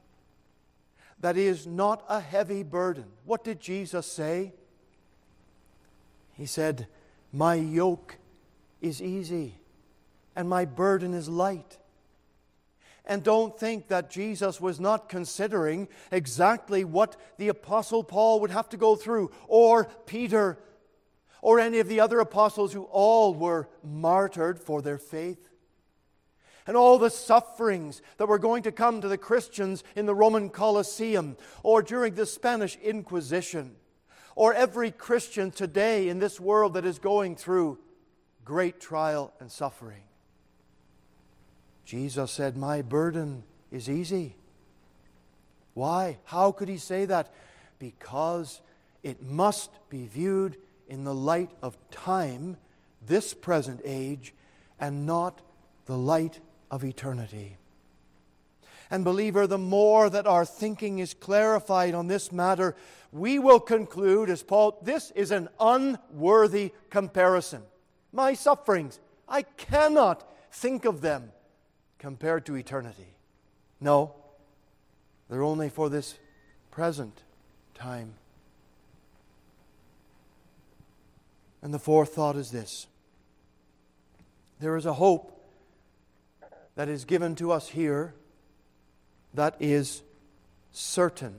that 1.24 1.38
is 1.38 1.66
not 1.66 2.04
a 2.10 2.20
heavy 2.20 2.64
burden, 2.64 3.06
what 3.24 3.46
did 3.46 3.62
Jesus 3.62 4.06
say? 4.06 4.52
He 6.34 6.46
said, 6.46 6.86
My 7.32 7.56
yoke 7.56 8.18
is 8.82 9.02
easy 9.02 9.56
and 10.36 10.50
my 10.50 10.66
burden 10.66 11.14
is 11.14 11.30
light. 11.30 11.78
And 13.06 13.24
don't 13.24 13.58
think 13.58 13.88
that 13.88 14.10
Jesus 14.10 14.60
was 14.60 14.82
not 14.82 15.08
considering 15.08 15.88
exactly 16.12 16.84
what 16.84 17.16
the 17.38 17.48
Apostle 17.48 18.04
Paul 18.04 18.42
would 18.42 18.52
have 18.52 18.68
to 18.70 18.78
go 18.78 18.98
through, 18.98 19.32
or 19.48 19.86
Peter, 20.06 20.60
or 21.42 21.58
any 21.58 21.80
of 21.80 21.88
the 21.88 22.02
other 22.02 22.20
apostles 22.20 22.74
who 22.74 22.84
all 22.84 23.34
were 23.34 23.70
martyred 23.82 24.60
for 24.60 24.82
their 24.82 24.98
faith. 24.98 25.53
And 26.66 26.78
all 26.78 26.98
the 26.98 27.10
sufferings 27.10 28.02
that 28.18 28.28
were 28.28 28.40
going 28.40 28.64
to 28.64 28.72
come 28.72 29.02
to 29.02 29.08
the 29.08 29.18
Christians 29.18 29.84
in 29.96 30.06
the 30.06 30.16
Roman 30.16 30.50
Colosseum, 30.50 31.38
or 31.62 31.82
during 31.82 32.16
the 32.16 32.26
Spanish 32.26 32.78
Inquisition, 32.78 33.76
or 34.36 34.54
every 34.54 34.92
Christian 34.92 35.52
today 35.52 36.08
in 36.10 36.20
this 36.20 36.40
world 36.40 36.76
that 36.76 36.86
is 36.86 37.00
going 37.00 37.36
through 37.36 37.80
great 38.46 38.80
trial 38.80 39.34
and 39.40 39.52
suffering. 39.52 40.04
Jesus 41.86 42.32
said, 42.32 42.56
My 42.56 42.82
burden 42.82 43.44
is 43.72 43.90
easy. 43.90 44.36
Why? 45.74 46.18
How 46.26 46.52
could 46.52 46.70
he 46.70 46.78
say 46.78 47.06
that? 47.06 47.34
Because 47.80 48.62
it 49.02 49.22
must 49.22 49.72
be 49.90 50.06
viewed 50.06 50.58
in 50.88 51.04
the 51.04 51.14
light 51.14 51.52
of 51.62 51.78
time, 51.92 52.58
this 53.06 53.34
present 53.34 53.82
age, 53.84 54.34
and 54.80 55.06
not 55.06 55.42
the 55.86 55.98
light 55.98 56.40
of 56.70 56.84
eternity. 56.84 57.58
And, 58.90 59.04
believer, 59.04 59.48
the 59.48 59.58
more 59.58 60.10
that 60.10 60.28
our 60.28 60.46
thinking 60.46 61.00
is 61.00 61.14
clarified 61.14 61.94
on 61.94 62.08
this 62.08 62.32
matter, 62.32 62.76
we 63.12 63.40
will 63.40 63.60
conclude, 63.60 64.30
as 64.30 64.44
Paul, 64.44 64.80
this 64.84 65.12
is 65.12 65.32
an 65.32 65.50
unworthy 65.60 66.72
comparison. 66.90 67.64
My 68.12 68.34
sufferings, 68.34 69.00
I 69.28 69.44
cannot 69.44 70.30
think 70.52 70.86
of 70.86 71.02
them 71.02 71.32
compared 71.98 72.46
to 72.46 72.56
eternity. 72.56 73.16
No, 73.80 74.14
they're 75.30 75.44
only 75.44 75.70
for 75.70 75.90
this 75.90 76.20
present 76.70 77.24
time. 77.74 78.14
And 81.62 81.74
the 81.74 81.80
fourth 81.80 82.14
thought 82.14 82.36
is 82.36 82.52
this 82.52 82.88
there 84.60 84.76
is 84.76 84.86
a 84.86 84.94
hope 84.94 85.33
that 86.76 86.90
is 86.90 87.06
given 87.06 87.36
to 87.36 87.52
us 87.52 87.70
here 87.70 88.14
that 89.34 89.56
is 89.60 90.04
certain. 90.72 91.36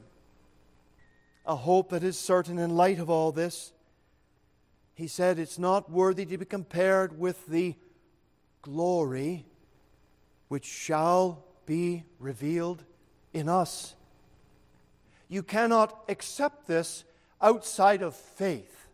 A 1.46 1.56
hope 1.56 1.90
that 1.90 2.02
is 2.02 2.18
certain 2.18 2.58
in 2.58 2.76
light 2.76 2.98
of 2.98 3.10
all 3.10 3.32
this. 3.32 3.72
He 4.94 5.06
said 5.06 5.38
it's 5.38 5.58
not 5.58 5.90
worthy 5.90 6.24
to 6.26 6.38
be 6.38 6.44
compared 6.44 7.18
with 7.18 7.46
the 7.46 7.74
glory 8.62 9.44
which 10.48 10.64
shall 10.64 11.44
be 11.66 12.04
revealed 12.18 12.84
in 13.32 13.48
us. 13.48 13.94
You 15.28 15.42
cannot 15.42 16.04
accept 16.08 16.66
this 16.66 17.04
outside 17.40 18.02
of 18.02 18.14
faith. 18.14 18.86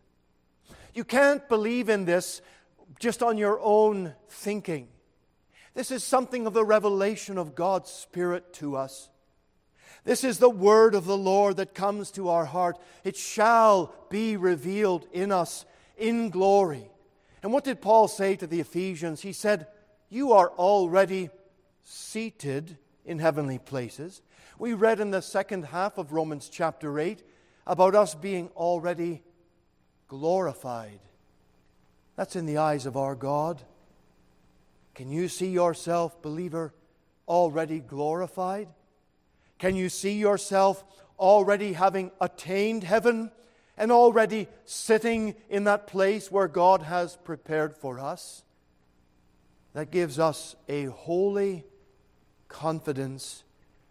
You 0.95 1.05
can't 1.05 1.47
believe 1.49 1.89
in 1.89 2.05
this 2.05 2.41
just 2.99 3.23
on 3.23 3.39
your 3.39 3.61
own 3.61 4.15
thinking. 4.29 4.89
This 5.75 5.91
is 5.91 6.03
something 6.03 6.47
of 6.47 6.55
the 6.55 6.65
revelation 6.65 7.39
of 7.39 7.55
God's 7.55 7.91
Spirit 7.91 8.53
to 8.55 8.77
us. 8.77 9.09
This 10.05 10.25
is 10.25 10.39
the 10.39 10.51
word 10.51 10.95
of 10.95 11.05
the 11.05 11.17
Lord 11.17 11.57
that 11.59 11.75
comes 11.75 12.11
to 12.13 12.29
our 12.29 12.47
heart. 12.47 12.79
It 13.05 13.17
shall 13.17 13.95
be 14.09 14.37
revealed 14.37 15.07
in 15.13 15.31
us 15.31 15.65
in 15.97 16.31
glory. 16.31 16.91
And 17.43 17.53
what 17.53 17.65
did 17.65 17.81
Paul 17.81 18.09
say 18.09 18.37
to 18.37 18.47
the 18.47 18.61
Ephesians? 18.61 19.21
He 19.21 19.33
said, 19.33 19.67
You 20.09 20.33
are 20.33 20.49
already 20.49 21.31
seated 21.85 22.79
in 23.05 23.19
heavenly 23.19 23.59
places. 23.59 24.23
We 24.59 24.75
read 24.75 25.01
in 25.01 25.11
the 25.11 25.23
second 25.23 25.67
half 25.67 25.99
of 25.99 26.13
Romans 26.13 26.49
chapter 26.51 26.99
8 26.99 27.23
about 27.67 27.95
us 27.95 28.15
being 28.15 28.49
already 28.57 29.23
glorified. 30.09 31.01
That's 32.17 32.37
in 32.37 32.47
the 32.47 32.59
eyes 32.59 32.85
of 32.85 32.97
our 32.97 33.15
God. 33.15 33.63
Can 35.01 35.11
you 35.11 35.29
see 35.29 35.49
yourself, 35.49 36.21
believer, 36.21 36.75
already 37.27 37.79
glorified? 37.79 38.69
Can 39.59 39.75
you 39.75 39.89
see 39.89 40.19
yourself 40.19 40.85
already 41.19 41.73
having 41.73 42.11
attained 42.21 42.85
heaven 42.85 43.31
and 43.79 43.91
already 43.91 44.47
sitting 44.67 45.37
in 45.49 45.65
that 45.65 45.87
place 45.87 46.31
where 46.31 46.49
God 46.49 46.83
has 46.83 47.17
prepared 47.17 47.75
for 47.75 47.99
us? 47.99 48.43
That 49.73 49.91
gives 49.91 50.19
us 50.19 50.55
a 50.69 50.85
holy 50.85 51.65
confidence 52.49 53.43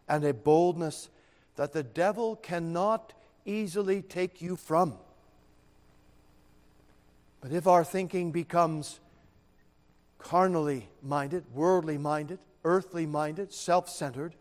and 0.07 0.24
a 0.24 0.32
boldness 0.32 1.10
that 1.55 1.74
the 1.74 1.82
devil 1.82 2.36
cannot 2.36 3.14
easily 3.45 4.03
take 4.03 4.43
you 4.43 4.55
from. 4.55 4.93
But 7.41 7.51
if 7.51 7.66
our 7.66 7.84
thinking 7.84 8.32
becomes 8.32 8.99
carnally 10.20 10.88
minded, 11.01 11.45
worldly 11.53 11.97
minded, 11.97 12.38
earthly 12.63 13.05
minded, 13.07 13.51
self 13.51 13.89
centered, 13.89 14.36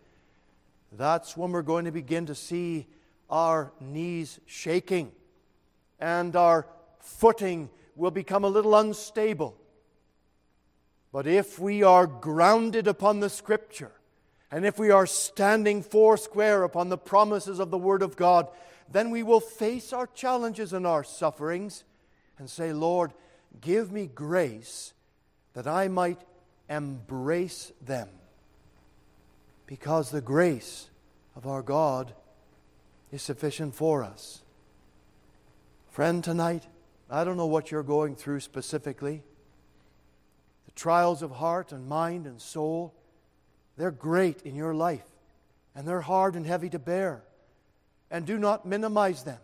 that's 0.92 1.36
when 1.36 1.52
we're 1.52 1.62
going 1.62 1.86
to 1.86 1.90
begin 1.90 2.26
to 2.26 2.34
see 2.34 2.86
our 3.30 3.72
knees 3.80 4.40
shaking 4.46 5.12
and 5.98 6.36
our 6.36 6.66
footing 7.00 7.70
will 7.96 8.10
become 8.10 8.44
a 8.44 8.48
little 8.48 8.74
unstable. 8.76 9.56
But 11.12 11.26
if 11.26 11.58
we 11.58 11.82
are 11.82 12.06
grounded 12.06 12.86
upon 12.86 13.20
the 13.20 13.30
Scripture, 13.30 13.92
And 14.50 14.64
if 14.64 14.78
we 14.78 14.90
are 14.90 15.06
standing 15.06 15.82
foursquare 15.82 16.62
upon 16.62 16.88
the 16.88 16.96
promises 16.96 17.58
of 17.58 17.70
the 17.70 17.78
Word 17.78 18.02
of 18.02 18.16
God, 18.16 18.48
then 18.90 19.10
we 19.10 19.22
will 19.22 19.40
face 19.40 19.92
our 19.92 20.06
challenges 20.06 20.72
and 20.72 20.86
our 20.86 21.04
sufferings 21.04 21.84
and 22.38 22.48
say, 22.48 22.72
Lord, 22.72 23.12
give 23.60 23.92
me 23.92 24.06
grace 24.06 24.94
that 25.58 25.66
I 25.66 25.88
might 25.88 26.20
embrace 26.70 27.72
them. 27.84 28.08
Because 29.66 30.12
the 30.12 30.20
grace 30.20 30.88
of 31.34 31.48
our 31.48 31.62
God 31.62 32.12
is 33.10 33.22
sufficient 33.22 33.74
for 33.74 34.04
us. 34.04 34.42
Friend, 35.90 36.22
tonight, 36.22 36.68
I 37.10 37.24
don't 37.24 37.36
know 37.36 37.48
what 37.48 37.72
you're 37.72 37.82
going 37.82 38.14
through 38.14 38.38
specifically. 38.38 39.24
The 40.66 40.72
trials 40.76 41.22
of 41.22 41.32
heart 41.32 41.72
and 41.72 41.88
mind 41.88 42.26
and 42.26 42.40
soul, 42.40 42.94
they're 43.76 43.90
great 43.90 44.42
in 44.42 44.54
your 44.54 44.74
life, 44.74 45.08
and 45.74 45.88
they're 45.88 46.02
hard 46.02 46.36
and 46.36 46.46
heavy 46.46 46.70
to 46.70 46.78
bear. 46.78 47.24
And 48.12 48.24
do 48.24 48.38
not 48.38 48.64
minimize 48.64 49.24
them. 49.24 49.40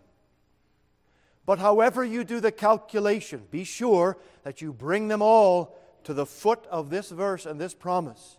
But 1.44 1.58
however 1.58 2.04
you 2.04 2.22
do 2.22 2.38
the 2.38 2.52
calculation, 2.52 3.48
be 3.50 3.64
sure 3.64 4.16
that 4.44 4.62
you 4.62 4.72
bring 4.72 5.08
them 5.08 5.20
all 5.20 5.80
to 6.04 6.14
the 6.14 6.26
foot 6.26 6.66
of 6.70 6.90
this 6.90 7.10
verse 7.10 7.46
and 7.46 7.60
this 7.60 7.74
promise, 7.74 8.36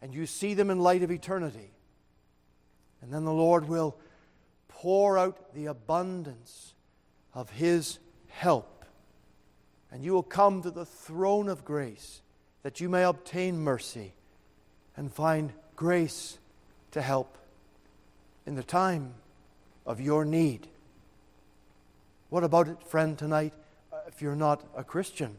and 0.00 0.14
you 0.14 0.26
see 0.26 0.54
them 0.54 0.70
in 0.70 0.78
light 0.78 1.02
of 1.02 1.10
eternity. 1.10 1.70
And 3.02 3.12
then 3.12 3.24
the 3.24 3.32
Lord 3.32 3.68
will 3.68 3.96
pour 4.68 5.18
out 5.18 5.54
the 5.54 5.66
abundance 5.66 6.74
of 7.34 7.50
His 7.50 7.98
help, 8.28 8.84
and 9.90 10.04
you 10.04 10.12
will 10.12 10.22
come 10.22 10.62
to 10.62 10.70
the 10.70 10.86
throne 10.86 11.48
of 11.48 11.64
grace 11.64 12.22
that 12.62 12.80
you 12.80 12.88
may 12.88 13.04
obtain 13.04 13.58
mercy 13.58 14.12
and 14.96 15.12
find 15.12 15.52
grace 15.76 16.38
to 16.90 17.00
help 17.00 17.38
in 18.46 18.54
the 18.54 18.62
time 18.62 19.14
of 19.86 20.00
your 20.00 20.24
need. 20.24 20.66
What 22.28 22.44
about 22.44 22.68
it, 22.68 22.82
friend, 22.82 23.18
tonight, 23.18 23.52
uh, 23.92 23.96
if 24.06 24.22
you're 24.22 24.36
not 24.36 24.62
a 24.76 24.84
Christian? 24.84 25.36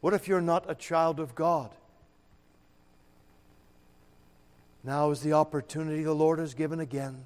What 0.00 0.14
if 0.14 0.28
you're 0.28 0.40
not 0.40 0.70
a 0.70 0.74
child 0.74 1.20
of 1.20 1.34
God? 1.34 1.70
Now 4.82 5.10
is 5.10 5.20
the 5.20 5.34
opportunity 5.34 6.02
the 6.02 6.14
Lord 6.14 6.38
has 6.38 6.54
given 6.54 6.80
again 6.80 7.24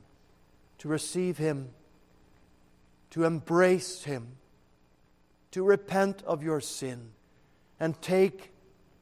to 0.79 0.89
receive 0.89 1.39
Him, 1.39 1.71
to 3.11 3.25
embrace 3.25 4.03
Him, 4.05 4.37
to 5.53 5.63
repent 5.63 6.23
of 6.25 6.43
your 6.43 6.61
sin, 6.61 7.11
and 7.79 8.01
take 8.03 8.51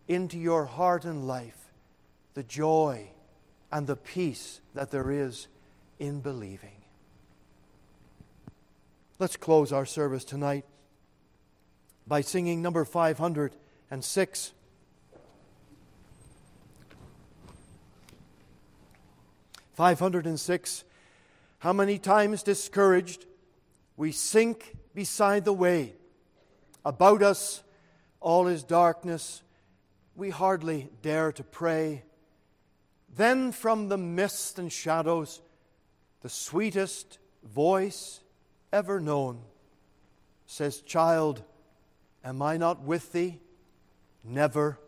into 0.07 0.39
your 0.39 0.67
heart 0.67 1.05
and 1.05 1.27
life 1.27 1.73
the 2.35 2.43
joy 2.43 3.09
and 3.71 3.87
the 3.87 3.97
peace 3.97 4.61
that 4.75 4.91
there 4.91 5.11
is 5.11 5.49
in 5.99 6.21
believing. 6.21 6.77
Let's 9.19 9.37
close 9.37 9.73
our 9.73 9.87
service 9.87 10.25
tonight 10.25 10.65
by 12.07 12.21
singing 12.21 12.61
number 12.61 12.85
506. 13.93 14.53
Five 19.75 19.99
hundred 19.99 20.27
and 20.27 20.41
six. 20.41 20.85
How 21.59 21.75
many 21.75 21.99
times 21.99 22.43
discouraged 22.43 23.27
we 23.99 24.11
sink 24.11 24.75
beside 24.95 25.45
the 25.45 25.53
way. 25.53 25.93
About 26.87 27.23
us 27.23 27.63
all 28.19 28.47
is 28.47 28.63
darkness. 28.63 29.43
We 30.17 30.31
hardly 30.31 30.89
dare 31.03 31.31
to 31.33 31.45
pray. 31.45 32.05
Then 33.15 33.53
from 33.53 33.91
the 33.91 33.99
mist 33.99 34.59
and 34.59 34.73
shadows, 34.73 35.43
the 36.23 36.31
sweetest 36.31 37.19
voice 37.45 38.21
ever 38.73 39.01
known 39.01 39.43
says, 40.47 40.81
Child, 40.81 41.43
am 42.25 42.41
I 42.41 42.57
not 42.57 42.81
with 42.81 43.13
thee? 43.13 43.39
Never 44.25 44.79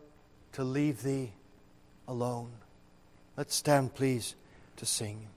to 0.53 0.63
leave 0.63 1.03
thee 1.03 1.33
alone. 2.07 2.51
Let's 3.35 3.55
stand, 3.55 3.93
please, 3.93 4.35
to 4.77 4.85
sing. 4.85 5.27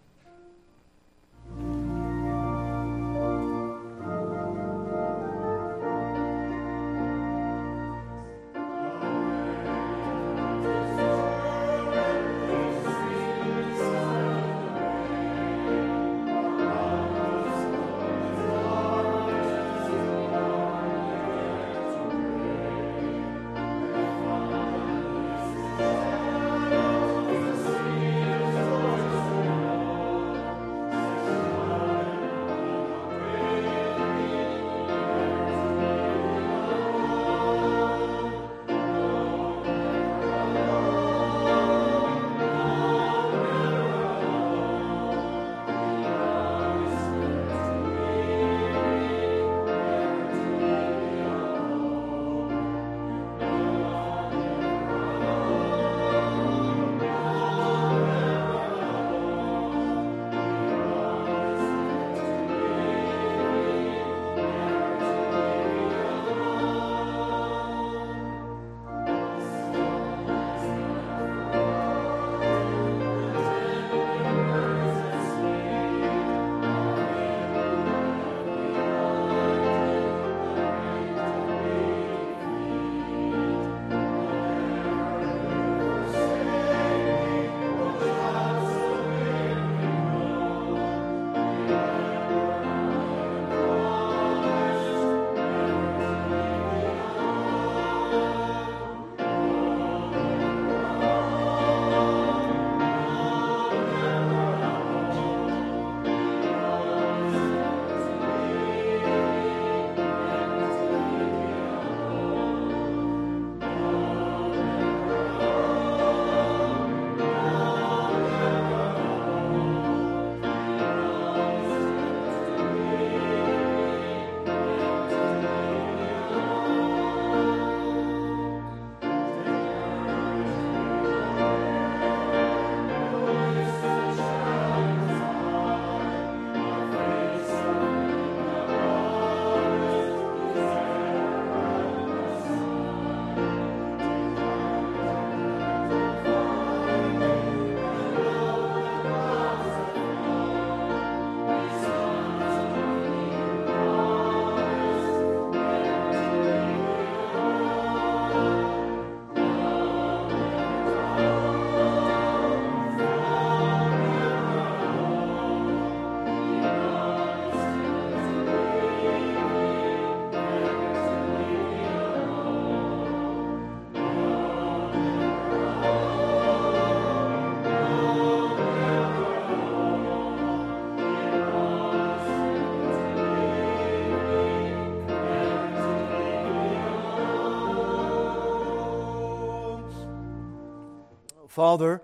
Father, 191.59 192.01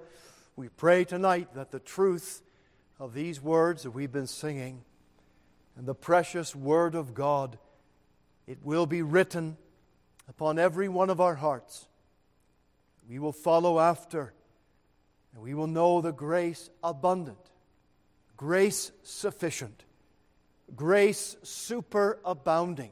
we 0.57 0.69
pray 0.69 1.05
tonight 1.05 1.55
that 1.55 1.71
the 1.71 1.79
truth 1.79 2.43
of 2.99 3.15
these 3.15 3.41
words 3.41 3.85
that 3.85 3.93
we've 3.93 4.11
been 4.11 4.27
singing 4.27 4.83
and 5.77 5.87
the 5.87 5.95
precious 5.95 6.57
Word 6.57 6.97
of 6.97 7.15
God, 7.15 7.57
it 8.49 8.59
will 8.65 8.87
be 8.87 9.01
written 9.01 9.57
upon 10.29 10.59
every 10.59 10.89
one 10.89 11.09
of 11.09 11.21
our 11.21 11.37
hearts. 11.37 11.87
We 13.09 13.21
will 13.21 13.31
follow 13.31 13.79
after, 13.79 14.33
and 15.33 15.41
we 15.41 15.55
will 15.55 15.69
know 15.69 16.01
the 16.01 16.11
grace 16.11 16.69
abundant, 16.83 17.39
grace 18.37 18.91
sufficient, 19.05 19.85
grace 20.75 21.37
superabounding, 21.45 22.91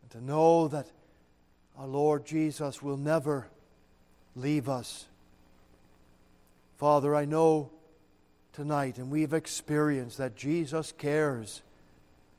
and 0.00 0.10
to 0.12 0.24
know 0.24 0.68
that 0.68 0.90
our 1.76 1.86
Lord 1.86 2.24
Jesus 2.24 2.80
will 2.80 2.96
never 2.96 3.48
leave 4.34 4.70
us. 4.70 5.04
Father, 6.76 7.14
I 7.14 7.24
know 7.24 7.70
tonight, 8.52 8.98
and 8.98 9.10
we've 9.10 9.32
experienced 9.32 10.18
that 10.18 10.36
Jesus 10.36 10.92
cares 10.92 11.62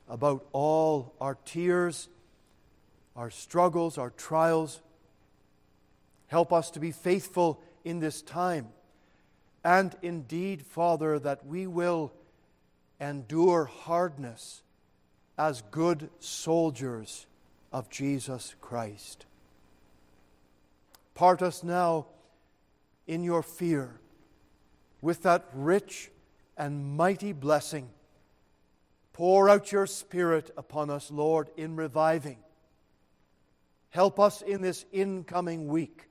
about 0.08 0.46
all 0.52 1.12
our 1.20 1.36
tears, 1.44 2.08
our 3.16 3.30
struggles, 3.30 3.98
our 3.98 4.10
trials. 4.10 4.80
Help 6.28 6.52
us 6.52 6.70
to 6.70 6.80
be 6.80 6.92
faithful 6.92 7.60
in 7.84 7.98
this 7.98 8.22
time. 8.22 8.68
And 9.64 9.96
indeed, 10.02 10.62
Father, 10.62 11.18
that 11.18 11.44
we 11.44 11.66
will 11.66 12.12
endure 13.00 13.64
hardness 13.64 14.62
as 15.36 15.62
good 15.72 16.10
soldiers 16.20 17.26
of 17.72 17.90
Jesus 17.90 18.54
Christ. 18.60 19.26
Part 21.14 21.42
us 21.42 21.64
now 21.64 22.06
in 23.08 23.24
your 23.24 23.42
fear 23.42 23.98
with 25.00 25.22
that 25.22 25.46
rich 25.52 26.10
and 26.56 26.96
mighty 26.96 27.32
blessing. 27.32 27.88
Pour 29.12 29.48
out 29.48 29.72
your 29.72 29.86
Spirit 29.86 30.50
upon 30.56 30.90
us, 30.90 31.10
Lord, 31.10 31.48
in 31.56 31.76
reviving. 31.76 32.38
Help 33.90 34.20
us 34.20 34.42
in 34.42 34.62
this 34.62 34.84
incoming 34.92 35.68
week 35.68 36.08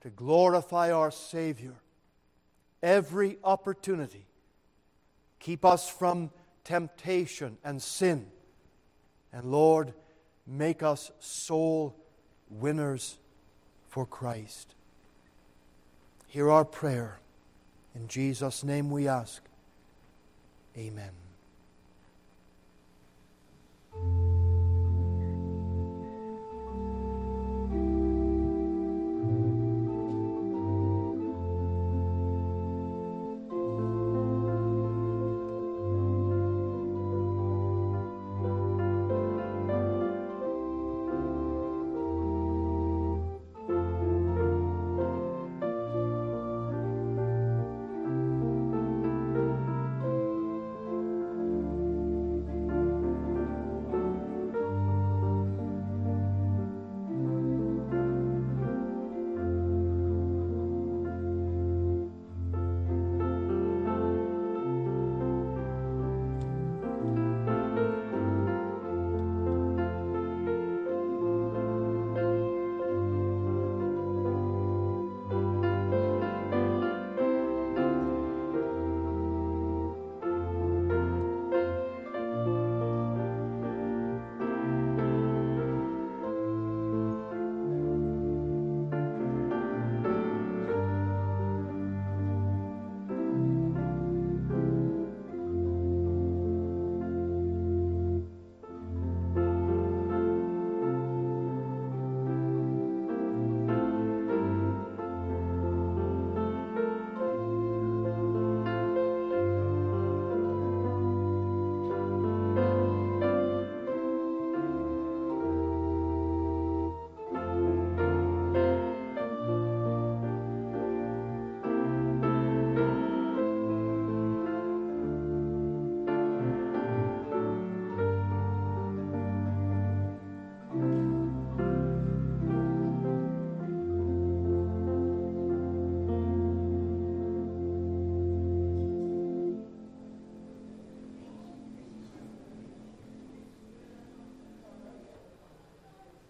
to 0.00 0.10
glorify 0.10 0.90
our 0.90 1.10
Savior 1.10 1.74
every 2.82 3.38
opportunity. 3.44 4.26
Keep 5.38 5.64
us 5.64 5.88
from 5.88 6.30
temptation 6.64 7.56
and 7.64 7.80
sin. 7.80 8.26
And 9.32 9.50
Lord, 9.50 9.94
make 10.46 10.82
us 10.82 11.10
soul 11.20 11.96
winners 12.50 13.18
for 13.88 14.06
Christ. 14.06 14.74
Hear 16.26 16.50
our 16.50 16.64
prayer. 16.64 17.21
In 17.94 18.08
Jesus' 18.08 18.64
name 18.64 18.90
we 18.90 19.08
ask. 19.08 19.42
Amen. 20.76 21.21